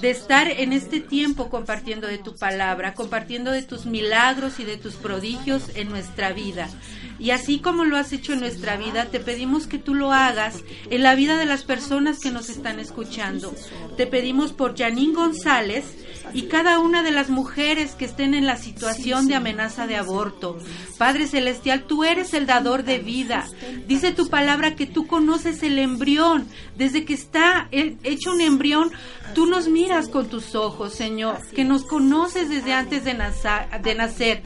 de 0.00 0.10
estar 0.10 0.50
en 0.50 0.72
este 0.72 1.00
tiempo 1.00 1.48
compartiendo 1.48 2.08
de 2.08 2.18
tu 2.18 2.34
palabra, 2.36 2.94
compartiendo 2.94 3.52
de 3.52 3.62
tus 3.62 3.86
milagros 3.86 4.58
y 4.58 4.64
de 4.64 4.76
tus 4.76 4.96
prodigios 4.96 5.70
en 5.76 5.88
nuestra 5.88 6.32
vida. 6.32 6.68
Y 7.18 7.30
así 7.30 7.60
como 7.60 7.84
lo 7.84 7.96
has 7.96 8.12
hecho 8.12 8.32
en 8.32 8.40
nuestra 8.40 8.76
vida, 8.76 9.06
te 9.06 9.20
pedimos 9.20 9.66
que 9.66 9.78
tú 9.78 9.94
lo 9.94 10.12
hagas 10.12 10.62
en 10.90 11.02
la 11.02 11.14
vida 11.14 11.36
de 11.36 11.46
las 11.46 11.62
personas 11.62 12.18
que 12.18 12.32
nos 12.32 12.50
están 12.50 12.80
escuchando. 12.80 13.54
Te 13.96 14.06
pedimos 14.06 14.52
por 14.52 14.76
Janine 14.76 15.14
González 15.14 15.84
y 16.32 16.42
cada 16.42 16.78
una 16.78 17.02
de 17.02 17.10
las 17.10 17.30
mujeres 17.30 17.94
que 17.94 18.04
estén 18.04 18.34
en 18.34 18.46
la 18.46 18.56
situación 18.56 19.26
de 19.26 19.34
amenaza 19.34 19.86
de 19.86 19.96
aborto. 19.96 20.58
Padre 20.98 21.26
Celestial, 21.26 21.84
tú 21.84 22.04
eres 22.04 22.34
el 22.34 22.46
dador 22.46 22.84
de 22.84 22.98
vida. 22.98 23.46
Dice 23.86 24.12
tu 24.12 24.28
palabra 24.28 24.74
que 24.74 24.86
tú 24.86 25.06
conoces 25.06 25.62
el 25.62 25.78
embrión. 25.78 26.46
Desde 26.76 27.04
que 27.04 27.14
está 27.14 27.68
hecho 27.70 28.32
un 28.32 28.40
embrión, 28.40 28.90
tú 29.34 29.46
nos 29.46 29.68
miras 29.68 30.08
con 30.08 30.28
tus 30.28 30.54
ojos, 30.54 30.94
Señor, 30.94 31.38
que 31.54 31.64
nos 31.64 31.84
conoces 31.84 32.48
desde 32.48 32.72
antes 32.72 33.04
de 33.04 33.14
nacer. 33.94 34.42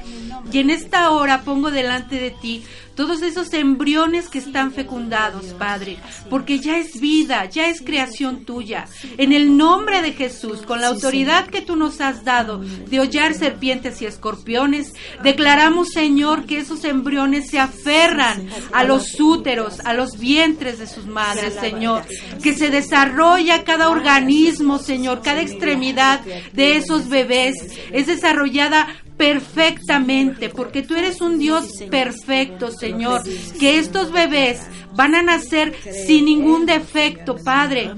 Y 0.53 0.59
en 0.59 0.71
esta 0.71 1.11
hora 1.11 1.43
pongo 1.43 1.71
delante 1.71 2.19
de 2.19 2.31
ti 2.31 2.65
todos 2.99 3.23
esos 3.23 3.53
embriones 3.53 4.29
que 4.29 4.41
están 4.41 4.73
fecundados, 4.73 5.55
Padre, 5.57 5.99
porque 6.29 6.59
ya 6.59 6.79
es 6.79 7.01
vida, 7.01 7.45
ya 7.45 7.69
es 7.69 7.81
creación 7.81 8.45
tuya. 8.45 8.87
En 9.19 9.33
el 9.33 9.57
nombre 9.57 10.03
de 10.03 10.15
Jesús, 10.15 10.63
con 10.63 10.81
la 10.81 10.89
autoridad 10.89 11.47
que 11.47 11.61
tú 11.61 11.77
nos 11.77 12.01
has 12.01 12.25
dado 12.25 12.59
de 12.59 12.99
hollar 12.99 13.35
serpientes 13.35 14.03
y 14.03 14.07
escorpiones, 14.07 14.95
declaramos, 15.23 15.91
Señor, 15.91 16.45
que 16.45 16.59
esos 16.59 16.83
embriones 16.83 17.49
se 17.51 17.61
aferran 17.61 18.49
a 18.73 18.83
los 18.83 19.21
úteros, 19.21 19.79
a 19.85 19.95
los 19.95 20.19
vientres 20.19 20.81
de 20.81 20.89
sus 20.89 21.07
madres, 21.07 21.55
Señor, 21.55 22.03
que 22.43 22.55
se 22.55 22.69
desarrolla 22.69 23.63
cada 23.63 23.91
organismo, 23.91 24.81
Señor, 24.81 25.23
cada 25.23 25.41
extremidad 25.41 26.21
de 26.53 26.77
esos 26.77 27.09
bebés. 27.09 27.55
Es 27.93 28.09
desarrollada 28.09 28.89
perfectamente, 29.19 30.49
porque 30.49 30.83
tú 30.83 30.95
eres 30.95 31.21
un 31.21 31.39
Dios 31.39 31.83
perfecto, 31.91 32.71
Señor, 32.71 33.23
que 33.59 33.79
estos 33.79 34.13
bebés 34.13 34.61
van 34.95 35.15
a 35.15 35.23
nacer 35.23 35.75
sin 36.07 36.25
ningún 36.25 36.65
defecto, 36.65 37.37
Padre, 37.37 37.91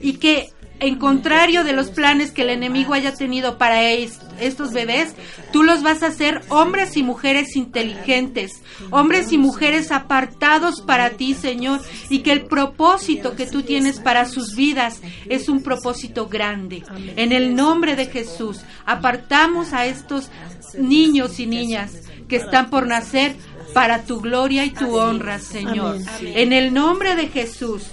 y 0.00 0.14
que 0.14 0.50
en 0.80 0.96
contrario 0.96 1.64
de 1.64 1.72
los 1.72 1.90
planes 1.90 2.30
que 2.32 2.42
el 2.42 2.50
enemigo 2.50 2.94
haya 2.94 3.14
tenido 3.14 3.58
para 3.58 3.82
es- 3.92 4.20
estos 4.40 4.72
bebés, 4.72 5.14
tú 5.52 5.62
los 5.62 5.82
vas 5.82 6.02
a 6.02 6.08
hacer 6.08 6.42
hombres 6.48 6.96
y 6.96 7.02
mujeres 7.02 7.56
inteligentes, 7.56 8.62
hombres 8.90 9.32
y 9.32 9.38
mujeres 9.38 9.90
apartados 9.90 10.82
para 10.82 11.10
ti, 11.10 11.32
Señor, 11.34 11.80
y 12.10 12.18
que 12.18 12.32
el 12.32 12.42
propósito 12.44 13.34
que 13.36 13.46
tú 13.46 13.62
tienes 13.62 13.98
para 14.00 14.26
sus 14.26 14.54
vidas 14.54 15.00
es 15.28 15.48
un 15.48 15.62
propósito 15.62 16.28
grande. 16.28 16.82
En 17.16 17.32
el 17.32 17.54
nombre 17.54 17.96
de 17.96 18.06
Jesús, 18.06 18.60
apartamos 18.84 19.72
a 19.72 19.86
estos 19.86 20.30
niños 20.78 21.40
y 21.40 21.46
niñas 21.46 21.92
que 22.28 22.36
están 22.36 22.68
por 22.70 22.86
nacer 22.86 23.36
para 23.72 24.02
tu 24.02 24.20
gloria 24.20 24.64
y 24.64 24.70
tu 24.70 24.96
honra, 24.96 25.38
Señor. 25.38 25.96
En 26.22 26.52
el 26.52 26.74
nombre 26.74 27.14
de 27.14 27.28
Jesús. 27.28 27.84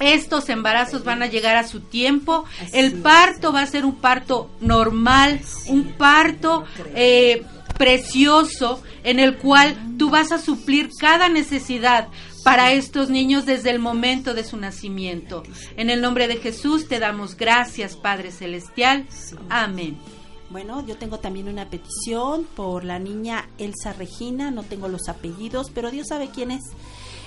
Estos 0.00 0.48
embarazos 0.48 1.04
van 1.04 1.22
a 1.22 1.26
llegar 1.26 1.56
a 1.56 1.68
su 1.68 1.80
tiempo. 1.80 2.44
El 2.72 2.94
parto 2.94 3.52
va 3.52 3.60
a 3.62 3.66
ser 3.66 3.84
un 3.84 3.96
parto 3.96 4.50
normal, 4.60 5.40
un 5.66 5.92
parto 5.92 6.64
eh, 6.94 7.44
precioso 7.78 8.82
en 9.04 9.20
el 9.20 9.36
cual 9.36 9.76
tú 9.98 10.10
vas 10.10 10.32
a 10.32 10.38
suplir 10.38 10.90
cada 10.98 11.28
necesidad 11.28 12.08
para 12.42 12.72
estos 12.72 13.10
niños 13.10 13.46
desde 13.46 13.70
el 13.70 13.78
momento 13.78 14.34
de 14.34 14.44
su 14.44 14.56
nacimiento. 14.56 15.42
En 15.76 15.90
el 15.90 16.00
nombre 16.00 16.26
de 16.28 16.36
Jesús 16.36 16.88
te 16.88 16.98
damos 16.98 17.36
gracias, 17.36 17.96
Padre 17.96 18.32
Celestial. 18.32 19.06
Amén. 19.48 19.98
Bueno, 20.50 20.84
yo 20.84 20.96
tengo 20.96 21.20
también 21.20 21.48
una 21.48 21.70
petición 21.70 22.44
por 22.56 22.84
la 22.84 22.98
niña 22.98 23.48
Elsa 23.58 23.92
Regina, 23.92 24.50
no 24.50 24.64
tengo 24.64 24.88
los 24.88 25.08
apellidos, 25.08 25.70
pero 25.72 25.90
Dios 25.90 26.08
sabe 26.08 26.30
quién 26.34 26.50
es. 26.50 26.64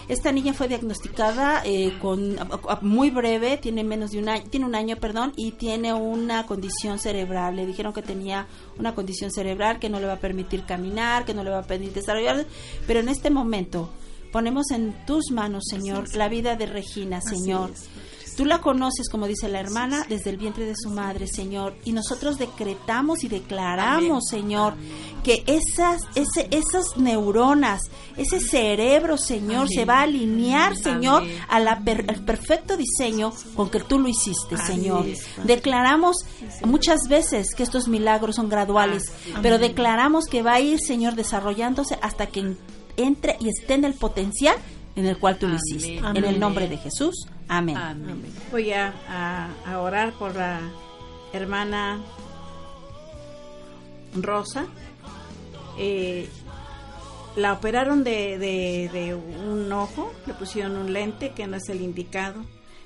Esta 0.08 0.32
niña 0.32 0.54
fue 0.54 0.68
diagnosticada 0.68 1.62
eh, 1.66 1.97
con 2.01 2.38
a- 2.39 2.47
a- 2.74 2.80
muy 2.82 3.10
breve, 3.10 3.58
tiene 3.58 3.84
menos 3.84 4.12
de 4.12 4.20
un 4.20 4.30
año, 4.30 4.43
tiene 4.49 4.66
un 4.66 4.76
año, 4.76 4.95
perdón, 4.97 5.34
y 5.36 5.51
tiene 5.51 5.93
una 5.93 6.45
condición 6.45 6.99
cerebral. 6.99 7.56
Le 7.56 7.66
dijeron 7.66 7.93
que 7.93 8.01
tenía 8.01 8.47
una 8.78 8.93
condición 8.95 9.32
cerebral 9.32 9.80
que 9.80 9.89
no 9.89 9.99
le 9.99 10.08
va 10.08 10.14
a 10.14 10.20
permitir 10.20 10.66
caminar, 10.66 11.26
que 11.26 11.34
no 11.34 11.43
le 11.43 11.49
va 11.51 11.60
a 11.60 11.64
permitir 11.64 11.93
desarrollar, 11.95 12.45
pero 12.88 12.99
en 12.99 13.10
este 13.10 13.30
momento 13.30 13.89
ponemos 14.32 14.72
en 14.72 14.93
tus 15.06 15.32
manos, 15.32 15.64
Señor, 15.70 16.14
la 16.16 16.28
vida 16.28 16.56
de 16.56 16.66
Regina, 16.66 17.22
Señor. 17.22 17.72
Tú 18.36 18.46
la 18.46 18.60
conoces, 18.60 19.10
como 19.10 19.28
dice 19.28 19.48
la 19.50 19.60
hermana, 19.60 20.06
desde 20.10 20.30
el 20.32 20.38
vientre 20.38 20.66
de 20.66 20.74
su 20.76 20.90
madre, 20.90 21.28
Señor. 21.28 21.76
Y 21.86 21.92
nosotros 21.92 22.38
decretamos 22.38 23.24
y 23.24 23.28
declaramos, 23.28 24.24
Señor, 24.30 24.74
que 25.24 25.44
esas, 25.48 26.02
ese, 26.16 26.48
esas 26.52 26.98
neuronas, 26.98 27.82
ese 28.18 28.40
cerebro, 28.40 29.18
Señor, 29.18 29.68
se 29.70 29.86
va 29.86 30.00
a 30.00 30.04
alinear, 30.04 30.76
Señor, 30.76 31.24
a 31.48 31.60
la 31.60 31.80
per- 31.82 32.06
al 32.10 32.24
perfecto 32.26 32.76
diseño 32.78 33.32
con 33.56 33.70
que 33.70 33.80
tú 33.80 34.00
lo 34.00 34.08
hiciste, 34.10 34.58
Señor. 34.58 35.06
Declaramos 35.46 36.18
muchas 36.66 37.00
veces 37.10 37.54
que 37.56 37.64
estos 37.64 37.88
milagros 37.88 38.36
son 38.36 38.50
graduales, 38.50 39.04
pero 39.42 39.58
declaramos 39.60 40.26
que 40.26 40.42
va 40.44 40.54
a 40.54 40.60
ir, 40.60 40.80
Señor, 40.80 41.16
desarrollándose 41.16 41.98
hasta 42.02 42.28
que 42.28 42.40
en- 42.42 42.58
entre 42.98 43.38
y 43.40 43.50
esté 43.50 43.74
en 43.76 43.86
el 43.86 43.94
potencial 43.94 44.56
en 44.96 45.06
el 45.06 45.18
cual 45.18 45.38
tú 45.38 45.48
lo 45.48 45.56
hiciste. 45.56 45.98
En 45.98 46.24
el 46.24 46.39
nombre 46.39 46.68
de 46.68 46.78
Jesús. 46.78 47.28
Amén. 47.48 47.76
Voy 48.52 48.72
a, 48.72 48.94
a- 49.08 49.50
a 49.72 49.80
orar 49.80 50.14
por 50.14 50.36
la 50.36 50.60
hermana 51.34 52.02
Rosa. 54.16 54.66
Eh, 55.78 56.30
la 57.36 57.54
operaron 57.54 58.04
de, 58.04 58.38
de- 58.38 58.89
de 58.94 59.16
un 59.16 59.72
ojo, 59.72 60.14
le 60.28 60.34
pusieron 60.36 60.78
un 60.78 60.94
lente 60.94 61.32
que 61.32 61.48
no 61.48 61.58
es 61.58 61.68
el 61.70 61.82
indicado. 61.82 62.44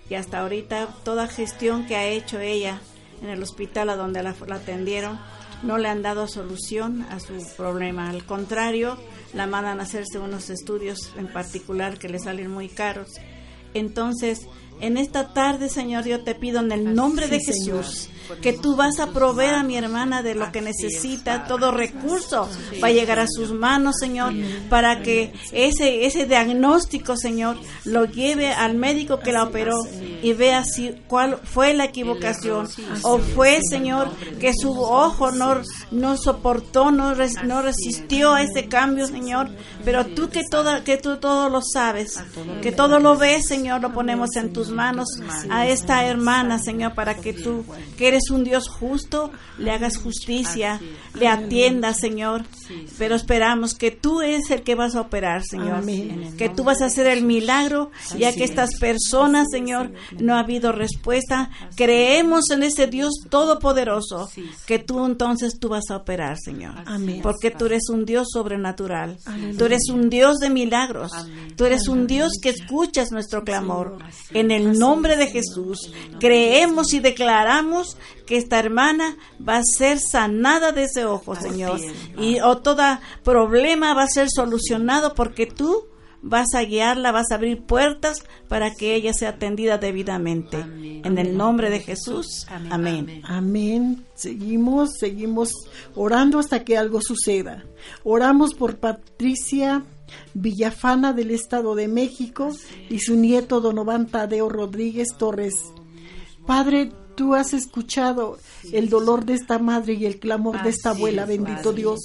Y 0.10 0.16
hasta 0.16 0.39
ahorita 0.39 0.88
toda 1.03 1.28
gestión 1.28 1.86
que 1.86 1.97
ha 1.97 2.05
hecho 2.08 2.39
ella 2.39 2.80
en 3.22 3.30
el 3.30 3.43
hospital 3.43 3.89
a 3.89 3.97
donde 3.97 4.24
la, 4.24 4.34
la 4.47 4.55
atendieron 4.55 5.20
no 5.64 5.78
le 5.80 5.89
han 5.89 6.01
dado 6.03 6.28
solución 6.28 7.01
a 7.10 7.20
su 7.20 7.34
problema. 7.58 8.10
Al 8.10 8.24
contrario, 8.24 8.97
la 9.34 9.47
mandan 9.47 9.80
a 9.80 9.84
hacerse 9.84 10.19
unos 10.19 10.49
estudios 10.49 11.11
en 11.17 11.28
particular 11.28 11.97
que 11.97 12.09
le 12.09 12.19
salen 12.19 12.49
muy 12.51 12.69
caros. 12.69 13.09
Entonces, 13.73 14.47
En 14.80 14.97
esta 14.97 15.34
tarde, 15.34 15.69
Señor, 15.69 16.05
yo 16.05 16.23
te 16.23 16.36
pido 16.36 16.59
en 16.59 16.71
el 16.71 16.93
nombre 16.93 17.28
de 17.28 17.39
Señor. 17.39 17.84
Que 18.41 18.53
tú 18.53 18.75
vas 18.75 18.99
a 18.99 19.07
proveer 19.07 19.55
a 19.55 19.63
mi 19.63 19.78
hermana 19.78 20.21
de 20.23 20.36
lo 20.36 20.51
que 20.51 20.61
necesita, 20.61 21.45
todo 21.47 21.71
recurso 21.71 22.49
va 22.84 22.88
a 22.88 22.91
llegar 22.91 23.19
a 23.19 23.28
sus 23.28 23.51
manos, 23.51 23.95
Señor, 23.99 24.34
para 24.69 25.01
que 25.01 25.34
ese 25.51 26.05
ese 26.05 26.25
diagnóstico, 26.25 27.15
Señor, 27.17 27.57
lo 27.86 28.05
lleve 28.05 28.51
al 28.51 28.75
médico 28.75 29.19
que 29.19 29.32
la 29.32 29.43
operó 29.43 29.78
y 30.21 30.34
vea 30.34 30.63
si 30.63 30.95
cuál 31.07 31.38
fue 31.43 31.73
la 31.73 31.86
equivocación 31.86 32.67
o 33.03 33.19
fue, 33.19 33.59
Señor, 33.69 34.09
que 34.39 34.51
su 34.53 34.71
ojo 34.80 35.32
no 35.32 35.61
no 35.91 36.17
soportó, 36.17 36.91
no 36.91 37.13
res- 37.13 37.43
no 37.43 37.61
resistió 37.61 38.34
a 38.34 38.41
ese 38.43 38.67
cambio, 38.67 39.07
Señor, 39.07 39.49
pero 39.86 40.05
tú 40.05 40.30
que 40.30 40.43
toda 40.49 40.84
que 40.84 40.97
tú 40.97 41.17
todo 41.17 41.49
lo 41.49 41.61
sabes, 41.61 42.19
que 42.61 42.71
todo 42.71 42.99
lo 42.99 43.17
ves, 43.17 43.47
Señor, 43.47 43.82
lo 43.82 43.93
ponemos 43.93 44.36
en 44.36 44.53
tus 44.53 44.69
manos 44.69 45.07
a 45.49 45.67
esta 45.67 46.05
hermana, 46.05 46.59
Señor, 46.59 46.93
para 46.93 47.15
que 47.15 47.34
tú, 47.34 47.63
que 47.97 48.07
eres 48.09 48.16
un 48.30 48.43
Dios 48.43 48.70
justo, 48.70 49.32
le 49.57 49.72
hagas 49.72 49.97
justicia, 49.97 50.80
le 51.13 51.28
atiendas, 51.28 51.99
Señor. 51.99 52.45
Pero 52.97 53.15
esperamos 53.15 53.74
que 53.74 53.91
tú 53.91 54.22
eres 54.22 54.49
el 54.51 54.63
que 54.63 54.76
vas 54.76 54.95
a 54.95 55.01
operar, 55.01 55.43
Señor. 55.43 55.76
Amén. 55.76 56.36
Que 56.38 56.49
tú 56.49 56.63
vas 56.63 56.82
a 56.82 56.86
hacer 56.86 57.07
el 57.07 57.24
milagro, 57.24 57.91
ya 58.18 58.34
que 58.34 58.43
estas 58.43 58.78
personas, 58.80 59.47
Señor, 59.51 59.91
no 60.20 60.36
ha 60.36 60.39
habido 60.39 60.72
respuesta. 60.72 61.49
Creemos 61.76 62.49
en 62.51 62.63
ese 62.63 62.88
Dios 62.88 63.13
todopoderoso, 63.30 64.30
que 64.65 64.80
tú 64.80 65.05
entonces 65.05 65.59
tú 65.59 65.70
vas 65.70 65.89
a 65.89 65.97
operar, 65.97 66.38
Señor. 66.38 66.76
Amén. 66.86 67.22
Porque 67.22 67.51
tú 67.51 67.65
eres 67.65 67.89
un 67.89 68.05
Dios 68.05 68.28
sobrenatural. 68.32 69.18
Tú 69.57 69.65
eres 69.65 69.89
un 69.89 70.09
Dios 70.09 70.38
de 70.38 70.49
milagros. 70.49 71.11
Tú 71.55 71.65
eres 71.65 71.88
un 71.88 72.07
Dios 72.07 72.34
que 72.41 72.49
escuchas 72.49 73.11
nuestro 73.11 73.43
clamor. 73.43 73.97
En 74.32 74.51
el 74.51 74.78
nombre 74.78 75.15
de 75.15 75.28
Jesús, 75.28 75.91
creemos 76.20 76.93
y 76.93 76.99
declaramos 76.99 77.97
que 78.26 78.38
esta 78.38 78.60
hermana 78.60 79.18
va 79.47 79.58
a 79.58 79.64
ser 79.64 79.99
sanada 79.99 80.72
de 80.72 80.84
ese 80.84 81.05
ojo, 81.05 81.36
Señor. 81.36 81.80
Y 82.18 82.39
o 82.41 82.58
todo 82.58 82.84
problema 83.24 83.93
va 83.93 84.03
a 84.03 84.08
ser 84.08 84.28
solucionado 84.30 85.14
porque 85.14 85.45
tú 85.45 85.86
vas 86.22 86.53
a 86.55 86.64
guiarla, 86.64 87.12
vas 87.12 87.32
a 87.32 87.36
abrir 87.36 87.64
puertas 87.64 88.24
para 88.47 88.74
que 88.74 88.95
ella 88.95 89.14
sea 89.14 89.30
atendida 89.30 89.78
debidamente. 89.78 90.60
En 90.60 91.18
el 91.18 91.38
nombre 91.38 91.70
de 91.70 91.80
Jesús. 91.80 92.47
Amén. 92.70 93.22
Amén. 93.26 94.05
Seguimos, 94.14 94.91
seguimos 94.99 95.53
orando 95.95 96.39
hasta 96.39 96.64
que 96.64 96.78
algo 96.78 97.01
suceda. 97.01 97.66
Oramos 98.03 98.53
por 98.53 98.78
Patricia 98.78 99.86
Villafana 100.34 101.14
del 101.14 101.32
Estado 101.32 101.76
de 101.76 101.88
México 101.88 102.49
y 102.89 102.99
su 102.99 103.16
nieto 103.16 103.62
Donovan 103.62 104.08
Tadeo 104.08 104.49
Rodríguez 104.49 105.10
Torres. 105.18 105.53
Padre, 106.45 106.91
tú 107.18 107.34
has 107.34 107.53
escuchado 107.53 108.38
el 108.72 108.89
dolor 108.89 109.26
de 109.26 109.34
esta 109.34 109.57
madre 109.57 109.95
y 109.95 110.05
el 110.05 110.20
clamor 110.20 110.61
de 110.61 110.70
esta 110.70 110.91
abuela, 110.91 111.26
bendito 111.26 111.74
Dios. 111.74 111.99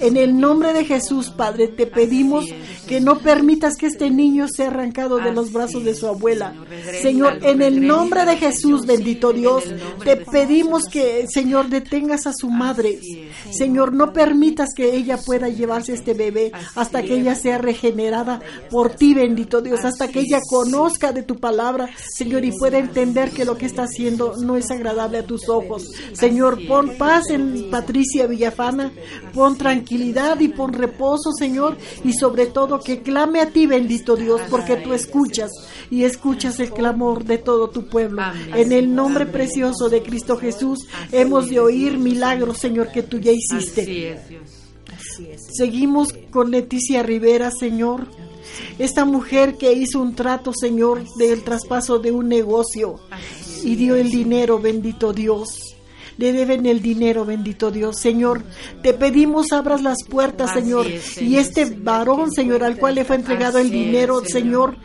En 0.00 0.16
el 0.16 0.38
nombre 0.38 0.72
de 0.72 0.84
Jesús, 0.84 1.30
Padre, 1.30 1.68
te 1.68 1.86
pedimos 1.86 2.46
que 2.88 3.00
no 3.00 3.20
permitas 3.20 3.76
que 3.76 3.86
este 3.86 4.10
niño 4.10 4.48
sea 4.48 4.66
arrancado 4.66 5.18
de 5.18 5.32
los 5.32 5.52
brazos 5.52 5.84
de 5.84 5.94
su 5.94 6.08
abuela. 6.08 6.52
Señor, 7.00 7.38
en 7.42 7.62
el 7.62 7.86
nombre 7.86 8.24
de 8.24 8.36
Jesús, 8.38 8.86
bendito 8.86 9.32
Dios, 9.32 9.62
te 10.02 10.16
pedimos 10.16 10.86
que, 10.86 11.26
Señor, 11.28 11.68
detengas 11.68 12.26
a 12.26 12.32
su 12.32 12.50
madre. 12.50 12.98
Señor, 13.52 13.92
no 13.92 14.12
permitas 14.12 14.70
que 14.74 14.96
ella 14.96 15.16
pueda 15.16 15.48
llevarse 15.48 15.94
este 15.94 16.14
bebé 16.14 16.50
hasta 16.74 17.02
que 17.02 17.14
ella 17.14 17.36
sea 17.36 17.58
regenerada 17.58 18.40
por 18.68 18.90
ti, 18.90 19.14
bendito 19.14 19.62
Dios, 19.62 19.84
hasta 19.84 20.08
que 20.08 20.20
ella 20.20 20.40
conozca 20.50 21.12
de 21.12 21.22
tu 21.22 21.36
palabra, 21.36 21.88
Señor, 22.16 22.44
y 22.44 22.50
pueda 22.50 22.78
entender 22.78 23.30
que 23.30 23.44
lo 23.44 23.56
que 23.56 23.66
está 23.66 23.84
haciendo 23.84 24.36
no 24.38 24.55
es 24.56 24.70
agradable 24.70 25.18
a 25.18 25.26
tus 25.26 25.48
ojos. 25.48 25.84
Señor, 26.12 26.66
pon 26.66 26.96
paz 26.98 27.30
en 27.30 27.70
Patricia 27.70 28.26
Villafana, 28.26 28.92
pon 29.34 29.56
tranquilidad 29.56 30.40
y 30.40 30.48
pon 30.48 30.72
reposo, 30.72 31.32
Señor, 31.32 31.76
y 32.04 32.12
sobre 32.12 32.46
todo 32.46 32.80
que 32.80 33.02
clame 33.02 33.40
a 33.40 33.50
ti, 33.50 33.66
bendito 33.66 34.16
Dios, 34.16 34.40
porque 34.50 34.76
tú 34.76 34.92
escuchas 34.92 35.50
y 35.90 36.04
escuchas 36.04 36.60
el 36.60 36.70
clamor 36.70 37.24
de 37.24 37.38
todo 37.38 37.68
tu 37.68 37.88
pueblo. 37.88 38.22
En 38.54 38.72
el 38.72 38.94
nombre 38.94 39.26
precioso 39.26 39.88
de 39.88 40.02
Cristo 40.02 40.36
Jesús, 40.36 40.86
hemos 41.12 41.48
de 41.48 41.60
oír 41.60 41.98
milagros, 41.98 42.58
Señor, 42.58 42.90
que 42.92 43.02
tú 43.02 43.18
ya 43.18 43.32
hiciste. 43.32 44.18
Seguimos 45.56 46.12
con 46.30 46.50
Leticia 46.50 47.02
Rivera, 47.02 47.50
Señor. 47.50 48.06
Esta 48.78 49.04
mujer 49.04 49.56
que 49.56 49.72
hizo 49.72 50.00
un 50.00 50.14
trato, 50.14 50.52
Señor, 50.54 51.04
del 51.18 51.42
traspaso 51.42 51.98
de 51.98 52.12
un 52.12 52.28
negocio 52.28 53.00
y 53.66 53.74
dio 53.74 53.96
el 53.96 54.10
dinero, 54.10 54.60
bendito 54.60 55.12
Dios. 55.12 55.75
Le 56.18 56.32
deben 56.32 56.66
el 56.66 56.80
dinero, 56.80 57.24
bendito 57.24 57.70
Dios. 57.70 57.98
Señor, 58.00 58.42
te 58.82 58.94
pedimos 58.94 59.52
abras 59.52 59.82
las 59.82 60.04
puertas, 60.04 60.52
Señor. 60.52 60.86
es, 60.86 61.02
Señor. 61.02 61.30
Y 61.30 61.36
este 61.36 61.64
varón, 61.66 62.32
Señor, 62.32 62.64
al 62.64 62.78
cual 62.78 62.94
le 62.94 63.04
fue 63.04 63.16
entregado 63.16 63.58
el 63.58 63.66
es, 63.66 63.72
dinero, 63.72 64.22
Señor, 64.24 64.76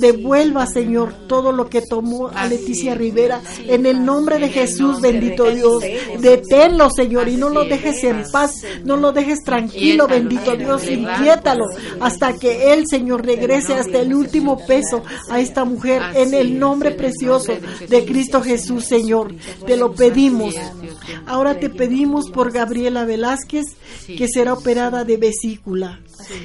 devuelva, 0.00 0.66
Señor, 0.66 1.14
todo 1.28 1.52
lo 1.52 1.68
que 1.68 1.80
tomó 1.82 2.28
a 2.28 2.46
Leticia 2.46 2.94
Rivera. 2.94 3.40
Señor. 3.40 3.74
En 3.74 3.86
el 3.86 4.04
nombre 4.04 4.38
de 4.38 4.48
Jesús, 4.48 5.00
bendito. 5.00 5.46
Dios. 5.50 5.82
Deténlo, 6.20 6.90
Señor, 6.90 7.28
y 7.28 7.36
no 7.36 7.48
lo 7.48 7.62
es, 7.62 7.70
dejes 7.70 8.04
en 8.04 8.16
Señor. 8.16 8.32
paz. 8.32 8.50
No 8.84 8.96
lo 8.96 9.12
dejes 9.12 9.42
tranquilo, 9.44 10.06
bendito 10.06 10.52
Señor, 10.52 10.80
Dios. 10.80 10.88
Inquiétalo 10.90 11.64
Señor. 11.68 11.98
hasta 12.00 12.32
que 12.34 12.72
Él, 12.72 12.84
Señor, 12.86 13.24
regrese 13.24 13.74
hasta 13.74 14.00
el 14.00 14.14
último 14.14 14.58
peso 14.66 15.02
a 15.30 15.40
esta 15.40 15.64
mujer. 15.64 16.02
En 16.14 16.34
el 16.34 16.58
nombre 16.58 16.90
precioso 16.92 17.52
de. 17.88 18.04
Cristo 18.06 18.40
Jesús, 18.40 18.84
Señor. 18.84 19.34
Te 19.66 19.76
lo 19.76 19.92
pedimos. 19.92 20.54
Ahora 21.26 21.58
te 21.58 21.70
pedimos 21.70 22.30
por 22.30 22.52
Gabriela 22.52 23.04
Velázquez, 23.04 23.64
que 24.06 24.28
será 24.28 24.54
operada 24.54 25.04
de 25.04 25.16
vesícula. 25.16 26.00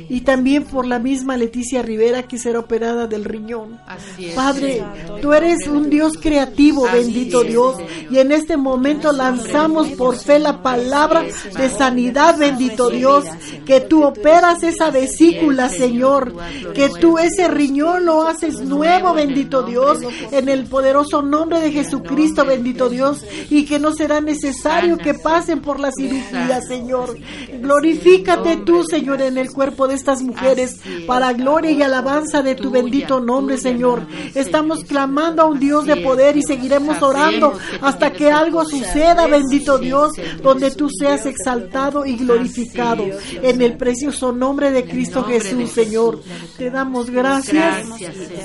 Y 0.09 0.21
también 0.21 0.65
por 0.65 0.86
la 0.86 0.99
misma 0.99 1.38
Leticia 1.38 1.82
Rivera, 1.82 2.23
que 2.23 2.38
será 2.38 2.59
operada 2.59 3.07
del 3.07 3.25
riñón. 3.25 3.79
Así 3.88 4.27
es, 4.27 4.36
Padre, 4.36 4.84
tú 5.21 5.34
eres 5.34 5.67
un 5.67 5.89
Dios 5.89 6.13
creativo, 6.21 6.86
Así 6.88 6.97
bendito 6.97 7.41
es, 7.41 7.49
Dios. 7.49 7.75
Señor. 7.77 7.91
Y 8.11 8.19
en 8.19 8.32
este 8.32 8.57
momento 8.57 9.11
lanzamos 9.11 9.89
por 9.89 10.17
fe 10.17 10.39
la 10.39 10.61
palabra 10.61 11.23
de 11.23 11.69
sanidad, 11.69 12.38
bendito 12.38 12.89
Dios. 12.89 13.25
Que 13.65 13.82
tú 13.82 14.03
operas 14.03 14.63
esa 14.63 14.91
vesícula, 14.91 15.69
Señor. 15.69 16.34
Que 16.73 16.89
tú 16.89 17.17
ese 17.17 17.47
riñón 17.47 18.05
lo 18.05 18.23
haces 18.27 18.61
nuevo, 18.61 19.13
bendito 19.13 19.63
Dios. 19.63 19.99
En 20.32 20.49
el 20.49 20.65
poderoso 20.65 21.21
nombre 21.21 21.59
de 21.59 21.71
Jesucristo, 21.71 22.45
bendito 22.45 22.89
Dios. 22.89 23.23
Y 23.49 23.65
que 23.65 23.79
no 23.79 23.93
será 23.93 24.21
necesario 24.21 24.97
que 24.97 25.13
pasen 25.13 25.61
por 25.61 25.79
la 25.79 25.91
cirugía, 25.91 26.61
Señor. 26.61 27.17
Glorifícate 27.59 28.57
tú, 28.57 28.84
Señor, 28.84 29.21
en 29.21 29.38
el 29.38 29.51
cuerpo 29.51 29.70
de 29.88 29.95
estas 29.95 30.22
mujeres. 30.22 30.80
Para 31.07 31.34
gloria 31.34 31.72
y 31.72 31.82
alabanza 31.82 32.41
de 32.41 32.55
tu 32.55 32.69
bendito 32.69 33.19
nombre, 33.19 33.57
Señor. 33.57 34.05
Estamos 34.36 34.84
clamando 34.84 35.41
a 35.41 35.45
un 35.45 35.59
Dios 35.59 35.86
de 35.86 35.97
poder 35.97 36.38
y 36.38 36.43
seguiremos 36.43 37.01
orando 37.01 37.53
hasta 37.82 38.11
que 38.11 38.32
algo 38.32 38.65
suceda, 38.65 39.28
bendito 39.28 39.78
Dios, 39.78 40.11
donde 40.41 40.72
tú 40.72 40.89
seas 40.89 41.26
exaltado 41.26 42.05
y 42.05 42.15
glorificado. 42.15 43.05
En 43.41 43.61
el 43.61 43.78
precioso 43.78 44.32
nombre 44.32 44.72
de 44.72 44.86
Cristo 44.86 45.24
Jesús, 45.24 45.72
Señor. 45.72 46.22
Te 46.57 46.69
damos 46.69 47.09
gracias. 47.09 47.88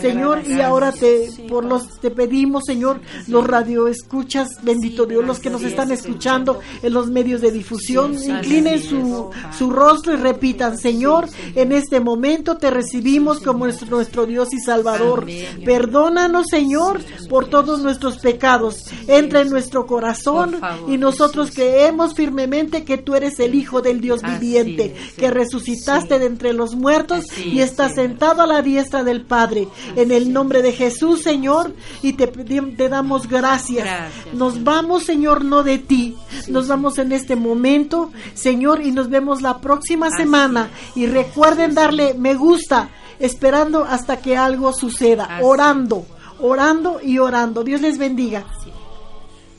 Señor, 0.00 0.42
y 0.46 0.60
ahora 0.60 0.92
te 0.92 1.28
por 1.48 1.64
los 1.64 2.00
te 2.00 2.10
pedimos, 2.10 2.64
Señor, 2.66 3.00
los 3.28 3.46
radioescuchas, 3.46 4.62
bendito 4.62 5.06
Dios, 5.06 5.24
los 5.24 5.38
que 5.38 5.50
nos 5.50 5.62
están 5.62 5.90
escuchando 5.90 6.60
en 6.82 6.92
los 6.92 7.10
medios 7.10 7.40
de 7.40 7.50
difusión, 7.50 8.14
inclinen 8.14 8.82
su, 8.82 9.30
su 9.56 9.70
rostro 9.70 10.14
y 10.14 10.16
repitan, 10.16 10.78
Señor, 10.78 11.15
en 11.54 11.72
este 11.72 12.00
momento 12.00 12.56
te 12.56 12.70
recibimos 12.70 13.40
como 13.40 13.64
nuestro, 13.64 13.88
nuestro 13.88 14.26
Dios 14.26 14.52
y 14.52 14.58
Salvador. 14.58 15.26
Perdónanos, 15.64 16.46
Señor, 16.50 17.00
por 17.28 17.48
todos 17.48 17.80
nuestros 17.80 18.18
pecados. 18.18 18.84
Entra 19.06 19.42
en 19.42 19.50
nuestro 19.50 19.86
corazón 19.86 20.58
y 20.88 20.98
nosotros 20.98 21.50
creemos 21.54 22.14
firmemente 22.14 22.84
que 22.84 22.98
tú 22.98 23.14
eres 23.14 23.38
el 23.38 23.54
Hijo 23.54 23.80
del 23.80 24.00
Dios 24.00 24.20
viviente, 24.22 24.94
que 25.16 25.30
resucitaste 25.30 26.18
de 26.18 26.26
entre 26.26 26.52
los 26.52 26.74
muertos 26.74 27.24
y 27.38 27.60
es, 27.60 27.76
estás 27.76 27.94
sentado 27.94 28.40
a 28.40 28.46
la 28.46 28.62
diestra 28.62 29.04
del 29.04 29.20
Padre. 29.20 29.68
En 29.96 30.10
el 30.10 30.32
nombre 30.32 30.62
de 30.62 30.72
Jesús, 30.72 31.20
Señor, 31.22 31.74
y 32.00 32.14
te, 32.14 32.26
te 32.26 32.88
damos 32.88 33.28
gracias. 33.28 33.86
Nos 34.32 34.64
vamos, 34.64 35.04
Señor, 35.04 35.44
no 35.44 35.62
de 35.62 35.78
ti. 35.78 36.16
Nos 36.48 36.68
vamos 36.68 36.96
en 36.98 37.12
este 37.12 37.36
momento, 37.36 38.10
Señor, 38.32 38.80
y 38.82 38.92
nos 38.92 39.10
vemos 39.10 39.42
la 39.42 39.58
próxima 39.58 40.10
semana. 40.10 40.70
Y 40.94 41.05
recuerden 41.06 41.74
darle 41.74 42.14
me 42.14 42.34
gusta, 42.34 42.88
esperando 43.18 43.84
hasta 43.84 44.18
que 44.18 44.36
algo 44.36 44.72
suceda, 44.72 45.24
Así. 45.24 45.44
orando, 45.44 46.06
orando 46.40 47.00
y 47.02 47.18
orando. 47.18 47.64
Dios 47.64 47.80
les 47.80 47.98
bendiga. 47.98 48.44
Así. 48.58 48.70